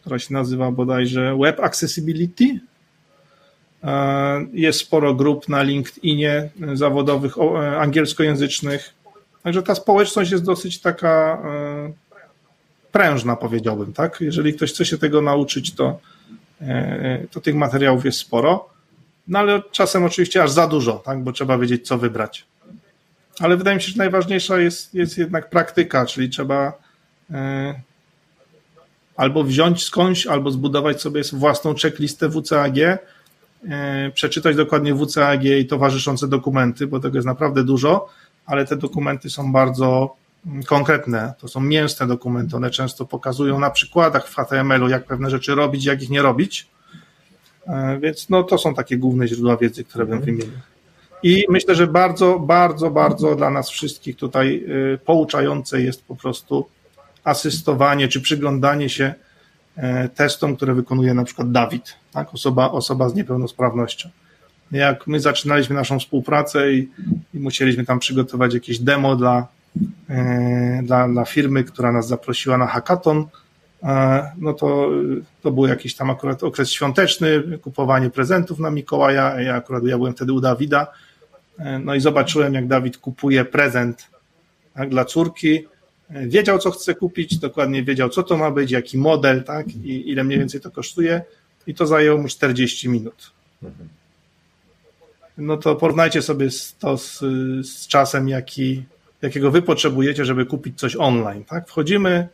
która 0.00 0.18
się 0.18 0.34
nazywa 0.34 0.70
bodajże 0.70 1.36
Web 1.36 1.60
Accessibility. 1.60 2.60
E, 3.84 4.46
jest 4.52 4.80
sporo 4.80 5.14
grup 5.14 5.48
na 5.48 5.62
LinkedInie 5.62 6.50
zawodowych, 6.74 7.34
angielskojęzycznych. 7.78 8.94
Także 9.42 9.62
ta 9.62 9.74
społeczność 9.74 10.30
jest 10.30 10.44
dosyć 10.44 10.80
taka 10.80 11.42
prężna, 12.92 13.36
powiedziałbym, 13.36 13.92
tak? 13.92 14.20
Jeżeli 14.20 14.54
ktoś 14.54 14.72
chce 14.72 14.84
się 14.84 14.98
tego 14.98 15.22
nauczyć, 15.22 15.74
to, 15.74 15.98
E, 16.32 16.41
to 17.30 17.40
tych 17.40 17.54
materiałów 17.54 18.04
jest 18.04 18.18
sporo, 18.18 18.68
no 19.28 19.38
ale 19.38 19.62
czasem 19.70 20.04
oczywiście 20.04 20.42
aż 20.42 20.50
za 20.50 20.66
dużo, 20.66 20.92
tak, 20.92 21.22
bo 21.22 21.32
trzeba 21.32 21.58
wiedzieć, 21.58 21.86
co 21.86 21.98
wybrać. 21.98 22.46
Ale 23.40 23.56
wydaje 23.56 23.76
mi 23.76 23.82
się, 23.82 23.92
że 23.92 23.98
najważniejsza 23.98 24.58
jest, 24.58 24.94
jest 24.94 25.18
jednak 25.18 25.50
praktyka, 25.50 26.06
czyli 26.06 26.30
trzeba 26.30 26.72
e, 27.30 27.74
albo 29.16 29.44
wziąć 29.44 29.84
skądś, 29.84 30.26
albo 30.26 30.50
zbudować 30.50 31.00
sobie 31.00 31.22
własną 31.32 31.74
checklistę 31.74 32.28
WCAG 32.28 32.76
przeczytać 34.14 34.56
dokładnie 34.56 34.94
WCAG 34.94 35.44
i 35.44 35.66
towarzyszące 35.66 36.28
dokumenty, 36.28 36.86
bo 36.86 37.00
tego 37.00 37.18
jest 37.18 37.26
naprawdę 37.26 37.64
dużo, 37.64 38.08
ale 38.46 38.66
te 38.66 38.76
dokumenty 38.76 39.30
są 39.30 39.52
bardzo 39.52 40.16
konkretne, 40.66 41.34
to 41.38 41.48
są 41.48 41.60
mięsne 41.60 42.06
dokumenty, 42.06 42.56
one 42.56 42.70
często 42.70 43.04
pokazują 43.04 43.58
na 43.58 43.70
przykładach 43.70 44.28
w 44.28 44.34
HTML-u, 44.34 44.88
jak 44.88 45.04
pewne 45.04 45.30
rzeczy 45.30 45.54
robić, 45.54 45.84
jak 45.84 46.02
ich 46.02 46.10
nie 46.10 46.22
robić, 46.22 46.68
więc 48.00 48.28
no, 48.28 48.42
to 48.42 48.58
są 48.58 48.74
takie 48.74 48.96
główne 48.96 49.28
źródła 49.28 49.56
wiedzy, 49.56 49.84
które 49.84 50.04
bym 50.06 50.18
mhm. 50.18 50.36
wymienił. 50.36 50.58
I 51.22 51.46
myślę, 51.48 51.74
że 51.74 51.86
bardzo, 51.86 52.38
bardzo, 52.38 52.90
bardzo 52.90 53.34
dla 53.34 53.50
nas 53.50 53.70
wszystkich 53.70 54.16
tutaj 54.16 54.64
y, 54.94 54.98
pouczające 55.04 55.82
jest 55.82 56.04
po 56.04 56.16
prostu 56.16 56.66
asystowanie 57.24 58.08
czy 58.08 58.20
przyglądanie 58.20 58.88
się 58.88 59.14
e, 59.76 60.08
testom, 60.08 60.56
które 60.56 60.74
wykonuje 60.74 61.14
na 61.14 61.24
przykład 61.24 61.52
Dawid, 61.52 61.96
tak? 62.12 62.34
osoba, 62.34 62.70
osoba 62.70 63.08
z 63.08 63.14
niepełnosprawnością. 63.14 64.08
Jak 64.72 65.06
my 65.06 65.20
zaczynaliśmy 65.20 65.74
naszą 65.74 65.98
współpracę 65.98 66.72
i, 66.72 66.88
i 67.34 67.38
musieliśmy 67.38 67.84
tam 67.84 67.98
przygotować 67.98 68.54
jakieś 68.54 68.78
demo 68.78 69.16
dla, 69.16 69.38
e, 69.38 69.44
dla, 70.82 71.08
dla 71.08 71.24
firmy, 71.24 71.64
która 71.64 71.92
nas 71.92 72.08
zaprosiła 72.08 72.58
na 72.58 72.66
hackathon, 72.66 73.26
e, 73.82 74.32
no 74.38 74.52
to, 74.52 74.90
to 75.42 75.50
był 75.50 75.66
jakiś 75.66 75.94
tam 75.94 76.10
akurat 76.10 76.42
okres 76.42 76.70
świąteczny, 76.70 77.58
kupowanie 77.62 78.10
prezentów 78.10 78.58
na 78.58 78.70
Mikołaja. 78.70 79.40
Ja 79.40 79.54
akurat 79.54 79.84
ja 79.84 79.96
byłem 79.96 80.14
wtedy 80.14 80.32
u 80.32 80.40
Dawida 80.40 80.86
E, 81.58 81.78
no 81.78 81.94
i 81.94 82.00
zobaczyłem, 82.00 82.54
jak 82.54 82.66
Dawid 82.66 82.98
kupuje 82.98 83.44
prezent 83.44 84.08
tak, 84.74 84.88
dla 84.88 85.04
córki. 85.04 85.66
E, 86.10 86.26
wiedział, 86.26 86.58
co 86.58 86.70
chce 86.70 86.94
kupić, 86.94 87.38
dokładnie 87.38 87.82
wiedział, 87.82 88.08
co 88.08 88.22
to 88.22 88.36
ma 88.36 88.50
być, 88.50 88.70
jaki 88.70 88.98
model, 88.98 89.44
tak, 89.44 89.74
i 89.74 90.10
ile 90.10 90.24
mniej 90.24 90.38
więcej 90.38 90.60
to 90.60 90.70
kosztuje. 90.70 91.22
I 91.66 91.74
to 91.74 91.86
zajęło 91.86 92.22
mu 92.22 92.28
40 92.28 92.88
minut. 92.88 93.30
No 95.38 95.56
to 95.56 95.76
porównajcie 95.76 96.22
sobie 96.22 96.48
to 96.78 96.98
z, 96.98 97.18
z 97.66 97.86
czasem, 97.86 98.28
jaki, 98.28 98.84
jakiego 99.22 99.50
wy 99.50 99.62
potrzebujecie, 99.62 100.24
żeby 100.24 100.46
kupić 100.46 100.78
coś 100.78 100.96
online. 100.96 101.44
Tak? 101.44 101.68
Wchodzimy, 101.68 102.28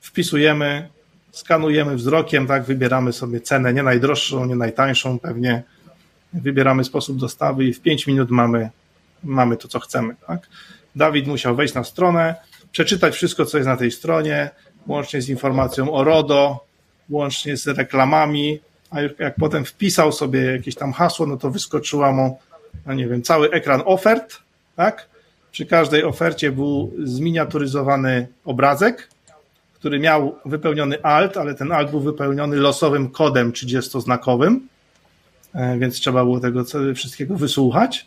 wpisujemy, 0.00 0.88
skanujemy 1.32 1.96
wzrokiem, 1.96 2.46
tak, 2.46 2.64
wybieramy 2.64 3.12
sobie 3.12 3.40
cenę 3.40 3.74
nie 3.74 3.82
najdroższą, 3.82 4.46
nie 4.46 4.56
najtańszą, 4.56 5.18
pewnie 5.18 5.62
wybieramy 6.32 6.84
sposób 6.84 7.18
dostawy 7.18 7.64
i 7.64 7.72
w 7.72 7.80
5 7.80 8.06
minut 8.06 8.30
mamy, 8.30 8.70
mamy 9.24 9.56
to, 9.56 9.68
co 9.68 9.80
chcemy. 9.80 10.14
Tak? 10.26 10.48
Dawid 10.96 11.26
musiał 11.26 11.56
wejść 11.56 11.74
na 11.74 11.84
stronę, 11.84 12.34
przeczytać 12.72 13.14
wszystko, 13.14 13.46
co 13.46 13.58
jest 13.58 13.68
na 13.68 13.76
tej 13.76 13.90
stronie, 13.90 14.50
łącznie 14.86 15.22
z 15.22 15.28
informacją 15.28 15.92
o 15.92 16.04
RODO, 16.04 16.64
łącznie 17.10 17.56
z 17.56 17.66
reklamami, 17.66 18.60
a 18.90 19.00
jak 19.00 19.34
potem 19.38 19.64
wpisał 19.64 20.12
sobie 20.12 20.40
jakieś 20.40 20.74
tam 20.74 20.92
hasło, 20.92 21.26
no 21.26 21.36
to 21.36 21.50
wyskoczyła 21.50 22.12
mu, 22.12 22.38
no 22.86 22.94
nie 22.94 23.08
wiem, 23.08 23.22
cały 23.22 23.50
ekran 23.50 23.82
ofert, 23.84 24.38
tak? 24.76 25.09
Przy 25.52 25.66
każdej 25.66 26.04
ofercie 26.04 26.52
był 26.52 26.92
zminiaturyzowany 27.04 28.26
obrazek, 28.44 29.08
który 29.74 29.98
miał 29.98 30.38
wypełniony 30.44 31.02
alt, 31.02 31.36
ale 31.36 31.54
ten 31.54 31.72
alt 31.72 31.90
był 31.90 32.00
wypełniony 32.00 32.56
losowym 32.56 33.10
kodem 33.10 33.52
30-znakowym. 33.52 34.60
E, 35.54 35.78
więc 35.78 35.94
trzeba 35.94 36.24
było 36.24 36.40
tego 36.40 36.64
wszystkiego 36.94 37.36
wysłuchać. 37.36 38.06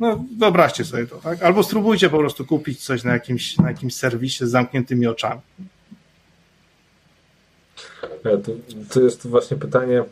No, 0.00 0.24
wyobraźcie 0.38 0.84
sobie 0.84 1.06
to, 1.06 1.16
tak? 1.16 1.42
Albo 1.42 1.62
spróbujcie 1.62 2.10
po 2.10 2.18
prostu 2.18 2.46
kupić 2.46 2.84
coś 2.84 3.04
na 3.04 3.12
jakimś, 3.12 3.56
na 3.56 3.68
jakimś 3.68 3.94
serwisie 3.94 4.46
z 4.46 4.50
zamkniętymi 4.50 5.06
oczami. 5.06 5.40
E, 8.24 8.38
to, 8.38 8.52
to 8.90 9.00
jest 9.00 9.26
właśnie 9.26 9.56
pytanie 9.56 10.04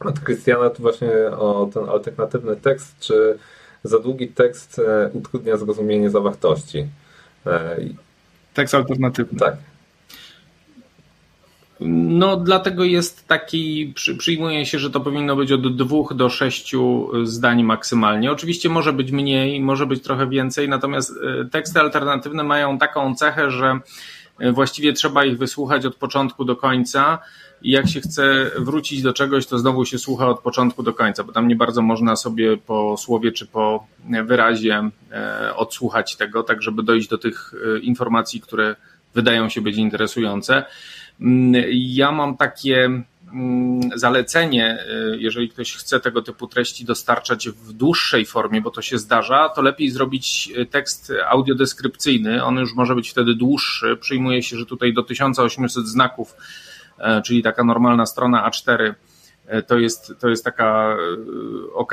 od 0.00 0.20
Krystiana 0.20 0.70
tu 0.70 0.82
właśnie 0.82 1.10
o 1.38 1.70
ten 1.74 1.88
alternatywny 1.88 2.56
tekst, 2.56 2.98
czy 3.00 3.38
za 3.84 3.98
długi 3.98 4.28
tekst 4.28 4.78
e, 4.78 5.10
utrudnia 5.12 5.56
zrozumienie 5.56 6.10
zawartości? 6.10 6.86
Tekst 8.54 8.74
alternatywny. 8.74 9.38
Tak. 9.38 9.56
No, 11.80 12.36
dlatego 12.36 12.84
jest 12.84 13.26
taki, 13.28 13.92
przy, 13.94 14.16
przyjmuje 14.16 14.66
się, 14.66 14.78
że 14.78 14.90
to 14.90 15.00
powinno 15.00 15.36
być 15.36 15.52
od 15.52 15.76
dwóch 15.76 16.14
do 16.14 16.28
sześciu 16.28 17.10
zdań 17.24 17.62
maksymalnie. 17.62 18.32
Oczywiście 18.32 18.68
może 18.68 18.92
być 18.92 19.12
mniej, 19.12 19.60
może 19.60 19.86
być 19.86 20.02
trochę 20.02 20.28
więcej, 20.28 20.68
natomiast 20.68 21.12
e, 21.40 21.44
teksty 21.44 21.80
alternatywne 21.80 22.44
mają 22.44 22.78
taką 22.78 23.14
cechę, 23.14 23.50
że 23.50 23.78
e, 24.38 24.52
właściwie 24.52 24.92
trzeba 24.92 25.24
ich 25.24 25.38
wysłuchać 25.38 25.86
od 25.86 25.96
początku 25.96 26.44
do 26.44 26.56
końca 26.56 27.18
i 27.62 27.70
jak 27.70 27.88
się 27.88 28.00
chce 28.00 28.50
wrócić 28.58 29.02
do 29.02 29.12
czegoś, 29.12 29.46
to 29.46 29.58
znowu 29.58 29.84
się 29.84 29.98
słucha 29.98 30.28
od 30.28 30.40
początku 30.40 30.82
do 30.82 30.94
końca, 30.94 31.24
bo 31.24 31.32
tam 31.32 31.48
nie 31.48 31.56
bardzo 31.56 31.82
można 31.82 32.16
sobie 32.16 32.56
po 32.56 32.96
słowie 32.96 33.32
czy 33.32 33.46
po 33.46 33.86
wyrazie 34.24 34.90
e, 35.12 35.56
odsłuchać 35.56 36.16
tego, 36.16 36.42
tak 36.42 36.62
żeby 36.62 36.82
dojść 36.82 37.08
do 37.08 37.18
tych 37.18 37.54
informacji, 37.82 38.40
które 38.40 38.76
wydają 39.14 39.48
się 39.48 39.60
być 39.60 39.76
interesujące. 39.76 40.64
Mm, 41.20 41.62
ja 41.72 42.12
mam 42.12 42.36
takie 42.36 42.84
mm, 43.32 43.80
zalecenie, 43.94 44.84
y, 45.14 45.16
jeżeli 45.18 45.48
ktoś 45.48 45.74
chce 45.74 46.00
tego 46.00 46.22
typu 46.22 46.46
treści 46.46 46.84
dostarczać 46.84 47.48
w 47.48 47.72
dłuższej 47.72 48.26
formie, 48.26 48.60
bo 48.60 48.70
to 48.70 48.82
się 48.82 48.98
zdarza, 48.98 49.48
to 49.48 49.62
lepiej 49.62 49.90
zrobić 49.90 50.52
tekst 50.70 51.12
audiodeskrypcyjny. 51.26 52.44
On 52.44 52.56
już 52.56 52.74
może 52.74 52.94
być 52.94 53.10
wtedy 53.10 53.34
dłuższy. 53.34 53.96
Przyjmuje 54.00 54.42
się, 54.42 54.56
że 54.56 54.66
tutaj 54.66 54.94
do 54.94 55.02
1800 55.02 55.86
znaków, 55.86 56.34
e, 56.36 56.69
czyli 57.24 57.42
taka 57.42 57.64
normalna 57.64 58.06
strona 58.06 58.50
A4 58.50 58.94
e, 59.46 59.62
to 59.62 59.78
jest, 59.78 60.12
to 60.20 60.28
jest 60.28 60.44
taka 60.44 60.96
e, 61.70 61.74
ok 61.74 61.92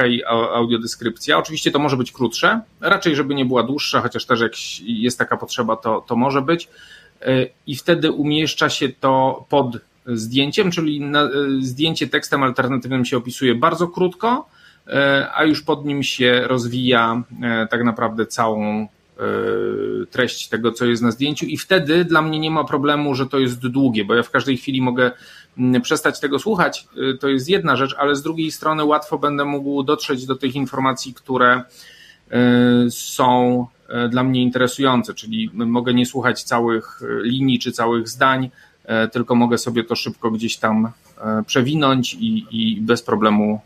audiodeskrypcja. 0.54 1.38
Oczywiście 1.38 1.72
to 1.72 1.80
może 1.80 1.98
być 1.98 2.12
krótsze, 2.12 2.62
raczej 2.82 3.16
żeby 3.16 3.36
nie 3.36 3.46
była 3.46 3.64
dłuższa, 3.64 4.02
chociaż 4.02 4.26
też 4.26 4.42
jak 4.42 4.54
jest 4.82 5.20
taka 5.20 5.38
potrzeba, 5.38 5.76
to, 5.76 6.02
to 6.08 6.16
może 6.16 6.42
być. 6.42 6.70
E, 7.22 7.48
i 7.68 7.76
wtedy 7.76 8.12
umieszcza 8.12 8.70
się 8.70 8.90
to 8.90 9.46
pod 9.50 9.78
zdjęciem, 10.06 10.72
czyli 10.72 11.04
e, 11.04 11.30
zdjęcie 11.60 12.08
tekstem 12.08 12.44
alternatywnym 12.44 13.06
się 13.06 13.18
opisuje 13.18 13.56
bardzo 13.56 13.88
krótko, 13.88 14.50
e, 14.88 15.28
a 15.36 15.44
już 15.44 15.62
pod 15.62 15.86
nim 15.86 16.04
się 16.04 16.42
rozwija 16.46 17.24
tak 17.70 17.84
naprawdę 17.84 18.26
całą 18.26 18.88
treść 20.12 20.50
tego, 20.50 20.72
co 20.72 20.86
jest 20.86 21.02
na 21.02 21.12
zdjęciu, 21.12 21.46
i 21.46 21.58
wtedy 21.58 22.06
dla 22.06 22.22
mnie 22.22 22.40
nie 22.40 22.52
ma 22.52 22.64
problemu, 22.64 23.16
że 23.16 23.28
to 23.28 23.40
jest 23.40 23.68
długie, 23.68 24.06
bo 24.06 24.16
ja 24.16 24.24
w 24.24 24.32
każdej 24.32 24.58
chwili 24.58 24.82
mogę 24.82 25.12
przestać 25.82 26.20
tego 26.20 26.40
słuchać. 26.40 26.88
To 27.20 27.28
jest 27.28 27.50
jedna 27.50 27.76
rzecz, 27.76 27.96
ale 27.98 28.16
z 28.16 28.22
drugiej 28.22 28.52
strony 28.52 28.84
łatwo 28.84 29.18
będę 29.18 29.46
mógł 29.46 29.84
dotrzeć 29.84 30.26
do 30.26 30.36
tych 30.36 30.56
informacji, 30.56 31.14
które 31.14 31.64
są 32.90 33.68
E, 33.90 34.10
dla 34.10 34.24
mnie 34.24 34.42
interesujące, 34.42 35.14
czyli 35.14 35.50
mogę 35.54 35.94
nie 35.94 36.06
słuchać 36.06 36.44
całych 36.44 37.02
e, 37.02 37.24
linii 37.24 37.60
czy 37.60 37.72
całych 37.72 38.10
zdań, 38.10 38.50
e, 38.86 39.08
tylko 39.08 39.36
mogę 39.36 39.58
sobie 39.58 39.84
to 39.84 39.96
szybko 39.96 40.32
gdzieś 40.32 40.58
tam 40.58 40.92
przewinąć 41.46 42.14
i, 42.14 42.46
i 42.52 42.82
bez 42.82 43.04
problemu 43.04 43.62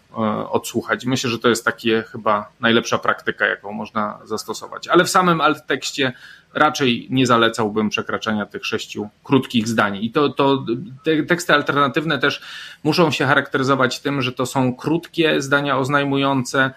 odsłuchać. 0.49 1.05
Myślę, 1.05 1.29
że 1.29 1.39
to 1.39 1.49
jest 1.49 1.65
takie 1.65 2.03
chyba 2.11 2.51
najlepsza 2.59 2.97
praktyka, 2.97 3.45
jaką 3.45 3.71
można 3.71 4.19
zastosować. 4.23 4.87
Ale 4.87 5.03
w 5.03 5.09
samym 5.09 5.41
alt 5.41 5.67
tekście 5.67 6.13
raczej 6.53 7.07
nie 7.09 7.25
zalecałbym 7.25 7.89
przekraczania 7.89 8.45
tych 8.45 8.65
sześciu 8.65 9.09
krótkich 9.23 9.67
zdań. 9.67 9.97
I 10.03 10.11
to, 10.11 10.29
to 10.29 10.65
te 11.03 11.23
teksty 11.23 11.53
alternatywne 11.53 12.19
też 12.19 12.41
muszą 12.83 13.11
się 13.11 13.25
charakteryzować 13.25 13.99
tym, 13.99 14.21
że 14.21 14.31
to 14.31 14.45
są 14.45 14.75
krótkie 14.75 15.41
zdania 15.41 15.77
oznajmujące, 15.77 16.71
E, 16.71 16.73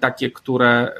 takie, 0.00 0.30
które 0.30 0.68
e, 0.68 0.92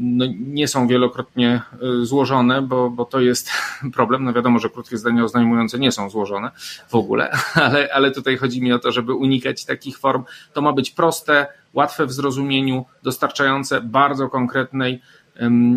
no, 0.00 0.24
nie 0.38 0.68
są 0.68 0.86
wielokrotnie 0.86 1.62
e, 1.72 2.06
złożone, 2.06 2.62
bo, 2.62 2.90
bo 2.90 3.04
to 3.04 3.20
jest 3.20 3.50
problem. 3.94 4.24
No 4.24 4.32
wiadomo, 4.32 4.58
że 4.58 4.70
krótkie 4.70 4.98
zdania 4.98 5.24
oznajmujące 5.24 5.78
nie 5.78 5.92
są 5.92 6.10
złożone 6.10 6.50
w 6.88 6.94
ogóle, 6.94 7.30
ale, 7.54 7.88
ale 7.94 8.10
tutaj 8.10 8.36
chodzi 8.36 8.62
mi 8.62 8.72
o 8.72 8.78
to, 8.78 8.92
żeby 8.92 9.14
unikać 9.14 9.64
takich 9.64 9.98
form. 9.98 10.24
To 10.52 10.62
ma 10.62 10.72
być 10.72 10.90
proste, 10.90 11.46
łatwe 11.72 12.06
w 12.06 12.12
zrozumieniu, 12.12 12.84
dostarczające 13.02 13.80
bardzo 13.80 14.28
konkretnej 14.28 15.00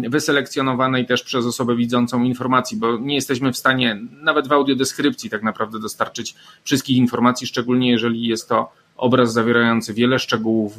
wyselekcjonowanej 0.10 1.06
też 1.06 1.24
przez 1.24 1.46
osobę 1.46 1.76
widzącą 1.76 2.24
informacji, 2.24 2.78
bo 2.78 2.98
nie 2.98 3.16
jesteśmy 3.16 3.54
w 3.54 3.58
stanie 3.58 4.00
nawet 4.12 4.48
w 4.48 4.52
audiodeskrypcji 4.52 5.30
tak 5.30 5.44
naprawdę 5.44 5.80
dostarczyć 5.80 6.36
wszystkich 6.64 6.98
informacji, 6.98 7.48
szczególnie 7.48 7.92
jeżeli 7.92 8.28
jest 8.28 8.50
to 8.50 8.72
obraz 8.98 9.34
zawierający 9.34 9.94
wiele 9.94 10.20
szczegółów, 10.20 10.74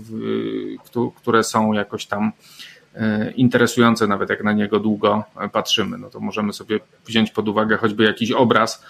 które 1.16 1.44
są 1.44 1.72
jakoś 1.72 2.06
tam 2.06 2.32
e, 2.94 3.30
interesujące, 3.30 4.06
nawet 4.06 4.30
jak 4.30 4.44
na 4.44 4.52
niego 4.52 4.80
długo 4.80 5.24
patrzymy. 5.52 5.98
No 5.98 6.10
to 6.10 6.20
możemy 6.20 6.52
sobie 6.52 6.80
wziąć 7.06 7.30
pod 7.30 7.48
uwagę 7.48 7.76
choćby 7.76 8.04
jakiś 8.04 8.32
obraz. 8.32 8.84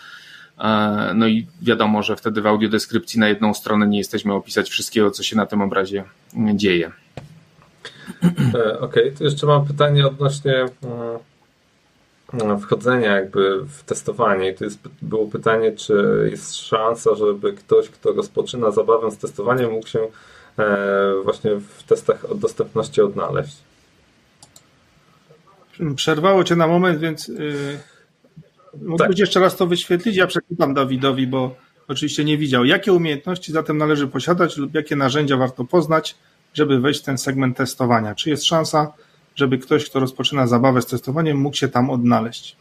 E, 0.59 1.13
no 1.15 1.27
i 1.27 1.47
wiadomo, 1.63 2.03
że 2.03 2.17
wtedy 2.17 2.43
w 2.43 2.47
audiodeskrypcji 2.47 3.21
na 3.21 3.29
jedną 3.29 3.55
stronę 3.55 3.87
nie 3.87 3.99
jesteśmy 3.99 4.35
opisać 4.35 4.71
wszystkiego, 4.71 5.11
co 5.11 5.23
się 5.23 5.37
na 5.37 5.47
tym 5.47 5.63
obrazie 5.63 6.05
dzieje. 6.55 6.93
E, 8.55 8.81
okej, 8.81 9.05
okay, 9.05 9.13
to 9.19 9.25
jeszcze 9.25 9.47
mam 9.47 9.67
pytanie 9.67 10.07
odnośnie 10.07 10.65
wchodzenia 12.61 13.17
jakby 13.17 13.65
w 13.65 13.83
testowanie. 13.83 14.51
I 14.51 14.55
to 14.55 14.65
jest, 14.65 14.79
było 15.03 15.27
pytanie, 15.27 15.73
czy 15.73 16.29
jest 16.31 16.57
szansa, 16.57 17.15
żeby 17.15 17.53
ktoś, 17.53 17.89
kto 17.89 18.13
rozpoczyna 18.13 18.71
zabawę 18.71 19.11
z 19.11 19.19
testowaniem, 19.19 19.71
mógł 19.71 19.87
się 19.87 20.09
właśnie 21.25 21.51
w 21.79 21.83
testach 21.83 22.37
dostępności 22.37 23.01
odnaleźć. 23.01 23.57
Przerwało 25.97 26.45
cię 26.45 26.57
na 26.57 26.67
moment, 26.67 27.01
więc 27.01 27.29
yy, 27.29 27.79
mógłbyś 28.83 29.09
tak. 29.09 29.19
jeszcze 29.19 29.41
raz 29.41 29.57
to 29.57 29.67
wyświetlić? 29.67 30.17
Ja 30.17 30.27
przeczytam 30.27 30.75
Dawidowi, 30.75 31.27
bo 31.27 31.55
oczywiście 31.89 32.25
nie 32.25 32.39
widział. 32.39 32.65
Jakie 32.65 32.93
umiejętności 32.93 33.53
zatem 33.53 33.79
należy 33.79 34.09
posiadać 34.09 34.57
lub 34.57 34.75
jakie 34.75 34.97
narzędzia 34.97 35.37
warto 35.37 35.65
poznać, 35.65 36.17
żeby 36.55 36.81
wejść 36.81 37.01
w 37.01 37.05
ten 37.05 37.19
segment 37.19 37.57
testowania? 37.57 38.15
Czy 38.15 38.31
jest 38.31 38.45
szansa, 38.45 38.93
żeby 39.39 39.59
ktoś, 39.59 39.91
kto 39.91 40.01
rozpoczyna 40.01 40.47
zabawę 40.47 40.83
z 40.83 40.87
testowaniem, 40.87 41.39
mógł 41.39 41.57
się 41.57 41.69
tam 41.69 41.91
odnaleźć? 41.91 42.57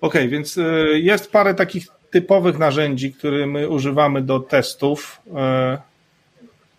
Ok, 0.00 0.14
więc 0.28 0.56
yy, 0.56 1.00
jest 1.00 1.32
parę 1.32 1.54
takich 1.54 1.86
typowych 2.10 2.58
narzędzi, 2.58 3.12
które 3.12 3.46
my 3.46 3.68
używamy 3.68 4.22
do 4.22 4.40
testów. 4.40 5.20
Yy, 5.26 5.78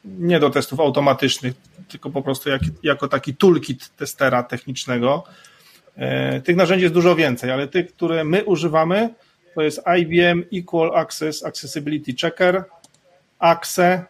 nie 0.05 0.39
do 0.39 0.49
testów 0.49 0.79
automatycznych, 0.79 1.53
tylko 1.87 2.09
po 2.09 2.21
prostu 2.21 2.49
jak, 2.49 2.61
jako 2.83 3.07
taki 3.07 3.35
toolkit 3.35 3.95
testera 3.95 4.43
technicznego. 4.43 5.23
E, 5.95 6.41
tych 6.41 6.55
narzędzi 6.55 6.83
jest 6.83 6.93
dużo 6.93 7.15
więcej, 7.15 7.51
ale 7.51 7.67
tych, 7.67 7.93
które 7.93 8.23
my 8.23 8.45
używamy, 8.45 9.09
to 9.55 9.61
jest 9.61 9.81
IBM 9.99 10.43
Equal 10.53 10.95
Access 10.95 11.45
Accessibility 11.45 12.13
Checker, 12.21 12.63
AXE, 13.39 14.05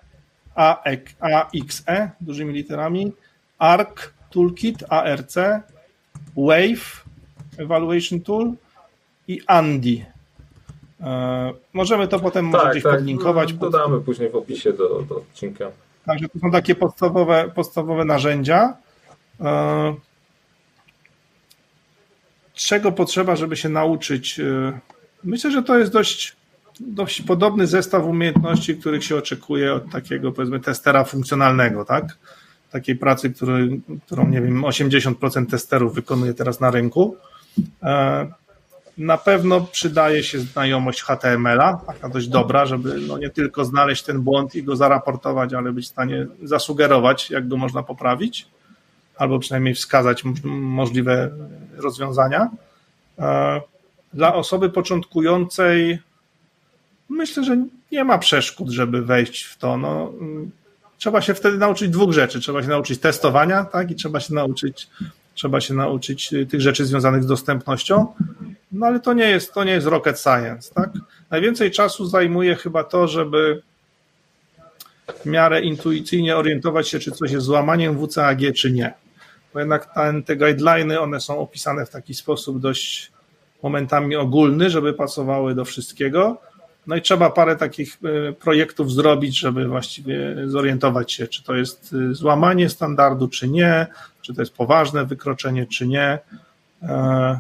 AXE, 0.56 2.12
dużymi 2.22 2.54
literami, 2.54 3.12
ARC 3.58 4.12
Toolkit, 4.32 4.84
ARC, 4.90 5.36
Wave 6.38 7.06
Evaluation 7.58 8.22
Tool 8.22 8.54
i 9.28 9.42
Andy. 9.48 10.06
E, 11.02 11.54
możemy 11.74 12.08
to 12.08 12.20
potem 12.20 12.52
tak, 12.52 12.62
może 12.62 12.72
gdzieś 12.72 12.84
tak, 12.84 12.96
podlinkować. 12.96 13.54
Dodamy 13.54 14.02
później 14.02 14.30
w 14.30 14.36
opisie 14.36 14.74
do, 14.74 15.02
do 15.02 15.16
odcinka. 15.16 15.72
Także 16.06 16.30
to 16.30 16.40
są 16.40 16.52
takie 16.52 16.76
podstawowe, 16.76 17.52
podstawowe 17.56 18.06
narzędzia. 18.06 18.78
E, 19.42 19.96
czego 22.54 22.92
potrzeba, 22.92 23.36
żeby 23.36 23.58
się 23.58 23.70
nauczyć? 23.70 24.40
E, 24.40 24.80
myślę, 25.24 25.52
że 25.52 25.64
to 25.64 25.80
jest 25.80 25.92
dość, 25.92 26.36
dość 26.80 27.22
podobny 27.22 27.68
zestaw 27.68 28.04
umiejętności, 28.06 28.76
których 28.76 29.04
się 29.04 29.16
oczekuje 29.16 29.74
od 29.74 29.92
takiego, 29.92 30.32
powiedzmy, 30.32 30.60
testera 30.60 31.04
funkcjonalnego, 31.04 31.86
tak? 31.86 32.06
Takiej 32.72 32.96
pracy, 32.96 33.30
który, 33.30 33.80
którą, 34.06 34.30
nie 34.30 34.42
wiem, 34.42 34.62
80% 34.62 35.46
testerów 35.46 35.96
wykonuje 35.96 36.34
teraz 36.34 36.60
na 36.60 36.72
rynku. 36.72 37.18
Na 38.98 39.18
pewno 39.18 39.62
przydaje 39.62 40.24
się 40.24 40.40
znajomość 40.40 41.02
HTML-a, 41.02 41.74
taka 41.88 42.10
dość 42.10 42.28
dobra, 42.28 42.66
żeby 42.66 43.00
no 43.08 43.18
nie 43.18 43.30
tylko 43.30 43.66
znaleźć 43.66 44.04
ten 44.04 44.22
błąd 44.22 44.56
i 44.56 44.64
go 44.64 44.76
zaraportować, 44.76 45.54
ale 45.54 45.72
być 45.72 45.86
w 45.86 45.90
stanie 45.90 46.28
zasugerować, 46.44 47.30
jak 47.30 47.48
go 47.48 47.58
można 47.58 47.84
poprawić, 47.84 48.48
albo 49.18 49.40
przynajmniej 49.40 49.76
wskazać 49.76 50.24
możliwe 50.44 51.32
rozwiązania. 51.78 52.50
E, 53.20 53.62
dla 54.14 54.34
osoby 54.34 54.70
początkującej 54.70 56.00
myślę, 57.10 57.44
że 57.44 57.58
nie 57.92 58.04
ma 58.04 58.18
przeszkód, 58.18 58.70
żeby 58.70 59.02
wejść 59.02 59.44
w 59.44 59.58
to. 59.58 59.78
No, 59.78 60.14
trzeba 61.02 61.22
się 61.22 61.34
wtedy 61.34 61.58
nauczyć 61.58 61.90
dwóch 61.90 62.14
rzeczy. 62.14 62.40
Trzeba 62.40 62.64
się 62.64 62.70
nauczyć 62.70 63.00
testowania, 63.00 63.66
tak, 63.66 63.92
i 63.92 63.96
trzeba 63.96 64.20
się 64.20 64.34
nauczyć, 64.34 64.90
trzeba 65.34 65.62
się 65.62 65.74
nauczyć 65.74 66.30
tych 66.50 66.62
rzeczy 66.62 66.86
związanych 66.86 67.24
z 67.24 67.28
dostępnością. 67.28 68.14
No 68.72 68.86
ale 68.86 69.00
to 69.00 69.14
nie 69.14 69.30
jest, 69.30 69.54
to 69.54 69.64
nie 69.64 69.72
jest 69.72 69.88
rocket 69.88 70.20
science, 70.20 70.74
tak? 70.74 70.90
Najwięcej 71.30 71.72
czasu 71.72 72.06
zajmuje 72.06 72.56
chyba 72.56 72.84
to, 72.84 73.08
żeby 73.08 73.62
w 75.22 75.26
miarę 75.26 75.62
intuicyjnie 75.62 76.38
orientować 76.38 76.90
się, 76.90 77.00
czy 77.00 77.12
coś 77.12 77.32
jest 77.32 77.46
złamaniem 77.46 78.08
WCAG, 78.08 78.40
czy 78.56 78.72
nie. 78.72 78.94
Bo 79.54 79.60
jednak 79.60 79.94
ten, 79.94 80.24
te 80.24 80.36
guideliny, 80.36 81.00
one 81.00 81.20
są 81.20 81.40
opisane 81.40 81.86
w 81.86 81.90
taki 81.90 82.14
sposób 82.14 82.60
dość 82.60 83.12
momentami 83.64 84.16
ogólny, 84.16 84.70
żeby 84.70 84.94
pasowały 84.94 85.56
do 85.56 85.66
wszystkiego. 85.66 86.42
No 86.88 86.96
i 86.96 87.02
trzeba 87.02 87.30
parę 87.30 87.56
takich 87.56 87.98
y, 88.30 88.34
projektów 88.34 88.92
zrobić, 88.92 89.40
żeby 89.40 89.68
właściwie 89.68 90.36
zorientować 90.46 91.14
się, 91.14 91.28
czy 91.28 91.44
to 91.44 91.56
jest 91.56 91.94
y, 91.94 92.16
złamanie 92.16 92.70
standardu, 92.70 93.28
czy 93.28 93.48
nie, 93.48 93.88
czy 94.22 94.34
to 94.34 94.42
jest 94.42 94.54
poważne 94.54 95.06
wykroczenie, 95.06 95.66
czy 95.66 95.88
nie. 95.88 96.20
E, 96.84 97.40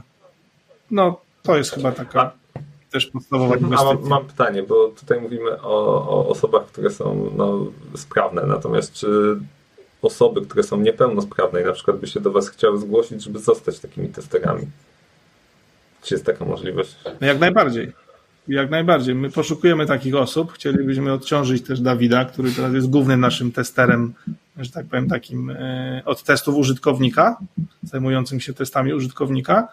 no, 0.91 1.21
to 1.43 1.57
jest 1.57 1.71
chyba 1.71 1.91
taka 1.91 2.31
też 2.91 3.05
podstawowa 3.05 3.55
inwestycja. 3.55 3.93
Mam, 3.93 4.07
mam, 4.07 4.25
pytanie, 4.25 4.63
bo 4.63 4.87
tutaj 4.87 5.21
mówimy 5.21 5.61
o, 5.61 6.09
o 6.09 6.27
osobach, 6.27 6.65
które 6.65 6.89
są 6.89 7.31
no, 7.35 7.65
sprawne, 7.95 8.41
natomiast 8.45 8.93
czy 8.93 9.37
osoby, 10.01 10.41
które 10.41 10.63
są 10.63 10.77
niepełnosprawne 10.77 11.61
i 11.61 11.65
na 11.65 11.73
przykład 11.73 11.97
by 11.97 12.07
się 12.07 12.19
do 12.19 12.31
Was 12.31 12.49
chciały 12.49 12.79
zgłosić, 12.79 13.23
żeby 13.23 13.39
zostać 13.39 13.79
takimi 13.79 14.07
testerami? 14.07 14.67
Czy 16.03 16.13
jest 16.13 16.25
taka 16.25 16.45
możliwość? 16.45 16.95
No 17.21 17.27
jak 17.27 17.39
najbardziej. 17.39 17.91
Jak 18.47 18.69
najbardziej. 18.69 19.15
My 19.15 19.29
poszukujemy 19.29 19.85
takich 19.85 20.15
osób. 20.15 20.53
Chcielibyśmy 20.53 21.13
odciążyć 21.13 21.63
też 21.63 21.81
Dawida, 21.81 22.25
który 22.25 22.51
teraz 22.51 22.73
jest 22.73 22.89
głównym 22.89 23.19
naszym 23.19 23.51
testerem, 23.51 24.13
że 24.57 24.71
tak 24.71 24.85
powiem, 24.85 25.09
takim 25.09 25.49
e, 25.49 26.01
od 26.05 26.23
testów 26.23 26.55
użytkownika, 26.55 27.37
zajmującym 27.83 28.39
się 28.39 28.53
testami 28.53 28.93
użytkownika. 28.93 29.67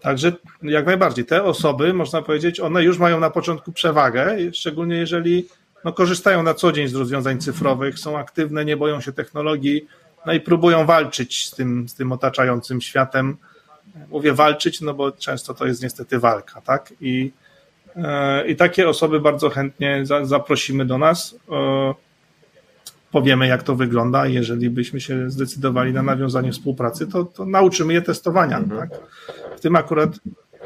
Także 0.00 0.32
jak 0.62 0.86
najbardziej. 0.86 1.24
Te 1.24 1.42
osoby, 1.42 1.92
można 1.92 2.22
powiedzieć, 2.22 2.60
one 2.60 2.84
już 2.84 2.98
mają 2.98 3.20
na 3.20 3.30
początku 3.30 3.72
przewagę, 3.72 4.36
szczególnie 4.52 4.96
jeżeli 4.96 5.46
no, 5.84 5.92
korzystają 5.92 6.42
na 6.42 6.54
co 6.54 6.72
dzień 6.72 6.88
z 6.88 6.94
rozwiązań 6.94 7.38
cyfrowych, 7.38 7.98
są 7.98 8.18
aktywne, 8.18 8.64
nie 8.64 8.76
boją 8.76 9.00
się 9.00 9.12
technologii, 9.12 9.86
no 10.26 10.32
i 10.32 10.40
próbują 10.40 10.86
walczyć 10.86 11.46
z 11.46 11.50
tym, 11.50 11.88
z 11.88 11.94
tym 11.94 12.12
otaczającym 12.12 12.80
światem. 12.80 13.36
Mówię 14.10 14.32
walczyć, 14.32 14.80
no 14.80 14.94
bo 14.94 15.12
często 15.12 15.54
to 15.54 15.66
jest 15.66 15.82
niestety 15.82 16.18
walka, 16.18 16.60
tak? 16.60 16.92
I, 17.00 17.32
i 18.48 18.56
takie 18.56 18.88
osoby 18.88 19.20
bardzo 19.20 19.50
chętnie 19.50 20.06
za, 20.06 20.24
zaprosimy 20.24 20.84
do 20.84 20.98
nas. 20.98 21.36
E, 21.50 21.94
powiemy, 23.10 23.46
jak 23.46 23.62
to 23.62 23.76
wygląda. 23.76 24.26
Jeżeli 24.26 24.70
byśmy 24.70 25.00
się 25.00 25.30
zdecydowali 25.30 25.92
na 25.92 26.02
nawiązanie 26.02 26.52
współpracy, 26.52 27.06
to, 27.06 27.24
to 27.24 27.46
nauczymy 27.46 27.92
je 27.92 28.02
testowania. 28.02 28.58
Mhm. 28.58 28.80
Tak? 28.80 29.00
W, 29.56 29.60
tym 29.60 29.76
akurat, 29.76 30.10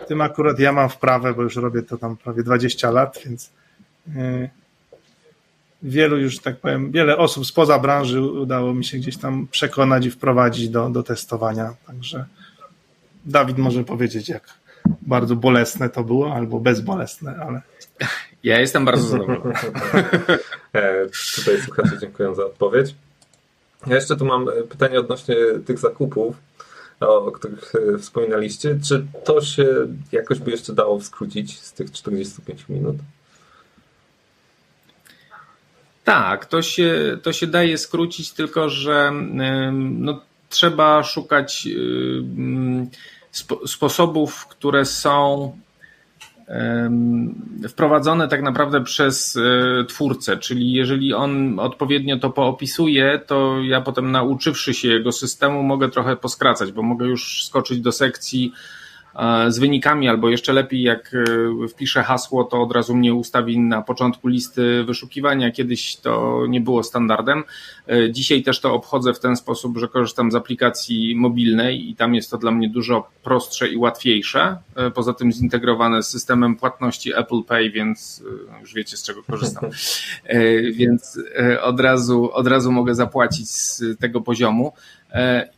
w 0.04 0.06
tym 0.08 0.20
akurat 0.20 0.58
ja 0.58 0.72
mam 0.72 0.88
wprawę, 0.88 1.34
bo 1.34 1.42
już 1.42 1.56
robię 1.56 1.82
to 1.82 1.98
tam 1.98 2.16
prawie 2.16 2.42
20 2.42 2.90
lat, 2.90 3.18
więc 3.24 3.50
yy, 4.06 4.50
wielu 5.82 6.18
już, 6.18 6.38
tak 6.38 6.56
powiem, 6.56 6.90
wiele 6.90 7.16
osób 7.16 7.46
spoza 7.46 7.78
branży 7.78 8.22
udało 8.22 8.74
mi 8.74 8.84
się 8.84 8.98
gdzieś 8.98 9.16
tam 9.16 9.46
przekonać 9.50 10.06
i 10.06 10.10
wprowadzić 10.10 10.68
do, 10.68 10.90
do 10.90 11.02
testowania. 11.02 11.74
Także 11.86 12.24
Dawid 13.24 13.58
może 13.58 13.84
powiedzieć, 13.84 14.28
jak 14.28 14.59
bardzo 15.02 15.36
bolesne 15.36 15.88
to 15.88 16.04
było, 16.04 16.34
albo 16.34 16.60
bezbolesne, 16.60 17.36
ale. 17.46 17.62
Ja 18.44 18.60
jestem 18.60 18.84
bardzo 18.84 19.08
zadowolony. 19.08 19.54
E, 20.72 21.06
tutaj 21.36 21.60
słuchacze 21.64 21.98
dziękuję 22.00 22.34
za 22.34 22.46
odpowiedź. 22.46 22.94
Ja 23.86 23.94
jeszcze 23.94 24.16
tu 24.16 24.24
mam 24.24 24.46
pytanie 24.68 25.00
odnośnie 25.00 25.36
tych 25.66 25.78
zakupów, 25.78 26.36
o 27.00 27.32
których 27.32 27.72
e, 27.74 27.98
wspominaliście. 27.98 28.78
Czy 28.84 29.06
to 29.24 29.40
się 29.40 29.66
jakoś 30.12 30.38
by 30.38 30.50
jeszcze 30.50 30.72
dało 30.72 31.00
skrócić 31.00 31.60
z 31.60 31.72
tych 31.72 31.92
45 31.92 32.68
minut? 32.68 32.96
Tak, 36.04 36.46
to 36.46 36.62
się, 36.62 37.18
to 37.22 37.32
się 37.32 37.46
daje 37.46 37.78
skrócić, 37.78 38.32
tylko 38.32 38.68
że 38.68 39.12
no, 39.72 40.20
trzeba 40.48 41.02
szukać 41.02 41.68
sposobów, 43.66 44.46
które 44.46 44.84
są 44.84 45.52
wprowadzone 47.68 48.28
tak 48.28 48.42
naprawdę 48.42 48.84
przez 48.84 49.36
e, 49.36 49.84
twórcę, 49.84 50.36
czyli 50.36 50.72
jeżeli 50.72 51.14
on 51.14 51.58
odpowiednio 51.58 52.18
to 52.18 52.30
poopisuje, 52.30 53.20
to 53.26 53.56
ja 53.62 53.80
potem 53.80 54.10
nauczywszy 54.10 54.74
się 54.74 54.88
jego 54.88 55.12
systemu 55.12 55.62
mogę 55.62 55.88
trochę 55.88 56.16
poskracać, 56.16 56.72
bo 56.72 56.82
mogę 56.82 57.06
już 57.06 57.44
skoczyć 57.44 57.80
do 57.80 57.92
sekcji 57.92 58.52
z 59.48 59.58
wynikami, 59.58 60.08
albo 60.08 60.28
jeszcze 60.28 60.52
lepiej, 60.52 60.82
jak 60.82 61.14
e, 61.64 61.68
wpiszę 61.68 62.02
hasło, 62.02 62.44
to 62.44 62.62
od 62.62 62.72
razu 62.72 62.96
mnie 62.96 63.14
ustawi 63.14 63.58
na 63.58 63.82
początku 63.82 64.28
listy 64.28 64.84
wyszukiwania. 64.84 65.50
Kiedyś 65.50 65.96
to 65.96 66.44
nie 66.48 66.60
było 66.60 66.82
standardem. 66.82 67.44
E, 67.88 68.12
dzisiaj 68.12 68.42
też 68.42 68.60
to 68.60 68.74
obchodzę 68.74 69.14
w 69.14 69.20
ten 69.20 69.36
sposób, 69.36 69.78
że 69.78 69.88
korzystam 69.88 70.30
z 70.30 70.34
aplikacji 70.34 71.16
mobilnej 71.16 71.90
i 71.90 71.96
tam 71.96 72.14
jest 72.14 72.30
to 72.30 72.38
dla 72.38 72.50
mnie 72.50 72.68
dużo 72.68 73.08
prostsze 73.22 73.68
i 73.68 73.76
łatwiejsze. 73.76 74.56
E, 74.76 74.90
poza 74.90 75.14
tym 75.14 75.32
zintegrowane 75.32 76.02
z 76.02 76.08
systemem 76.08 76.56
płatności 76.56 77.12
Apple 77.14 77.42
Pay, 77.42 77.70
więc 77.70 78.24
już 78.60 78.74
wiecie 78.74 78.96
z 78.96 79.02
czego 79.02 79.22
korzystam. 79.22 79.70
Więc 80.72 81.18
od 81.62 81.80
razu, 81.80 82.32
od 82.32 82.46
razu 82.46 82.72
mogę 82.72 82.94
zapłacić 82.94 83.50
z 83.50 83.82
tego 83.98 84.20
poziomu. 84.20 84.72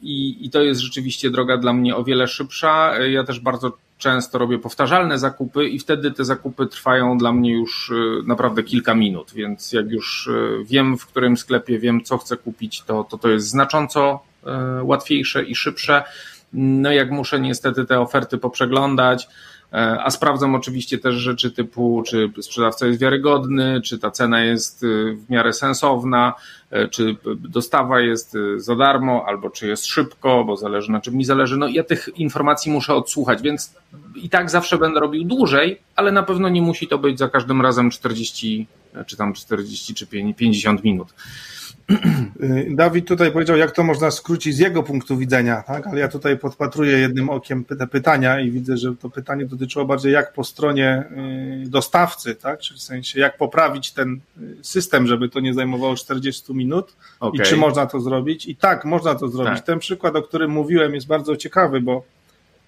I, 0.03 0.47
I 0.47 0.51
to 0.51 0.63
jest 0.63 0.81
rzeczywiście 0.81 1.31
droga 1.31 1.57
dla 1.57 1.73
mnie 1.73 1.97
o 1.97 2.05
wiele 2.05 2.29
szybsza. 2.29 2.99
Ja 2.99 3.25
też 3.25 3.41
bardzo 3.41 3.77
często 3.99 4.39
robię 4.39 4.59
powtarzalne 4.59 5.19
zakupy 5.19 5.69
i 5.69 5.79
wtedy 5.79 6.11
te 6.11 6.25
zakupy 6.25 6.67
trwają 6.67 7.19
dla 7.19 7.33
mnie 7.33 7.53
już 7.53 7.93
naprawdę 8.27 8.63
kilka 8.63 8.95
minut, 8.95 9.33
więc 9.35 9.73
jak 9.73 9.91
już 9.91 10.31
wiem, 10.65 10.99
w 10.99 11.07
którym 11.07 11.37
sklepie 11.37 11.79
wiem, 11.79 12.05
co 12.05 12.19
chcę 12.19 12.37
kupić, 12.37 12.83
to 12.83 13.05
to, 13.05 13.19
to 13.19 13.29
jest 13.29 13.49
znacząco 13.49 14.21
łatwiejsze 14.83 15.45
i 15.45 15.55
szybsze. 15.55 16.05
No 16.53 16.93
jak 16.93 17.11
muszę 17.11 17.41
niestety 17.41 17.85
te 17.85 18.01
oferty 18.01 18.39
poprzeglądać, 18.39 19.25
e, 19.25 19.29
a 19.73 20.11
sprawdzam 20.11 20.55
oczywiście 20.55 20.99
też 20.99 21.15
rzeczy 21.15 21.51
typu, 21.51 22.03
czy 22.07 22.31
sprzedawca 22.41 22.87
jest 22.87 23.01
wiarygodny, 23.01 23.81
czy 23.85 23.99
ta 23.99 24.11
cena 24.11 24.45
jest 24.45 24.85
e, 24.85 24.87
w 25.15 25.31
miarę 25.31 25.53
sensowna, 25.53 26.35
e, 26.71 26.89
czy 26.89 27.17
dostawa 27.39 28.01
jest 28.01 28.37
za 28.57 28.77
darmo, 28.77 29.25
albo 29.27 29.51
czy 29.51 29.69
jest 29.69 29.87
szybko, 29.87 30.45
bo 30.45 30.57
zależy 30.57 30.93
na 30.93 31.01
czym 31.01 31.15
mi 31.15 31.25
zależy. 31.25 31.57
No 31.57 31.69
ja 31.69 31.85
tych 31.85 32.09
informacji 32.15 32.73
muszę 32.73 32.95
odsłuchać, 32.95 33.43
więc 33.43 33.75
i 34.15 34.29
tak 34.29 34.51
zawsze 34.51 34.79
będę 34.79 35.01
robił 35.01 35.25
dłużej, 35.25 35.81
ale 35.97 36.13
na 36.13 36.23
pewno 36.23 36.49
nie 36.49 36.63
musi 36.63 36.89
to 36.89 36.99
być 36.99 37.19
za 37.19 37.29
każdym 37.29 37.63
razem 37.63 37.91
40, 37.91 38.67
czy 39.07 39.17
tam 39.17 39.33
40, 39.33 39.95
czy 39.95 40.07
50 40.37 40.85
minut. 40.85 41.15
Y, 42.43 42.69
Dawid 42.71 43.09
tutaj 43.09 43.33
powiedział, 43.33 43.57
jak 43.57 43.71
to 43.71 43.83
można 43.83 44.11
skrócić 44.11 44.57
z 44.57 44.59
jego 44.59 44.83
punktu 44.83 45.17
widzenia, 45.17 45.63
tak? 45.67 45.87
ale 45.87 46.01
ja 46.01 46.09
tutaj 46.09 46.39
podpatruję 46.39 46.99
jednym 46.99 47.31
okiem 47.31 47.65
te 47.65 47.87
pytania 47.87 48.41
i 48.41 48.51
widzę, 48.51 48.77
że 48.77 48.97
to 48.97 49.11
pytanie 49.11 49.47
dotyczyło 49.47 49.85
bardziej 49.85 50.13
jak 50.13 50.33
po 50.33 50.45
stronie 50.45 51.05
y, 51.67 51.69
dostawcy, 51.69 52.35
tak? 52.35 52.61
czyli 52.61 52.81
w 52.81 52.83
sensie 52.83 53.21
jak 53.21 53.37
poprawić 53.37 53.93
ten 53.93 54.21
y, 54.43 54.57
system, 54.63 55.07
żeby 55.07 55.29
to 55.29 55.41
nie 55.41 55.55
zajmowało 55.55 55.97
40 55.97 56.55
minut 56.55 56.97
okay. 57.21 57.47
i 57.47 57.49
czy 57.49 57.57
można 57.57 57.87
to 57.87 58.01
zrobić. 58.01 58.47
I 58.47 58.57
tak, 58.57 58.85
można 58.85 59.15
to 59.15 59.29
zrobić. 59.29 59.55
Tak. 59.55 59.67
Ten 59.67 59.79
przykład, 59.79 60.17
o 60.17 60.23
którym 60.23 60.51
mówiłem 60.51 60.95
jest 60.95 61.07
bardzo 61.07 61.37
ciekawy, 61.37 61.81
bo 61.81 62.05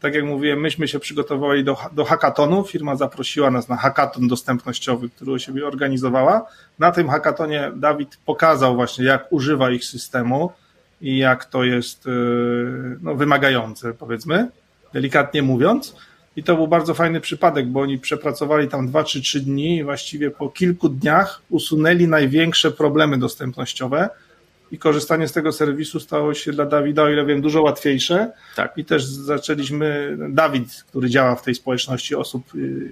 tak 0.04 0.14
jak 0.14 0.24
mówiłem, 0.24 0.60
myśmy 0.60 0.88
się 0.88 0.98
przygotowali 0.98 1.64
do, 1.64 1.76
do 1.92 2.04
hackatonu. 2.04 2.64
Firma 2.64 2.96
zaprosiła 2.96 3.50
nas 3.50 3.68
na 3.68 3.76
hackaton 3.76 4.28
dostępnościowy, 4.28 5.08
który 5.08 5.40
siebie 5.40 5.66
organizowała. 5.66 6.46
Na 6.78 6.92
tym 6.92 7.08
hackatonie 7.08 7.72
Dawid 7.76 8.18
pokazał 8.24 8.74
właśnie, 8.74 9.04
jak 9.04 9.32
używa 9.32 9.70
ich 9.70 9.84
systemu 9.84 10.52
i 11.00 11.18
jak 11.18 11.44
to 11.44 11.64
jest 11.64 12.06
yy, 12.06 12.98
no, 13.02 13.14
wymagające, 13.14 13.94
powiedzmy, 13.94 14.48
delikatnie 14.92 15.42
mówiąc. 15.42 15.96
I 16.36 16.42
to 16.42 16.56
był 16.56 16.68
bardzo 16.68 16.94
fajny 16.94 17.20
przypadek, 17.20 17.66
bo 17.66 17.80
oni 17.80 17.98
przepracowali 17.98 18.68
tam 18.68 18.86
dwa 18.86 19.04
czy 19.04 19.20
trzy 19.20 19.40
dni 19.40 19.76
i 19.76 19.84
właściwie 19.84 20.30
po 20.30 20.48
kilku 20.48 20.88
dniach 20.88 21.42
usunęli 21.50 22.08
największe 22.08 22.70
problemy 22.70 23.18
dostępnościowe 23.18 24.08
i 24.72 24.78
korzystanie 24.78 25.28
z 25.28 25.32
tego 25.32 25.52
serwisu 25.52 26.00
stało 26.00 26.34
się 26.34 26.52
dla 26.52 26.66
Dawida, 26.66 27.02
o 27.02 27.10
ile 27.10 27.26
wiem, 27.26 27.40
dużo 27.40 27.62
łatwiejsze. 27.62 28.32
Tak. 28.56 28.72
I 28.76 28.84
też 28.84 29.04
zaczęliśmy, 29.04 30.16
Dawid, 30.30 30.84
który 30.88 31.10
działa 31.10 31.34
w 31.36 31.42
tej 31.42 31.54
społeczności 31.54 32.14
osób 32.14 32.54
y, 32.54 32.90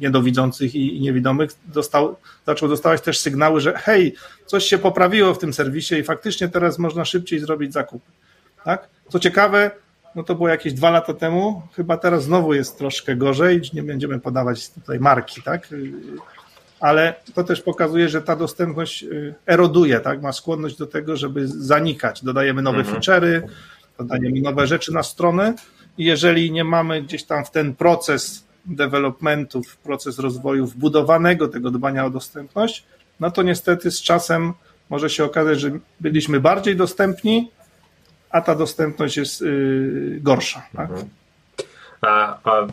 niedowidzących 0.00 0.74
i 0.74 1.00
niewidomych, 1.00 1.50
dostał, 1.66 2.16
zaczął 2.46 2.68
dostawać 2.68 3.00
też 3.00 3.18
sygnały, 3.18 3.60
że 3.60 3.72
hej, 3.76 4.14
coś 4.46 4.64
się 4.64 4.78
poprawiło 4.78 5.34
w 5.34 5.38
tym 5.38 5.52
serwisie 5.52 5.94
i 5.94 6.02
faktycznie 6.02 6.48
teraz 6.48 6.78
można 6.78 7.04
szybciej 7.04 7.38
zrobić 7.40 7.72
zakup. 7.72 8.02
Tak? 8.64 8.88
Co 9.08 9.18
ciekawe, 9.18 9.70
no 10.14 10.22
to 10.22 10.34
było 10.34 10.48
jakieś 10.48 10.72
dwa 10.72 10.90
lata 10.90 11.14
temu, 11.14 11.62
chyba 11.76 11.96
teraz 11.96 12.24
znowu 12.24 12.54
jest 12.54 12.78
troszkę 12.78 13.16
gorzej, 13.16 13.60
nie 13.74 13.82
będziemy 13.82 14.20
podawać 14.20 14.70
tutaj 14.70 15.00
marki, 15.00 15.42
tak? 15.42 15.68
Ale 16.84 17.14
to 17.34 17.44
też 17.44 17.60
pokazuje, 17.60 18.08
że 18.08 18.22
ta 18.22 18.36
dostępność 18.36 19.02
y, 19.02 19.34
eroduje, 19.46 20.00
tak? 20.00 20.22
ma 20.22 20.32
skłonność 20.32 20.76
do 20.76 20.86
tego, 20.86 21.16
żeby 21.16 21.48
zanikać. 21.48 22.24
Dodajemy 22.24 22.62
nowe 22.62 22.78
mhm. 22.78 22.96
feature'y, 22.96 23.42
dodajemy 23.98 24.40
nowe 24.40 24.66
rzeczy 24.66 24.92
na 24.92 25.02
stronę 25.02 25.54
i 25.98 26.04
jeżeli 26.04 26.52
nie 26.52 26.64
mamy 26.64 27.02
gdzieś 27.02 27.24
tam 27.24 27.44
w 27.44 27.50
ten 27.50 27.74
proces 27.74 28.44
developmentu, 28.66 29.62
w 29.62 29.76
proces 29.76 30.18
rozwoju 30.18 30.66
wbudowanego 30.66 31.48
tego 31.48 31.70
dbania 31.70 32.04
o 32.04 32.10
dostępność, 32.10 32.84
no 33.20 33.30
to 33.30 33.42
niestety 33.42 33.90
z 33.90 34.02
czasem 34.02 34.52
może 34.90 35.10
się 35.10 35.24
okazać, 35.24 35.60
że 35.60 35.70
byliśmy 36.00 36.40
bardziej 36.40 36.76
dostępni, 36.76 37.50
a 38.30 38.40
ta 38.40 38.54
dostępność 38.54 39.16
jest 39.16 39.40
yy, 39.40 40.18
gorsza. 40.20 40.62
Tak? 40.76 40.90
Mhm. 40.90 41.08
A, 42.00 42.38
a 42.50 42.66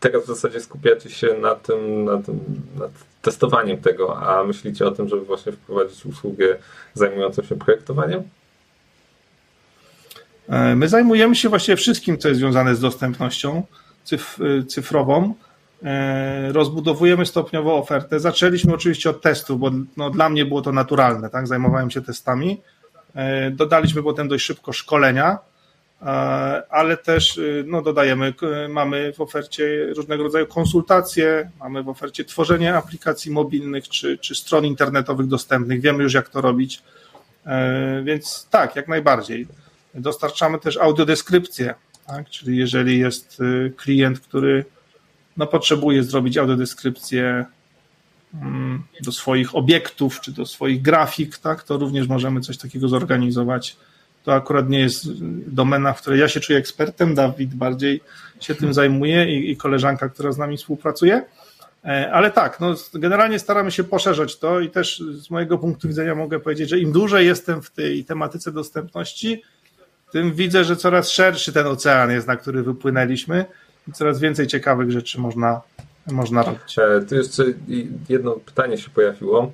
teraz 0.00 0.24
w 0.24 0.26
zasadzie 0.26 0.60
skupiacie 0.60 1.10
się 1.10 1.34
na 1.40 1.54
tym, 1.54 2.04
na 2.04 2.22
tym 2.22 2.40
nad 2.78 2.90
testowaniem 3.22 3.78
tego, 3.78 4.18
a 4.18 4.44
myślicie 4.44 4.86
o 4.86 4.90
tym, 4.90 5.08
żeby 5.08 5.24
właśnie 5.24 5.52
wprowadzić 5.52 6.06
usługę 6.06 6.56
zajmującą 6.94 7.42
się 7.42 7.56
projektowaniem? 7.56 8.22
E, 10.48 10.76
my 10.76 10.88
zajmujemy 10.88 11.36
się 11.36 11.48
właśnie 11.48 11.76
wszystkim, 11.76 12.18
co 12.18 12.28
jest 12.28 12.40
związane 12.40 12.74
z 12.74 12.80
dostępnością 12.80 13.62
cyf 14.04 14.38
cyfrową. 14.68 15.34
E, 15.82 16.52
rozbudowujemy 16.52 17.26
stopniowo 17.26 17.76
ofertę. 17.76 18.20
Zaczęliśmy 18.20 18.74
oczywiście 18.74 19.10
od 19.10 19.22
testów, 19.22 19.60
bo 19.60 19.70
no, 19.96 20.10
dla 20.10 20.28
mnie 20.28 20.44
było 20.44 20.62
to 20.62 20.72
naturalne, 20.72 21.30
tak? 21.30 21.46
Zajmowałem 21.46 21.90
się 21.90 22.02
testami. 22.02 22.60
E, 23.14 23.50
dodaliśmy 23.50 24.02
potem 24.02 24.28
dość 24.28 24.44
szybko 24.44 24.72
szkolenia, 24.72 25.38
ale 26.70 26.96
też 26.96 27.36
y, 27.36 27.64
no, 27.66 27.82
dodajemy, 27.82 28.34
mamy 28.68 29.12
w 29.12 29.20
ofercie 29.20 29.86
różnego 29.96 30.22
rodzaju 30.22 30.46
konsultacje, 30.46 31.50
mamy 31.60 31.82
w 31.82 31.88
ofercie 31.88 32.24
tworzenie 32.24 32.76
aplikacji 32.76 33.30
mobilnych 33.30 33.88
czy, 33.88 34.18
czy 34.18 34.34
stron 34.34 34.64
internetowych 34.64 35.26
dostępnych, 35.26 35.80
wiemy 35.80 36.02
już 36.02 36.14
jak 36.14 36.28
to 36.28 36.40
robić, 36.40 36.82
e, 37.46 38.02
więc 38.04 38.46
tak, 38.50 38.76
jak 38.76 38.88
najbardziej. 38.88 39.46
Dostarczamy 39.94 40.58
też 40.58 40.76
audiodeskrypcję, 40.76 41.74
tak? 42.06 42.30
czyli 42.30 42.58
jeżeli 42.58 42.98
jest 42.98 43.40
y, 43.40 43.72
klient, 43.76 44.20
który 44.20 44.64
no, 45.36 45.46
potrzebuje 45.46 46.02
zrobić 46.02 46.38
audiodeskrypcję 46.38 47.44
mm, 48.34 48.82
do 49.00 49.12
swoich 49.12 49.54
obiektów 49.54 50.20
czy 50.20 50.32
do 50.32 50.46
swoich 50.46 50.82
grafik, 50.82 51.38
tak, 51.38 51.62
to 51.62 51.76
również 51.76 52.08
możemy 52.08 52.40
coś 52.40 52.58
takiego 52.58 52.88
zorganizować 52.88 53.76
to 54.28 54.34
akurat 54.34 54.68
nie 54.68 54.80
jest 54.80 55.06
domena, 55.46 55.92
w 55.92 56.00
której 56.00 56.20
ja 56.20 56.28
się 56.28 56.40
czuję 56.40 56.58
ekspertem, 56.58 57.14
Dawid 57.14 57.54
bardziej 57.54 58.00
się 58.40 58.54
tym 58.54 58.74
zajmuje 58.74 59.38
i, 59.38 59.50
i 59.50 59.56
koleżanka, 59.56 60.08
która 60.08 60.32
z 60.32 60.38
nami 60.38 60.56
współpracuje. 60.56 61.24
E, 61.84 62.12
ale 62.12 62.30
tak, 62.30 62.60
no 62.60 62.74
generalnie 62.94 63.38
staramy 63.38 63.70
się 63.70 63.84
poszerzać 63.84 64.38
to 64.38 64.60
i 64.60 64.70
też 64.70 65.02
z 65.12 65.30
mojego 65.30 65.58
punktu 65.58 65.88
widzenia 65.88 66.14
mogę 66.14 66.40
powiedzieć, 66.40 66.68
że 66.68 66.78
im 66.78 66.92
dłużej 66.92 67.26
jestem 67.26 67.62
w 67.62 67.70
tej 67.70 68.04
tematyce 68.04 68.52
dostępności, 68.52 69.42
tym 70.12 70.34
widzę, 70.34 70.64
że 70.64 70.76
coraz 70.76 71.10
szerszy 71.10 71.52
ten 71.52 71.66
ocean 71.66 72.10
jest, 72.10 72.26
na 72.26 72.36
który 72.36 72.62
wypłynęliśmy 72.62 73.44
i 73.88 73.92
coraz 73.92 74.20
więcej 74.20 74.46
ciekawych 74.46 74.90
rzeczy 74.90 75.20
można, 75.20 75.60
można 76.06 76.42
robić. 76.42 76.78
E, 76.78 77.00
tu 77.08 77.14
jeszcze 77.14 77.44
jedno 78.08 78.32
pytanie 78.32 78.78
się 78.78 78.90
pojawiło. 78.90 79.52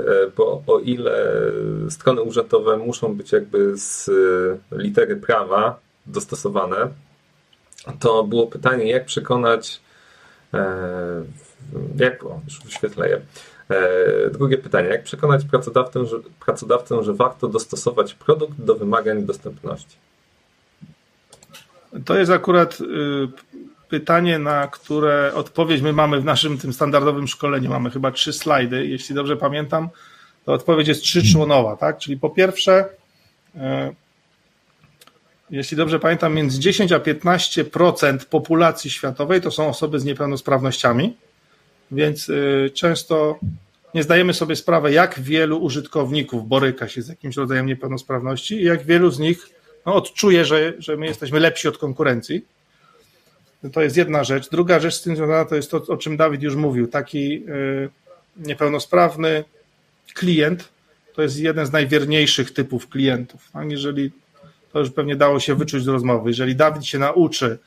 E, 0.00 0.30
bo 0.36 0.62
o 0.66 0.78
ile 0.78 1.32
strony 1.90 2.22
urzędowe 2.22 2.76
muszą 2.76 3.16
być 3.16 3.32
jakby 3.32 3.78
z 3.78 4.08
e, 4.08 4.12
litery 4.78 5.16
prawa 5.16 5.80
dostosowane, 6.06 6.88
to 8.00 8.24
było 8.24 8.46
pytanie, 8.46 8.90
jak 8.90 9.04
przekonać, 9.04 9.80
e, 10.54 11.24
jak, 11.96 12.24
o, 12.24 12.40
już 12.44 12.60
wyświetlę 12.64 13.08
je. 13.08 13.20
Drugie 14.32 14.58
pytanie, 14.58 14.88
jak 14.88 15.02
przekonać 15.02 15.44
pracodawcę 15.44 16.06
że, 16.06 16.16
pracodawcę, 16.46 17.02
że 17.02 17.14
warto 17.14 17.48
dostosować 17.48 18.14
produkt 18.14 18.60
do 18.60 18.74
wymagań 18.74 19.22
dostępności? 19.22 19.96
To 22.04 22.18
jest 22.18 22.30
akurat 22.30 22.80
y, 22.80 22.84
pytanie, 23.90 24.38
na 24.38 24.68
które 24.68 25.32
odpowiedź 25.34 25.82
my 25.82 25.92
mamy 25.92 26.20
w 26.20 26.24
naszym 26.24 26.58
tym 26.58 26.72
standardowym 26.72 27.28
szkoleniu. 27.28 27.70
Mamy 27.70 27.90
chyba 27.90 28.10
trzy 28.10 28.32
slajdy. 28.32 28.86
Jeśli 28.86 29.14
dobrze 29.14 29.36
pamiętam, 29.36 29.88
to 30.44 30.52
odpowiedź 30.52 30.88
jest 30.88 31.02
trzyczłonowa, 31.02 31.76
tak? 31.76 31.98
Czyli 31.98 32.16
po 32.16 32.30
pierwsze, 32.30 32.88
e, 33.56 33.94
jeśli 35.50 35.76
dobrze 35.76 35.98
pamiętam, 35.98 36.34
między 36.34 36.60
10 36.60 36.92
a 36.92 37.00
15% 37.00 38.24
populacji 38.24 38.90
światowej 38.90 39.40
to 39.40 39.50
są 39.50 39.68
osoby 39.68 40.00
z 40.00 40.04
niepełnosprawnościami, 40.04 41.16
więc 41.90 42.30
e, 42.30 42.70
często 42.70 43.38
nie 43.94 44.02
zdajemy 44.02 44.34
sobie 44.34 44.56
sprawy, 44.56 44.92
jak 44.92 45.20
wielu 45.20 45.62
użytkowników 45.62 46.48
boryka 46.48 46.88
się 46.88 47.02
z 47.02 47.08
jakimś 47.08 47.36
rodzajem 47.36 47.66
niepełnosprawności 47.66 48.54
i 48.54 48.64
jak 48.64 48.82
wielu 48.82 49.10
z 49.10 49.18
nich 49.18 49.46
no, 49.86 49.94
odczuje, 49.94 50.44
że, 50.44 50.72
że 50.78 50.96
my 50.96 51.06
jesteśmy 51.06 51.40
lepsi 51.40 51.68
od 51.68 51.78
konkurencji. 51.78 52.44
To 53.72 53.82
jest 53.82 53.96
jedna 53.96 54.24
rzecz. 54.24 54.50
Druga 54.50 54.80
rzecz 54.80 54.94
z 54.94 55.02
tym 55.02 55.16
związana 55.16 55.44
to 55.44 55.56
jest 55.56 55.70
to, 55.70 55.82
o 55.88 55.96
czym 55.96 56.16
Dawid 56.16 56.42
już 56.42 56.56
mówił. 56.56 56.86
Taki 56.86 57.34
y, 57.34 57.88
niepełnosprawny 58.36 59.44
klient 60.14 60.68
to 61.14 61.22
jest 61.22 61.38
jeden 61.38 61.66
z 61.66 61.72
najwierniejszych 61.72 62.52
typów 62.52 62.88
klientów. 62.88 63.48
Jeżeli 63.68 64.10
to 64.72 64.78
już 64.78 64.90
pewnie 64.90 65.16
dało 65.16 65.40
się 65.40 65.54
wyczuć 65.54 65.82
z 65.84 65.88
rozmowy, 65.88 66.30
jeżeli 66.30 66.56
Dawid 66.56 66.86
się 66.86 66.98
nauczy, 66.98 67.58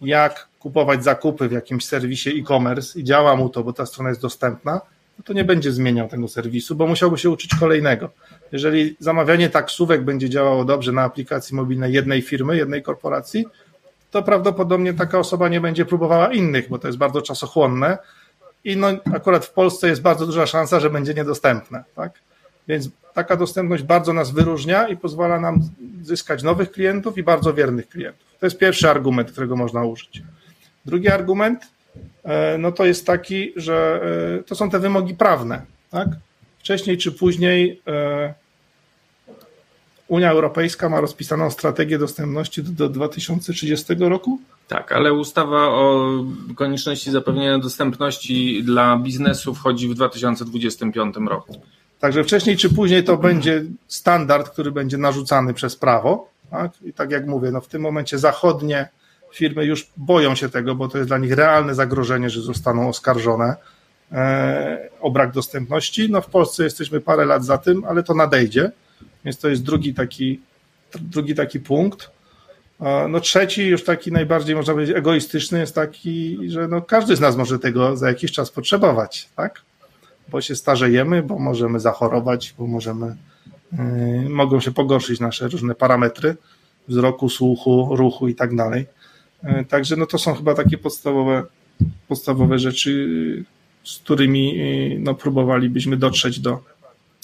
jak 0.00 0.48
kupować 0.58 1.04
zakupy 1.04 1.48
w 1.48 1.52
jakimś 1.52 1.84
serwisie 1.84 2.30
e-commerce 2.30 3.00
i 3.00 3.04
działa 3.04 3.36
mu 3.36 3.48
to, 3.48 3.64
bo 3.64 3.72
ta 3.72 3.86
strona 3.86 4.08
jest 4.08 4.22
dostępna, 4.22 4.80
no 5.18 5.24
to 5.24 5.32
nie 5.32 5.44
będzie 5.44 5.72
zmieniał 5.72 6.08
tego 6.08 6.28
serwisu, 6.28 6.76
bo 6.76 6.86
musiałby 6.86 7.18
się 7.18 7.30
uczyć 7.30 7.54
kolejnego. 7.60 8.10
Jeżeli 8.52 8.96
zamawianie 8.98 9.50
taksówek 9.50 10.04
będzie 10.04 10.30
działało 10.30 10.64
dobrze 10.64 10.92
na 10.92 11.02
aplikacji 11.02 11.56
mobilnej 11.56 11.92
jednej 11.92 12.22
firmy, 12.22 12.56
jednej 12.56 12.82
korporacji, 12.82 13.46
to 14.12 14.22
prawdopodobnie 14.22 14.94
taka 14.94 15.18
osoba 15.18 15.48
nie 15.48 15.60
będzie 15.60 15.84
próbowała 15.84 16.32
innych, 16.32 16.68
bo 16.68 16.78
to 16.78 16.88
jest 16.88 16.98
bardzo 16.98 17.22
czasochłonne 17.22 17.98
i 18.64 18.76
no, 18.76 18.88
akurat 19.14 19.44
w 19.44 19.52
Polsce 19.52 19.88
jest 19.88 20.02
bardzo 20.02 20.26
duża 20.26 20.46
szansa, 20.46 20.80
że 20.80 20.90
będzie 20.90 21.14
niedostępne. 21.14 21.84
Tak? 21.96 22.12
Więc 22.68 22.88
taka 23.14 23.36
dostępność 23.36 23.82
bardzo 23.82 24.12
nas 24.12 24.30
wyróżnia 24.30 24.88
i 24.88 24.96
pozwala 24.96 25.40
nam 25.40 25.60
zyskać 26.02 26.42
nowych 26.42 26.72
klientów 26.72 27.18
i 27.18 27.22
bardzo 27.22 27.54
wiernych 27.54 27.88
klientów. 27.88 28.26
To 28.40 28.46
jest 28.46 28.58
pierwszy 28.58 28.90
argument, 28.90 29.32
którego 29.32 29.56
można 29.56 29.84
użyć. 29.84 30.22
Drugi 30.84 31.08
argument 31.08 31.66
e, 32.24 32.58
no 32.58 32.72
to 32.72 32.84
jest 32.84 33.06
taki, 33.06 33.52
że 33.56 34.00
e, 34.40 34.42
to 34.42 34.54
są 34.54 34.70
te 34.70 34.78
wymogi 34.78 35.14
prawne. 35.14 35.62
Tak? 35.90 36.08
Wcześniej 36.58 36.98
czy 36.98 37.12
później 37.12 37.82
e, 37.86 38.34
Unia 40.12 40.30
Europejska 40.30 40.88
ma 40.88 41.00
rozpisaną 41.00 41.50
strategię 41.50 41.98
dostępności 41.98 42.62
do, 42.62 42.70
do 42.70 42.88
2030 42.88 43.94
roku. 43.98 44.38
Tak, 44.68 44.92
ale 44.92 45.12
ustawa 45.12 45.68
o 45.68 46.10
konieczności 46.56 47.10
zapewnienia 47.10 47.58
dostępności 47.58 48.64
dla 48.64 48.96
biznesu 48.96 49.54
wchodzi 49.54 49.88
w 49.88 49.94
2025 49.94 51.16
roku. 51.28 51.60
Także 52.00 52.24
wcześniej 52.24 52.56
czy 52.56 52.74
później 52.74 53.04
to 53.04 53.16
będzie 53.16 53.64
standard, 53.88 54.48
który 54.50 54.72
będzie 54.72 54.98
narzucany 54.98 55.54
przez 55.54 55.76
prawo. 55.76 56.28
Tak? 56.50 56.72
I 56.84 56.92
tak 56.92 57.10
jak 57.10 57.26
mówię, 57.26 57.50
no 57.50 57.60
w 57.60 57.68
tym 57.68 57.82
momencie 57.82 58.18
zachodnie 58.18 58.88
firmy 59.34 59.64
już 59.64 59.90
boją 59.96 60.34
się 60.34 60.48
tego, 60.48 60.74
bo 60.74 60.88
to 60.88 60.98
jest 60.98 61.10
dla 61.10 61.18
nich 61.18 61.32
realne 61.32 61.74
zagrożenie, 61.74 62.30
że 62.30 62.40
zostaną 62.40 62.88
oskarżone 62.88 63.54
e, 64.12 64.88
o 65.00 65.10
brak 65.10 65.32
dostępności. 65.32 66.10
No 66.10 66.20
w 66.20 66.26
Polsce 66.26 66.64
jesteśmy 66.64 67.00
parę 67.00 67.24
lat 67.24 67.44
za 67.44 67.58
tym, 67.58 67.84
ale 67.84 68.02
to 68.02 68.14
nadejdzie, 68.14 68.70
więc 69.24 69.38
to 69.38 69.48
jest 69.48 69.62
drugi 69.62 69.94
taki, 69.94 70.40
drugi 71.00 71.34
taki 71.34 71.60
punkt. 71.60 72.10
No 73.08 73.20
trzeci, 73.20 73.66
już 73.66 73.84
taki 73.84 74.12
najbardziej 74.12 74.56
można 74.56 74.74
powiedzieć 74.74 74.96
egoistyczny 74.96 75.58
jest 75.58 75.74
taki, 75.74 76.38
że 76.48 76.68
no 76.68 76.82
każdy 76.82 77.16
z 77.16 77.20
nas 77.20 77.36
może 77.36 77.58
tego 77.58 77.96
za 77.96 78.08
jakiś 78.08 78.32
czas 78.32 78.50
potrzebować, 78.50 79.28
tak? 79.36 79.62
Bo 80.28 80.40
się 80.40 80.56
starzejemy, 80.56 81.22
bo 81.22 81.38
możemy 81.38 81.80
zachorować, 81.80 82.54
bo 82.58 82.66
możemy, 82.66 83.16
yy, 83.72 84.28
mogą 84.28 84.60
się 84.60 84.72
pogorszyć 84.72 85.20
nasze 85.20 85.48
różne 85.48 85.74
parametry 85.74 86.36
wzroku, 86.88 87.28
słuchu, 87.28 87.96
ruchu 87.96 88.28
i 88.28 88.34
tak 88.34 88.56
dalej. 88.56 88.86
Yy, 89.42 89.64
także 89.64 89.96
no 89.96 90.06
to 90.06 90.18
są 90.18 90.34
chyba 90.34 90.54
takie 90.54 90.78
podstawowe, 90.78 91.42
podstawowe 92.08 92.58
rzeczy, 92.58 93.44
z 93.84 93.98
którymi 93.98 94.56
yy, 94.56 94.98
no, 94.98 95.14
próbowalibyśmy 95.14 95.96
dotrzeć 95.96 96.40
do, 96.40 96.64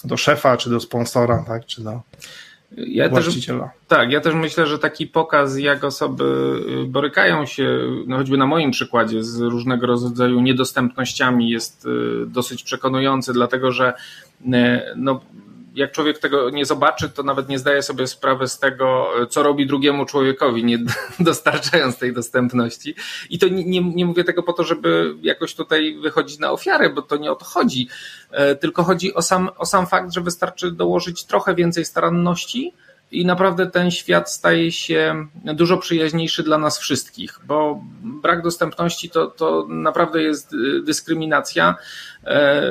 do 0.04 0.16
szefa, 0.16 0.56
czy 0.56 0.70
do 0.70 0.80
sponsora, 0.80 1.44
tak, 1.46 1.66
czy 1.66 1.82
do, 1.82 2.00
ja 2.76 3.08
właściciela. 3.08 3.64
Też, 3.64 3.72
tak, 3.88 4.10
ja 4.10 4.20
też 4.20 4.34
myślę, 4.34 4.66
że 4.66 4.78
taki 4.78 5.06
pokaz, 5.06 5.58
jak 5.58 5.84
osoby 5.84 6.24
y, 6.84 6.86
borykają 6.86 7.46
się, 7.46 7.78
no 8.06 8.16
choćby 8.16 8.36
na 8.36 8.46
moim 8.46 8.70
przykładzie, 8.70 9.22
z 9.22 9.40
różnego 9.40 9.86
rodzaju 9.86 10.40
niedostępnościami 10.40 11.50
jest 11.50 11.86
y, 11.86 12.26
dosyć 12.26 12.62
przekonujący, 12.62 13.32
dlatego 13.32 13.72
że 13.72 13.92
y, 14.40 14.46
no, 14.96 15.20
jak 15.78 15.92
człowiek 15.92 16.18
tego 16.18 16.50
nie 16.50 16.66
zobaczy, 16.66 17.08
to 17.08 17.22
nawet 17.22 17.48
nie 17.48 17.58
zdaje 17.58 17.82
sobie 17.82 18.06
sprawy 18.06 18.48
z 18.48 18.58
tego, 18.58 19.10
co 19.30 19.42
robi 19.42 19.66
drugiemu 19.66 20.06
człowiekowi, 20.06 20.64
nie 20.64 20.78
dostarczając 21.20 21.98
tej 21.98 22.12
dostępności. 22.12 22.94
I 23.30 23.38
to 23.38 23.48
nie, 23.48 23.64
nie, 23.64 23.80
nie, 23.80 24.06
mówię 24.06 24.24
tego 24.24 24.42
po 24.42 24.52
to, 24.52 24.64
żeby 24.64 25.14
jakoś 25.22 25.54
tutaj 25.54 25.98
wychodzić 26.02 26.38
na 26.38 26.50
ofiarę, 26.50 26.90
bo 26.90 27.02
to 27.02 27.16
nie 27.16 27.32
o 27.32 27.34
to 27.34 27.44
chodzi. 27.44 27.88
E, 28.30 28.56
tylko 28.56 28.84
chodzi 28.84 29.14
o 29.14 29.22
sam, 29.22 29.50
o 29.58 29.66
sam 29.66 29.86
fakt, 29.86 30.12
że 30.12 30.20
wystarczy 30.20 30.70
dołożyć 30.70 31.24
trochę 31.24 31.54
więcej 31.54 31.84
staranności. 31.84 32.72
I 33.10 33.26
naprawdę 33.26 33.66
ten 33.66 33.90
świat 33.90 34.32
staje 34.32 34.72
się 34.72 35.26
dużo 35.34 35.78
przyjaźniejszy 35.78 36.42
dla 36.42 36.58
nas 36.58 36.78
wszystkich, 36.78 37.40
bo 37.46 37.84
brak 38.02 38.42
dostępności 38.42 39.10
to, 39.10 39.26
to 39.26 39.66
naprawdę 39.68 40.22
jest 40.22 40.54
dyskryminacja. 40.84 41.74
E, 42.24 42.62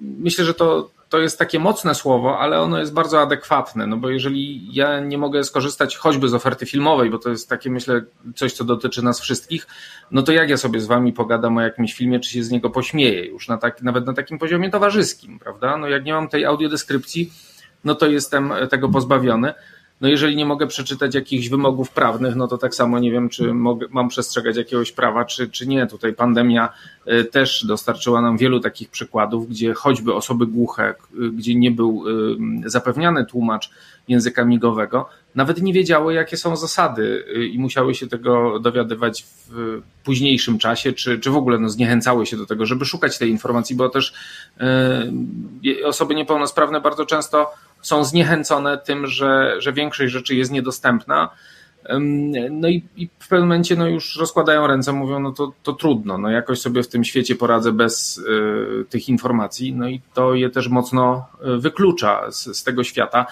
myślę, 0.00 0.44
że 0.44 0.54
to, 0.54 0.90
to 1.08 1.18
jest 1.18 1.38
takie 1.38 1.58
mocne 1.58 1.94
słowo, 1.94 2.38
ale 2.38 2.60
ono 2.60 2.78
jest 2.78 2.92
bardzo 2.92 3.20
adekwatne, 3.20 3.86
no 3.86 3.96
bo 3.96 4.10
jeżeli 4.10 4.74
ja 4.74 5.00
nie 5.00 5.18
mogę 5.18 5.44
skorzystać 5.44 5.96
choćby 5.96 6.28
z 6.28 6.34
oferty 6.34 6.66
filmowej, 6.66 7.10
bo 7.10 7.18
to 7.18 7.30
jest 7.30 7.48
takie, 7.48 7.70
myślę, 7.70 8.02
coś, 8.36 8.52
co 8.52 8.64
dotyczy 8.64 9.04
nas 9.04 9.20
wszystkich, 9.20 9.66
no 10.10 10.22
to 10.22 10.32
jak 10.32 10.50
ja 10.50 10.56
sobie 10.56 10.80
z 10.80 10.86
wami 10.86 11.12
pogadam 11.12 11.56
o 11.56 11.60
jakimś 11.60 11.94
filmie, 11.94 12.20
czy 12.20 12.30
się 12.30 12.42
z 12.42 12.50
niego 12.50 12.70
pośmieję 12.70 13.26
już 13.26 13.48
na 13.48 13.58
tak, 13.58 13.82
nawet 13.82 14.06
na 14.06 14.14
takim 14.14 14.38
poziomie 14.38 14.70
towarzyskim, 14.70 15.38
prawda? 15.38 15.76
No 15.76 15.88
jak 15.88 16.04
nie 16.04 16.12
mam 16.12 16.28
tej 16.28 16.44
audiodeskrypcji, 16.44 17.32
no 17.84 17.94
to 17.94 18.06
jestem 18.06 18.52
tego 18.70 18.88
pozbawiony. 18.88 19.54
No 20.00 20.08
jeżeli 20.08 20.36
nie 20.36 20.46
mogę 20.46 20.66
przeczytać 20.66 21.14
jakichś 21.14 21.48
wymogów 21.48 21.90
prawnych, 21.90 22.36
no 22.36 22.48
to 22.48 22.58
tak 22.58 22.74
samo 22.74 22.98
nie 22.98 23.12
wiem, 23.12 23.28
czy 23.28 23.54
mogę, 23.54 23.86
mam 23.90 24.08
przestrzegać 24.08 24.56
jakiegoś 24.56 24.92
prawa, 24.92 25.24
czy, 25.24 25.50
czy 25.50 25.66
nie. 25.66 25.86
Tutaj 25.86 26.14
pandemia 26.14 26.68
y, 27.06 27.24
też 27.24 27.64
dostarczyła 27.66 28.20
nam 28.20 28.38
wielu 28.38 28.60
takich 28.60 28.88
przykładów, 28.88 29.48
gdzie 29.48 29.74
choćby 29.74 30.14
osoby 30.14 30.46
głuche, 30.46 30.90
y, 30.90 31.30
gdzie 31.30 31.54
nie 31.54 31.70
był 31.70 32.04
y, 32.66 32.70
zapewniany 32.70 33.26
tłumacz 33.26 33.70
języka 34.08 34.44
migowego, 34.44 35.08
nawet 35.34 35.62
nie 35.62 35.72
wiedziały, 35.72 36.14
jakie 36.14 36.36
są 36.36 36.56
zasady 36.56 37.24
i 37.52 37.58
musiały 37.58 37.94
się 37.94 38.06
tego 38.06 38.60
dowiadywać 38.60 39.26
w 39.48 39.82
późniejszym 40.04 40.58
czasie, 40.58 40.92
czy, 40.92 41.18
czy 41.18 41.30
w 41.30 41.36
ogóle 41.36 41.58
no, 41.58 41.68
zniechęcały 41.68 42.26
się 42.26 42.36
do 42.36 42.46
tego, 42.46 42.66
żeby 42.66 42.84
szukać 42.84 43.18
tej 43.18 43.30
informacji, 43.30 43.76
bo 43.76 43.88
też 43.88 44.14
osoby 45.84 46.14
niepełnosprawne 46.14 46.80
bardzo 46.80 47.06
często 47.06 47.50
są 47.82 48.04
zniechęcone 48.04 48.78
tym, 48.78 49.06
że, 49.06 49.54
że 49.58 49.72
większość 49.72 50.12
rzeczy 50.12 50.34
jest 50.34 50.50
niedostępna. 50.50 51.28
No 52.50 52.68
i, 52.68 52.82
i, 52.96 53.08
w 53.18 53.28
pewnym 53.28 53.48
momencie 53.48 53.76
no 53.76 53.88
już 53.88 54.16
rozkładają 54.16 54.66
ręce, 54.66 54.92
mówią, 54.92 55.20
no 55.20 55.32
to, 55.32 55.52
to 55.62 55.72
trudno, 55.72 56.18
no 56.18 56.30
jakoś 56.30 56.60
sobie 56.60 56.82
w 56.82 56.88
tym 56.88 57.04
świecie 57.04 57.34
poradzę 57.34 57.72
bez 57.72 58.18
y, 58.18 58.84
tych 58.88 59.08
informacji, 59.08 59.72
no 59.72 59.88
i 59.88 60.00
to 60.14 60.34
je 60.34 60.50
też 60.50 60.68
mocno 60.68 61.26
y, 61.56 61.58
wyklucza 61.58 62.30
z, 62.30 62.56
z 62.58 62.64
tego 62.64 62.84
świata. 62.84 63.26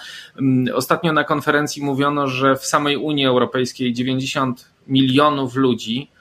Ostatnio 0.73 1.13
na 1.13 1.23
konferencji 1.23 1.83
mówiono, 1.83 2.27
że 2.27 2.55
w 2.55 2.65
samej 2.65 2.97
Unii 2.97 3.25
Europejskiej 3.25 3.93
90 3.93 4.69
milionów 4.87 5.55
ludzi 5.55 6.11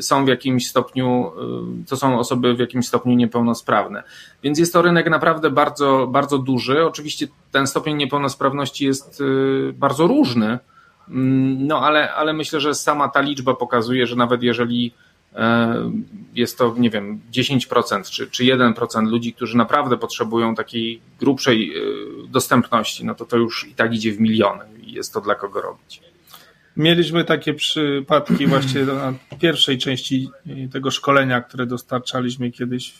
są 0.00 0.24
w 0.24 0.28
jakimś 0.28 0.68
stopniu, 0.68 1.32
e, 1.82 1.86
to 1.88 1.96
są 1.96 2.18
osoby 2.18 2.54
w 2.54 2.58
jakimś 2.58 2.86
stopniu 2.86 3.14
niepełnosprawne. 3.14 4.02
Więc 4.42 4.58
jest 4.58 4.72
to 4.72 4.82
rynek 4.82 5.10
naprawdę 5.10 5.50
bardzo, 5.50 6.06
bardzo 6.06 6.38
duży. 6.38 6.86
Oczywiście 6.86 7.26
ten 7.52 7.66
stopień 7.66 7.96
niepełnosprawności 7.96 8.84
jest 8.86 9.20
e, 9.20 9.72
bardzo 9.72 10.06
różny, 10.06 10.58
mm, 11.08 11.66
no 11.66 11.80
ale, 11.80 12.14
ale 12.14 12.32
myślę, 12.32 12.60
że 12.60 12.74
sama 12.74 13.08
ta 13.08 13.20
liczba 13.20 13.54
pokazuje, 13.54 14.06
że 14.06 14.16
nawet 14.16 14.42
jeżeli 14.42 14.94
jest 16.34 16.58
to, 16.58 16.74
nie 16.78 16.90
wiem, 16.90 17.20
10% 17.32 18.10
czy, 18.10 18.30
czy 18.30 18.44
1% 18.44 19.06
ludzi, 19.06 19.32
którzy 19.32 19.56
naprawdę 19.56 19.96
potrzebują 19.96 20.54
takiej 20.54 21.00
grubszej 21.20 21.72
dostępności, 22.28 23.04
no 23.04 23.14
to 23.14 23.24
to 23.24 23.36
już 23.36 23.68
i 23.68 23.74
tak 23.74 23.94
idzie 23.94 24.12
w 24.12 24.20
miliony 24.20 24.64
i 24.82 24.92
jest 24.92 25.12
to 25.12 25.20
dla 25.20 25.34
kogo 25.34 25.60
robić. 25.60 26.11
Mieliśmy 26.76 27.24
takie 27.24 27.54
przypadki 27.54 28.46
właśnie 28.46 28.82
na 28.84 29.14
pierwszej 29.38 29.78
części 29.78 30.30
tego 30.72 30.90
szkolenia, 30.90 31.40
które 31.40 31.66
dostarczaliśmy 31.66 32.50
kiedyś 32.50 32.94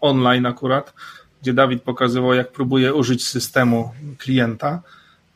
online 0.00 0.46
akurat, 0.46 0.94
gdzie 1.42 1.52
Dawid 1.52 1.82
pokazywał, 1.82 2.34
jak 2.34 2.52
próbuje 2.52 2.94
użyć 2.94 3.26
systemu 3.26 3.92
klienta. 4.18 4.82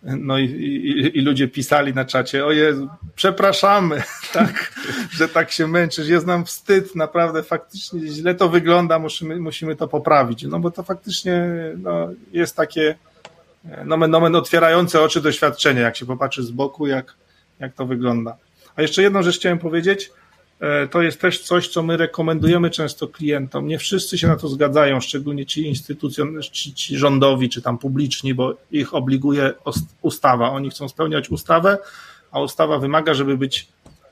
No 0.03 0.39
i, 0.39 0.45
i, 0.45 1.19
i, 1.19 1.21
ludzie 1.21 1.49
pisali 1.49 1.95
na 1.95 2.05
czacie, 2.05 2.47
o 2.47 2.53
Jezu, 2.53 2.89
przepraszamy, 3.15 4.03
tak, 4.33 4.73
że 5.11 5.29
tak 5.29 5.51
się 5.51 5.67
męczysz, 5.67 6.09
jest 6.09 6.27
nam 6.27 6.45
wstyd, 6.45 6.97
naprawdę 6.97 7.43
faktycznie 7.43 8.07
źle 8.07 8.35
to 8.35 8.49
wygląda, 8.49 8.99
musimy, 8.99 9.41
musimy 9.41 9.77
to 9.77 9.89
poprawić. 9.89 10.43
No 10.43 10.61
bo 10.61 10.71
to 10.71 10.83
faktycznie 10.83 11.47
no, 11.77 12.09
jest 12.33 12.57
takie, 12.57 12.95
nomen, 13.85 14.11
nomen 14.11 14.37
otwierające 14.37 15.03
oczy 15.03 15.21
doświadczenie, 15.21 15.81
jak 15.81 15.97
się 15.97 16.07
popatrzy 16.07 16.43
z 16.43 16.51
boku, 16.51 16.87
jak, 16.87 17.15
jak 17.61 17.75
to 17.75 17.87
wygląda. 17.87 18.37
A 18.77 18.83
jeszcze 18.83 19.03
jedną 19.03 19.23
rzecz 19.23 19.39
chciałem 19.39 19.59
powiedzieć, 19.59 20.11
e, 20.61 20.89
to 20.89 21.03
jest 21.03 21.21
też 21.21 21.41
coś, 21.41 21.69
co 21.69 21.83
my 21.83 21.97
rekomendujemy 21.97 22.71
często 22.71 23.09
klientom. 23.09 23.67
Nie 23.67 23.79
wszyscy 23.79 24.19
się 24.19 24.29
na 24.29 24.37
to 24.37 24.49
zgadzają, 24.49 25.01
szczególnie 25.01 25.47
ci 25.47 25.67
instytucjon, 25.67 26.43
ci, 26.43 26.75
ci 26.75 26.97
rządowi, 26.97 27.49
czy 27.49 27.63
tam 27.63 27.79
publiczni, 27.79 28.35
bo 28.35 28.55
ich 28.71 28.95
obliguje 28.95 29.53
ustawa. 30.03 30.51
Oni 30.51 30.71
chcą 30.71 30.89
spełniać 30.89 31.31
ustawę, 31.31 31.79
a 32.33 32.41
ustawa 32.41 32.79
wymaga, 32.79 33.15
żeby 33.15 33.37
być 33.37 33.69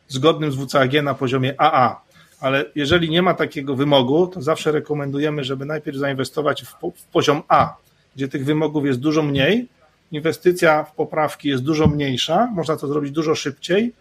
zgodnym 0.08 0.52
z 0.52 0.56
WCAG 0.56 1.02
na 1.02 1.14
poziomie 1.14 1.54
AA. 1.60 2.00
Ale 2.40 2.64
jeżeli 2.74 3.10
nie 3.10 3.22
ma 3.22 3.34
takiego 3.34 3.76
wymogu, 3.76 4.26
to 4.26 4.42
zawsze 4.42 4.72
rekomendujemy, 4.72 5.44
żeby 5.44 5.64
najpierw 5.64 5.96
zainwestować 5.96 6.62
w, 6.62 6.74
w 6.96 7.04
poziom 7.12 7.42
A, 7.48 7.76
gdzie 8.20 8.28
tych 8.28 8.44
wymogów 8.44 8.86
jest 8.86 9.00
dużo 9.00 9.22
mniej, 9.22 9.68
inwestycja 10.12 10.84
w 10.84 10.94
poprawki 10.94 11.48
jest 11.48 11.62
dużo 11.62 11.86
mniejsza, 11.86 12.46
można 12.46 12.76
to 12.76 12.88
zrobić 12.88 13.10
dużo 13.10 13.34
szybciej. 13.34 13.92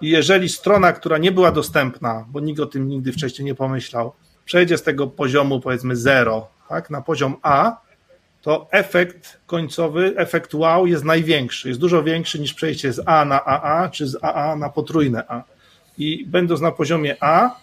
I 0.00 0.08
jeżeli 0.08 0.48
strona, 0.48 0.92
która 0.92 1.18
nie 1.18 1.32
była 1.32 1.52
dostępna, 1.52 2.24
bo 2.28 2.40
nikt 2.40 2.60
o 2.60 2.66
tym 2.66 2.88
nigdy 2.88 3.12
wcześniej 3.12 3.46
nie 3.46 3.54
pomyślał, 3.54 4.12
przejdzie 4.44 4.78
z 4.78 4.82
tego 4.82 5.06
poziomu 5.06 5.60
powiedzmy 5.60 5.96
0 5.96 6.48
tak, 6.68 6.90
na 6.90 7.02
poziom 7.02 7.36
A, 7.42 7.76
to 8.42 8.68
efekt 8.70 9.40
końcowy, 9.46 10.14
efekt 10.16 10.54
wow 10.54 10.86
jest 10.86 11.04
największy. 11.04 11.68
Jest 11.68 11.80
dużo 11.80 12.02
większy 12.02 12.38
niż 12.38 12.54
przejście 12.54 12.92
z 12.92 13.02
A 13.06 13.24
na 13.24 13.44
AA, 13.44 13.88
czy 13.88 14.06
z 14.06 14.24
AA 14.24 14.56
na 14.56 14.68
potrójne 14.68 15.24
A. 15.28 15.42
I 15.98 16.26
będąc 16.26 16.60
na 16.60 16.72
poziomie 16.72 17.16
A, 17.20 17.56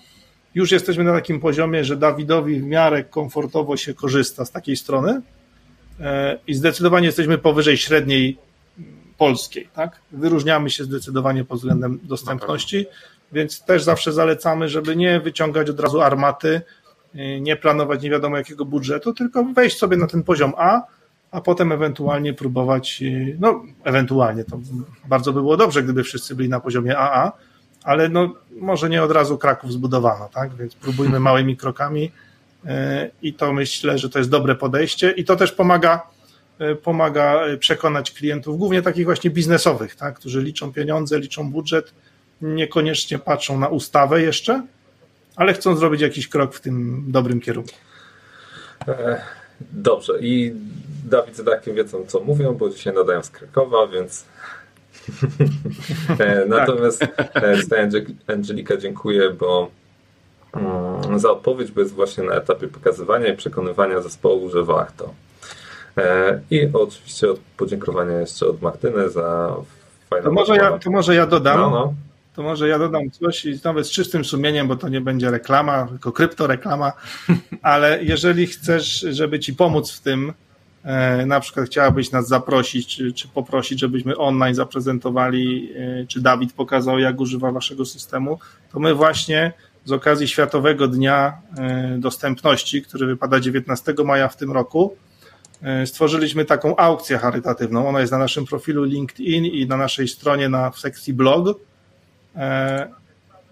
już 0.55 0.71
jesteśmy 0.71 1.03
na 1.03 1.13
takim 1.13 1.39
poziomie, 1.39 1.83
że 1.83 1.97
Dawidowi 1.97 2.59
w 2.59 2.63
miarę 2.63 3.03
komfortowo 3.03 3.77
się 3.77 3.93
korzysta 3.93 4.45
z 4.45 4.51
takiej 4.51 4.75
strony 4.75 5.21
i 6.47 6.53
zdecydowanie 6.53 7.05
jesteśmy 7.05 7.37
powyżej 7.37 7.77
średniej 7.77 8.37
polskiej. 9.17 9.69
Tak? 9.73 9.99
Wyróżniamy 10.11 10.69
się 10.69 10.83
zdecydowanie 10.83 11.43
pod 11.43 11.57
względem 11.57 11.99
dostępności, 12.03 12.85
więc 13.31 13.61
też 13.61 13.83
zawsze 13.83 14.13
zalecamy, 14.13 14.69
żeby 14.69 14.95
nie 14.95 15.19
wyciągać 15.19 15.69
od 15.69 15.79
razu 15.79 16.01
armaty, 16.01 16.61
e, 17.15 17.41
nie 17.41 17.55
planować 17.55 18.01
nie 18.01 18.09
wiadomo 18.09 18.37
jakiego 18.37 18.65
budżetu, 18.65 19.13
tylko 19.13 19.43
wejść 19.43 19.77
sobie 19.77 19.97
na 19.97 20.07
ten 20.07 20.23
poziom 20.23 20.53
A, 20.57 20.81
a 21.31 21.41
potem 21.41 21.71
ewentualnie 21.71 22.33
próbować, 22.33 23.03
e, 23.03 23.35
no 23.39 23.63
ewentualnie, 23.83 24.43
to 24.43 24.59
bardzo 25.07 25.33
by 25.33 25.41
było 25.41 25.57
dobrze, 25.57 25.83
gdyby 25.83 26.03
wszyscy 26.03 26.35
byli 26.35 26.49
na 26.49 26.59
poziomie 26.59 26.97
AA, 26.97 27.31
ale 27.83 28.09
no, 28.09 28.33
może 28.59 28.89
nie 28.89 29.03
od 29.03 29.11
razu 29.11 29.37
Kraków 29.37 29.71
zbudowano, 29.71 30.29
tak? 30.33 30.55
Więc 30.55 30.75
próbujmy 30.75 31.19
małymi 31.29 31.57
krokami 31.57 32.03
e, 32.05 32.11
i 33.22 33.34
to 33.34 33.53
myślę, 33.53 33.97
że 33.97 34.09
to 34.09 34.20
jest 34.20 34.30
dobre 34.30 34.55
podejście 34.55 35.11
i 35.11 35.24
to 35.24 35.36
też 35.36 35.51
pomaga, 35.51 36.07
e, 36.59 36.76
pomaga 36.76 37.41
przekonać 37.59 38.11
klientów, 38.11 38.57
głównie 38.57 38.82
takich 38.82 39.05
właśnie 39.05 39.30
biznesowych, 39.30 39.95
tak? 39.95 40.16
którzy 40.16 40.41
liczą 40.41 40.74
pieniądze, 40.74 41.20
liczą 41.20 41.51
budżet, 41.51 41.93
niekoniecznie 42.41 43.20
patrzą 43.20 43.59
na 43.59 43.68
ustawę 43.68 44.22
jeszcze, 44.22 44.66
ale 45.36 45.53
chcą 45.53 45.76
zrobić 45.76 46.01
jakiś 46.01 46.28
krok 46.28 46.55
w 46.55 46.61
tym 46.61 47.03
dobrym 47.07 47.41
kierunku. 47.41 47.76
E, 48.88 49.22
dobrze. 49.72 50.14
I 50.22 50.53
Dawid 51.05 51.38
z 51.38 51.43
Dakiem 51.43 51.76
wiedzą, 51.76 52.05
co 52.05 52.20
mówią, 52.20 52.53
bo 52.53 52.70
dzisiaj 52.70 52.93
nadają 52.93 53.24
z 53.24 53.30
Krakowa, 53.30 53.88
więc 53.88 54.26
E, 56.20 56.45
natomiast 56.45 57.03
e, 57.34 57.57
tutaj 57.57 57.89
Angelika 58.28 58.78
dziękuję, 58.78 59.30
bo 59.30 59.72
za 61.17 61.31
odpowiedź, 61.31 61.71
bo 61.71 61.81
jest 61.81 61.93
właśnie 61.93 62.23
na 62.23 62.33
etapie 62.33 62.67
pokazywania 62.67 63.27
i 63.27 63.37
przekonywania 63.37 64.01
zespołu, 64.01 64.49
że 64.49 64.63
warto. 64.63 65.13
E, 65.97 66.39
I 66.51 66.69
oczywiście 66.73 67.27
podziękowania 67.57 68.19
jeszcze 68.19 68.47
od 68.47 68.61
Martyny 68.61 69.09
za 69.09 69.55
fajną 70.09 70.25
to 70.25 70.31
może, 70.31 70.55
ja, 70.55 70.79
to 70.79 70.91
może 70.91 71.15
ja 71.15 71.27
dodam. 71.27 71.59
No, 71.59 71.69
no. 71.69 71.93
To 72.35 72.43
może 72.43 72.67
ja 72.67 72.79
dodam 72.79 73.11
coś 73.11 73.45
i 73.45 73.59
nawet 73.63 73.87
z 73.87 73.91
czystym 73.91 74.25
sumieniem, 74.25 74.67
bo 74.67 74.75
to 74.75 74.89
nie 74.89 75.01
będzie 75.01 75.31
reklama, 75.31 75.87
tylko 75.87 76.11
kryptoreklama, 76.11 76.93
ale 77.61 78.03
jeżeli 78.03 78.47
chcesz, 78.47 78.99
żeby 79.09 79.39
ci 79.39 79.53
pomóc 79.53 79.91
w 79.91 80.01
tym, 80.01 80.33
E, 80.83 81.25
na 81.25 81.39
przykład 81.39 81.65
chciałabyś 81.65 82.11
nas 82.11 82.27
zaprosić, 82.27 82.87
czy, 82.87 83.13
czy 83.13 83.27
poprosić, 83.27 83.79
żebyśmy 83.79 84.17
online 84.17 84.55
zaprezentowali, 84.55 85.71
e, 85.75 86.07
czy 86.07 86.21
Dawid 86.21 86.53
pokazał, 86.53 86.99
jak 86.99 87.19
używa 87.19 87.51
waszego 87.51 87.85
systemu, 87.85 88.39
to 88.71 88.79
my 88.79 88.95
właśnie 88.95 89.53
z 89.86 89.91
okazji 89.91 90.27
Światowego 90.27 90.88
Dnia 90.88 91.38
e, 91.57 91.97
Dostępności, 91.99 92.81
który 92.81 93.05
wypada 93.05 93.39
19 93.39 93.93
maja 94.05 94.27
w 94.27 94.38
tym 94.38 94.51
roku, 94.51 94.95
stworzyliśmy 95.86 96.45
taką 96.45 96.75
aukcję 96.75 97.17
charytatywną. 97.17 97.88
Ona 97.88 97.99
jest 97.99 98.11
na 98.11 98.17
naszym 98.17 98.45
profilu 98.45 98.84
LinkedIn 98.84 99.45
i 99.45 99.67
na 99.67 99.77
naszej 99.77 100.07
stronie 100.07 100.49
na, 100.49 100.71
w 100.71 100.79
sekcji 100.79 101.13
blog. 101.13 101.59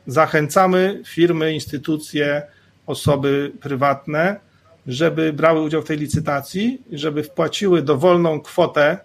Zachęcamy 0.08 1.02
firmy, 1.06 1.54
instytucje, 1.54 2.42
osoby 2.88 3.52
prywatne, 3.62 4.40
żeby 4.88 5.34
brały 5.34 5.62
udział 5.62 5.82
w 5.82 5.86
tej 5.86 5.98
licytacji, 5.98 6.82
żeby 6.92 7.24
wpłaciły 7.24 7.82
dowolną 7.82 8.42
kwotę 8.42 8.98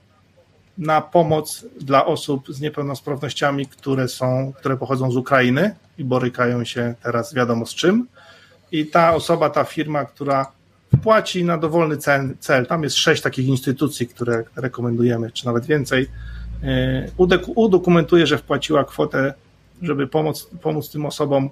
na 0.78 1.00
pomoc 1.00 1.66
dla 1.80 2.06
osób 2.06 2.48
z 2.48 2.60
niepełnosprawnościami, 2.60 3.66
które 3.66 4.08
są, 4.08 4.52
które 4.56 4.76
pochodzą 4.76 5.10
z 5.10 5.16
Ukrainy 5.16 5.74
i 5.98 6.04
borykają 6.04 6.64
się 6.64 6.94
teraz 7.02 7.34
wiadomo 7.34 7.66
z 7.66 7.74
czym. 7.74 8.06
I 8.72 8.86
ta 8.86 9.14
osoba, 9.14 9.50
ta 9.50 9.64
firma, 9.64 10.04
która 10.04 10.52
wpłaci 10.96 11.44
na 11.44 11.58
dowolny 11.58 11.96
cel, 11.96 12.34
cel 12.40 12.66
tam 12.66 12.82
jest 12.82 12.96
sześć 12.96 13.22
takich 13.22 13.46
instytucji, 13.46 14.08
które 14.08 14.44
rekomendujemy, 14.56 15.30
czy 15.30 15.46
nawet 15.46 15.66
więcej, 15.66 16.08
e, 16.62 17.08
udokumentuje, 17.54 18.26
że 18.26 18.38
wpłaciła 18.38 18.84
kwotę, 18.84 19.34
żeby 19.82 20.06
pomóc, 20.06 20.50
pomóc 20.62 20.90
tym 20.90 21.06
osobom. 21.06 21.50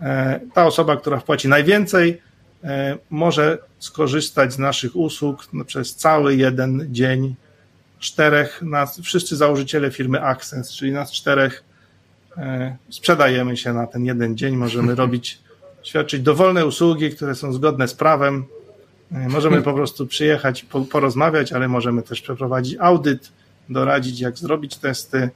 E, 0.00 0.40
ta 0.54 0.66
osoba, 0.66 0.96
która 0.96 1.20
wpłaci 1.20 1.48
najwięcej, 1.48 2.20
E, 2.66 2.98
może 3.10 3.58
skorzystać 3.78 4.52
z 4.52 4.58
naszych 4.58 4.96
usług 4.96 5.46
przez 5.66 5.94
cały 5.94 6.36
jeden 6.36 6.86
dzień. 6.90 7.34
Czterech, 7.98 8.62
nas, 8.62 9.00
wszyscy 9.00 9.36
założyciele 9.36 9.90
firmy 9.90 10.22
Access, 10.22 10.72
czyli 10.72 10.92
nas 10.92 11.12
czterech, 11.12 11.64
sprzedajemy 12.90 13.56
się 13.56 13.72
na 13.72 13.86
ten 13.86 14.04
jeden 14.04 14.36
dzień. 14.36 14.56
Możemy 14.56 14.94
robić, 15.04 15.38
świadczyć 15.82 16.22
dowolne 16.22 16.66
usługi, 16.66 17.10
które 17.10 17.34
są 17.34 17.52
zgodne 17.52 17.88
z 17.88 17.94
prawem. 17.94 18.44
E, 19.12 19.28
możemy 19.28 19.62
po 19.62 19.72
prostu 19.72 20.06
przyjechać, 20.06 20.66
porozmawiać, 20.90 21.52
ale 21.52 21.68
możemy 21.68 22.02
też 22.02 22.22
przeprowadzić 22.22 22.76
audyt, 22.80 23.32
doradzić, 23.68 24.20
jak 24.20 24.38
zrobić 24.38 24.76
testy, 24.76 25.30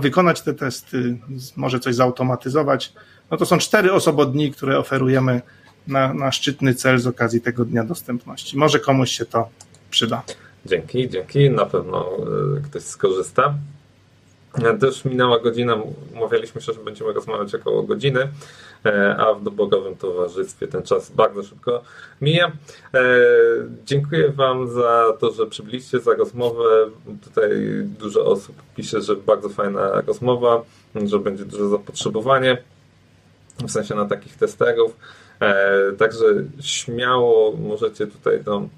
wykonać 0.00 0.40
te 0.42 0.54
testy, 0.54 1.18
może 1.56 1.80
coś 1.80 1.94
zautomatyzować. 1.94 2.92
No 3.30 3.36
to 3.36 3.46
są 3.46 3.58
cztery 3.58 3.92
osobodni, 3.92 4.52
które 4.52 4.78
oferujemy 4.78 5.40
na, 5.86 6.14
na 6.14 6.32
szczytny 6.32 6.74
cel 6.74 6.98
z 6.98 7.06
okazji 7.06 7.40
tego 7.40 7.64
Dnia 7.64 7.84
Dostępności. 7.84 8.58
Może 8.58 8.78
komuś 8.78 9.10
się 9.10 9.24
to 9.24 9.48
przyda. 9.90 10.22
Dzięki, 10.66 11.08
dzięki. 11.08 11.50
Na 11.50 11.66
pewno 11.66 12.06
e, 12.56 12.60
ktoś 12.60 12.82
skorzysta. 12.82 13.54
E, 14.54 14.78
też 14.78 15.04
minęła 15.04 15.38
godzina, 15.38 15.76
umawialiśmy 16.14 16.60
się, 16.60 16.72
że 16.72 16.80
będziemy 16.80 17.12
rozmawiać 17.12 17.54
około 17.54 17.82
godziny, 17.82 18.28
e, 18.86 19.16
a 19.18 19.34
w 19.34 19.42
dobogowym 19.42 19.96
towarzystwie 19.96 20.68
ten 20.68 20.82
czas 20.82 21.10
bardzo 21.10 21.42
szybko 21.42 21.82
mija. 22.20 22.52
Dziękuję 23.84 24.28
Wam 24.28 24.70
za 24.70 25.16
to, 25.20 25.32
że 25.32 25.46
przybyliście, 25.46 26.00
za 26.00 26.14
rozmowę. 26.14 26.90
Tutaj 27.24 27.50
dużo 27.84 28.24
osób 28.24 28.56
pisze, 28.76 29.00
że 29.00 29.16
bardzo 29.16 29.48
fajna 29.48 30.00
rozmowa, 30.00 30.62
że 31.06 31.18
będzie 31.18 31.44
duże 31.44 31.68
zapotrzebowanie 31.68 32.62
w 33.66 33.70
sensie 33.70 33.94
na 33.94 34.04
takich 34.04 34.36
testerów. 34.36 34.96
E, 35.40 35.92
także 35.92 36.24
śmiało 36.60 37.52
możecie 37.52 38.06
tutaj 38.06 38.34
mm, 38.46 38.68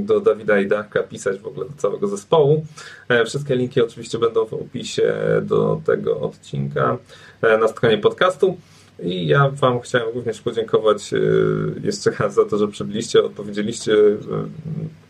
do 0.00 0.20
Dawida 0.20 0.60
i 0.60 0.66
Darka 0.66 1.02
pisać 1.02 1.38
w 1.38 1.46
ogóle 1.46 1.68
do 1.68 1.76
całego 1.76 2.08
zespołu. 2.08 2.66
E, 3.08 3.24
wszystkie 3.24 3.56
linki 3.56 3.82
oczywiście 3.82 4.18
będą 4.18 4.46
w 4.46 4.54
opisie 4.54 5.14
do 5.42 5.80
tego 5.86 6.20
odcinka 6.20 6.98
e, 7.42 7.58
na 7.58 7.68
stronie 7.68 7.98
podcastu. 7.98 8.56
I 9.02 9.26
ja 9.26 9.50
Wam 9.50 9.80
chciałem 9.80 10.14
również 10.14 10.40
podziękować 10.40 11.10
jeszcze 11.82 12.10
raz 12.10 12.34
za 12.34 12.44
to, 12.44 12.58
że 12.58 12.68
przybyliście, 12.68 13.22
odpowiedzieliście, 13.24 13.96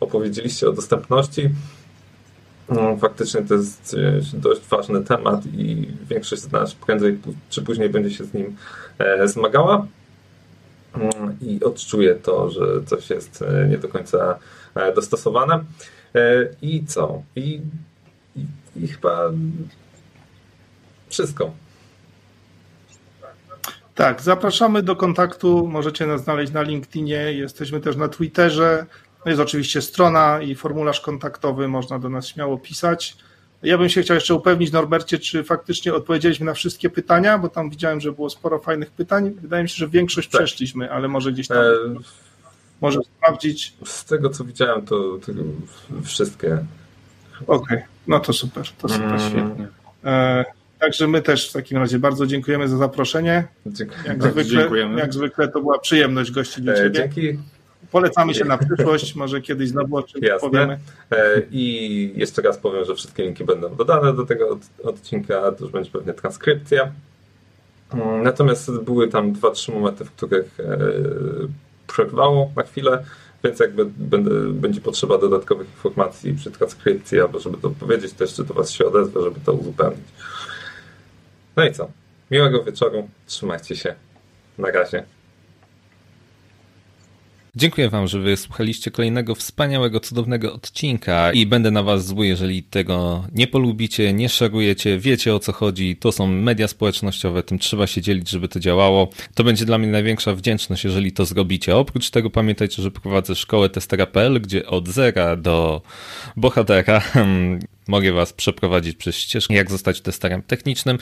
opowiedzieliście 0.01 0.69
o 0.69 0.73
dostępności. 0.73 1.51
No, 2.69 2.97
faktycznie 2.97 3.43
to 3.43 3.55
jest 3.55 3.97
dość 4.35 4.61
ważny 4.61 5.05
temat 5.05 5.47
i 5.47 5.89
większość 6.09 6.43
z 6.43 6.53
nas 6.53 6.75
prędzej 6.75 7.19
czy 7.51 7.63
później 7.63 7.89
będzie 7.89 8.11
się 8.11 8.25
z 8.25 8.35
nim 8.35 8.57
zmagała 9.25 9.87
i 11.41 11.65
odczuję 11.65 12.15
to, 12.15 12.51
że 12.51 12.61
coś 12.87 13.11
jest 13.11 13.43
e, 13.43 13.69
nie 13.69 13.79
do 13.79 13.89
końca 13.89 14.39
e, 14.75 14.95
dostosowane. 14.95 15.65
E, 16.15 16.49
I 16.63 16.85
co? 16.87 17.23
I, 17.37 17.61
i, 18.37 18.47
i 18.77 18.89
chyba 18.89 19.31
wszystko. 21.09 21.51
Tak, 23.95 24.23
zapraszamy 24.23 24.83
do 24.83 24.97
kontaktu. 24.97 25.67
Możecie 25.67 26.07
nas 26.07 26.25
znaleźć 26.25 26.53
na 26.53 26.63
LinkedInie, 26.63 27.33
jesteśmy 27.33 27.81
też 27.81 27.97
na 27.97 28.09
Twitterze. 28.09 28.87
No 29.25 29.31
jest 29.31 29.41
oczywiście 29.41 29.83
strona 29.83 30.41
i 30.41 30.55
formularz 30.55 31.01
kontaktowy, 31.01 31.69
można 31.69 31.99
do 31.99 32.09
nas 32.09 32.27
śmiało 32.27 32.59
pisać. 32.59 33.17
Ja 33.63 33.79
bym 33.79 33.89
się 33.89 34.03
chciał 34.03 34.15
jeszcze 34.15 34.35
upewnić, 34.35 34.73
Norbercie, 34.73 35.19
czy 35.19 35.45
faktycznie 35.45 35.95
odpowiedzieliśmy 35.95 36.47
na 36.47 36.55
wszystkie 36.55 36.91
pytania, 36.91 37.39
bo 37.39 37.49
tam 37.49 37.71
widziałem, 37.71 38.01
że 38.01 38.13
było 38.13 38.31
sporo 38.31 38.59
fajnych 38.59 38.91
pytań. 38.91 39.31
Wydaje 39.43 39.63
mi 39.63 39.69
się, 39.69 39.77
że 39.77 39.89
większość 39.89 40.29
tak. 40.29 40.41
przeszliśmy, 40.41 40.93
ale 40.93 41.09
może 41.09 41.33
gdzieś 41.33 41.49
tam. 41.49 41.59
E... 41.59 41.63
Może 42.81 43.01
sprawdzić. 43.03 43.75
Z 43.85 44.05
tego 44.05 44.31
co 44.31 44.45
widziałem, 44.45 44.87
to, 44.87 45.19
to 45.27 45.33
wszystkie. 46.05 46.59
Okej, 47.47 47.77
okay. 47.77 47.83
no 48.07 48.21
to 48.21 48.33
super, 48.33 48.67
to 48.79 48.89
super, 48.89 49.07
mm. 49.07 49.21
świetnie. 49.21 49.69
E, 50.05 50.45
także 50.79 51.09
my 51.09 51.23
też 51.23 51.51
w 51.51 51.53
takim 51.53 51.79
razie 51.79 51.99
bardzo 51.99 52.27
dziękujemy 52.27 52.69
za 52.69 52.77
zaproszenie. 52.77 53.45
Dziękuję. 53.67 54.01
Jak, 54.07 54.23
zwykle, 54.23 54.45
dziękujemy. 54.45 55.01
jak 55.01 55.15
zwykle 55.15 55.49
to 55.49 55.61
była 55.61 55.79
przyjemność 55.79 56.31
gościć 56.31 56.65
do 56.65 56.73
e, 56.73 56.77
Ciebie. 56.77 56.91
Dzięki. 56.91 57.39
Polecamy 57.93 58.35
się 58.35 58.45
na 58.45 58.59
przyszłość, 58.65 59.15
może 59.15 59.41
kiedyś 59.41 59.69
znowu 59.69 59.97
o 59.97 60.03
czymś 60.03 60.25
powiemy. 60.41 60.79
E, 61.11 61.43
I 61.51 62.13
jeszcze 62.17 62.43
raz 62.43 62.59
powiem, 62.59 62.85
że 62.85 62.95
wszystkie 62.95 63.23
linki 63.23 63.45
będą 63.45 63.77
dodane 63.77 64.13
do 64.13 64.27
tego 64.27 64.59
odcinka, 64.85 65.53
to 65.53 65.65
już 65.65 65.73
będzie 65.73 65.91
pewnie 65.91 66.13
transkrypcja. 66.13 66.93
Mm, 67.95 68.23
natomiast 68.23 68.81
były 68.81 69.09
tam 69.09 69.33
dwa, 69.33 69.51
trzy 69.51 69.73
momenty, 69.73 70.05
w 70.05 70.11
których 70.11 70.61
e, 70.61 70.79
przerwało 71.87 72.51
na 72.57 72.63
chwilę, 72.63 73.05
więc 73.45 73.61
jakby 73.61 73.87
będzie 74.53 74.81
potrzeba 74.81 75.19
dodatkowych 75.19 75.69
informacji 75.69 76.35
przy 76.35 76.51
transkrypcji, 76.51 77.21
albo 77.21 77.41
żeby 77.41 77.59
to 77.59 77.71
powiedzieć, 77.71 78.13
to 78.13 78.25
jeszcze 78.25 78.45
do 78.45 78.55
Was 78.55 78.71
się 78.71 78.87
odezwę, 78.87 79.23
żeby 79.23 79.41
to 79.41 79.53
uzupełnić. 79.53 80.07
No 81.57 81.65
i 81.65 81.73
co? 81.73 81.89
Miłego 82.31 82.65
wieczoru, 82.65 83.09
trzymajcie 83.27 83.77
się. 83.77 83.95
Na 84.59 84.71
razie. 84.71 85.05
Dziękuję 87.57 87.89
Wam, 87.89 88.07
że 88.09 88.21
wysłuchaliście 88.21 88.91
kolejnego 88.91 89.35
wspaniałego, 89.35 90.01
cudownego 90.01 90.55
odcinka 90.55 91.33
i 91.33 91.47
będę 91.47 91.71
na 91.71 91.83
Was 91.83 92.07
zły, 92.07 92.27
jeżeli 92.27 92.63
tego 92.63 93.25
nie 93.33 93.47
polubicie, 93.47 94.13
nie 94.13 94.29
szerujecie, 94.29 94.99
wiecie 94.99 95.35
o 95.35 95.39
co 95.39 95.53
chodzi. 95.53 95.97
To 95.97 96.13
są 96.13 96.27
media 96.27 96.69
społecznościowe, 96.69 97.43
tym 97.43 97.59
trzeba 97.59 97.87
się 97.87 98.03
dzielić, 98.03 98.31
żeby 98.31 98.49
to 98.49 98.61
działało. 98.61 99.09
To 99.35 99.45
będzie 99.45 99.65
dla 99.65 99.79
mnie 99.79 99.89
największa 99.89 100.35
wdzięczność, 100.35 100.85
jeżeli 100.85 101.13
to 101.13 101.25
zrobicie. 101.25 101.77
Oprócz 101.77 102.11
tego 102.11 102.31
pamiętajcie, 102.31 102.83
że 102.83 102.91
prowadzę 102.91 103.35
szkołę 103.35 103.69
testera.pl, 103.69 104.41
gdzie 104.41 104.67
od 104.67 104.89
zera 104.89 105.37
do 105.37 105.83
bohatera 106.37 107.01
hmm, 107.01 107.61
mogę 107.89 108.13
Was 108.13 108.33
przeprowadzić 108.33 108.97
przez 108.97 109.17
ścieżkę, 109.17 109.55
jak 109.55 109.71
zostać 109.71 110.01
testerem 110.01 110.43
technicznym. 110.43 110.99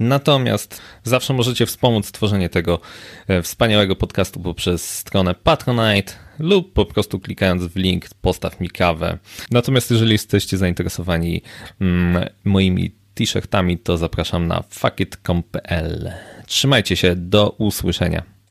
Natomiast 0.00 0.80
zawsze 1.04 1.34
możecie 1.34 1.66
wspomóc 1.66 2.12
tworzenie 2.12 2.48
tego 2.48 2.80
e, 3.28 3.42
wspaniałego 3.42 3.96
podcastu 3.96 4.40
poprzez 4.40 4.90
stronę 4.90 5.34
Patronite 5.34 6.12
lub 6.38 6.72
po 6.72 6.86
prostu 6.86 7.20
klikając 7.20 7.62
w 7.64 7.76
link 7.76 8.06
postaw 8.20 8.60
mi 8.60 8.70
kawę. 8.70 9.18
Natomiast 9.50 9.90
jeżeli 9.90 10.12
jesteście 10.12 10.56
zainteresowani 10.56 11.42
mm, 11.80 12.28
moimi 12.44 12.90
t-shirtami, 13.14 13.78
to 13.78 13.98
zapraszam 13.98 14.46
na 14.46 14.62
fuckit.com.pl. 14.70 16.12
Trzymajcie 16.46 16.96
się, 16.96 17.16
do 17.16 17.50
usłyszenia. 17.50 18.35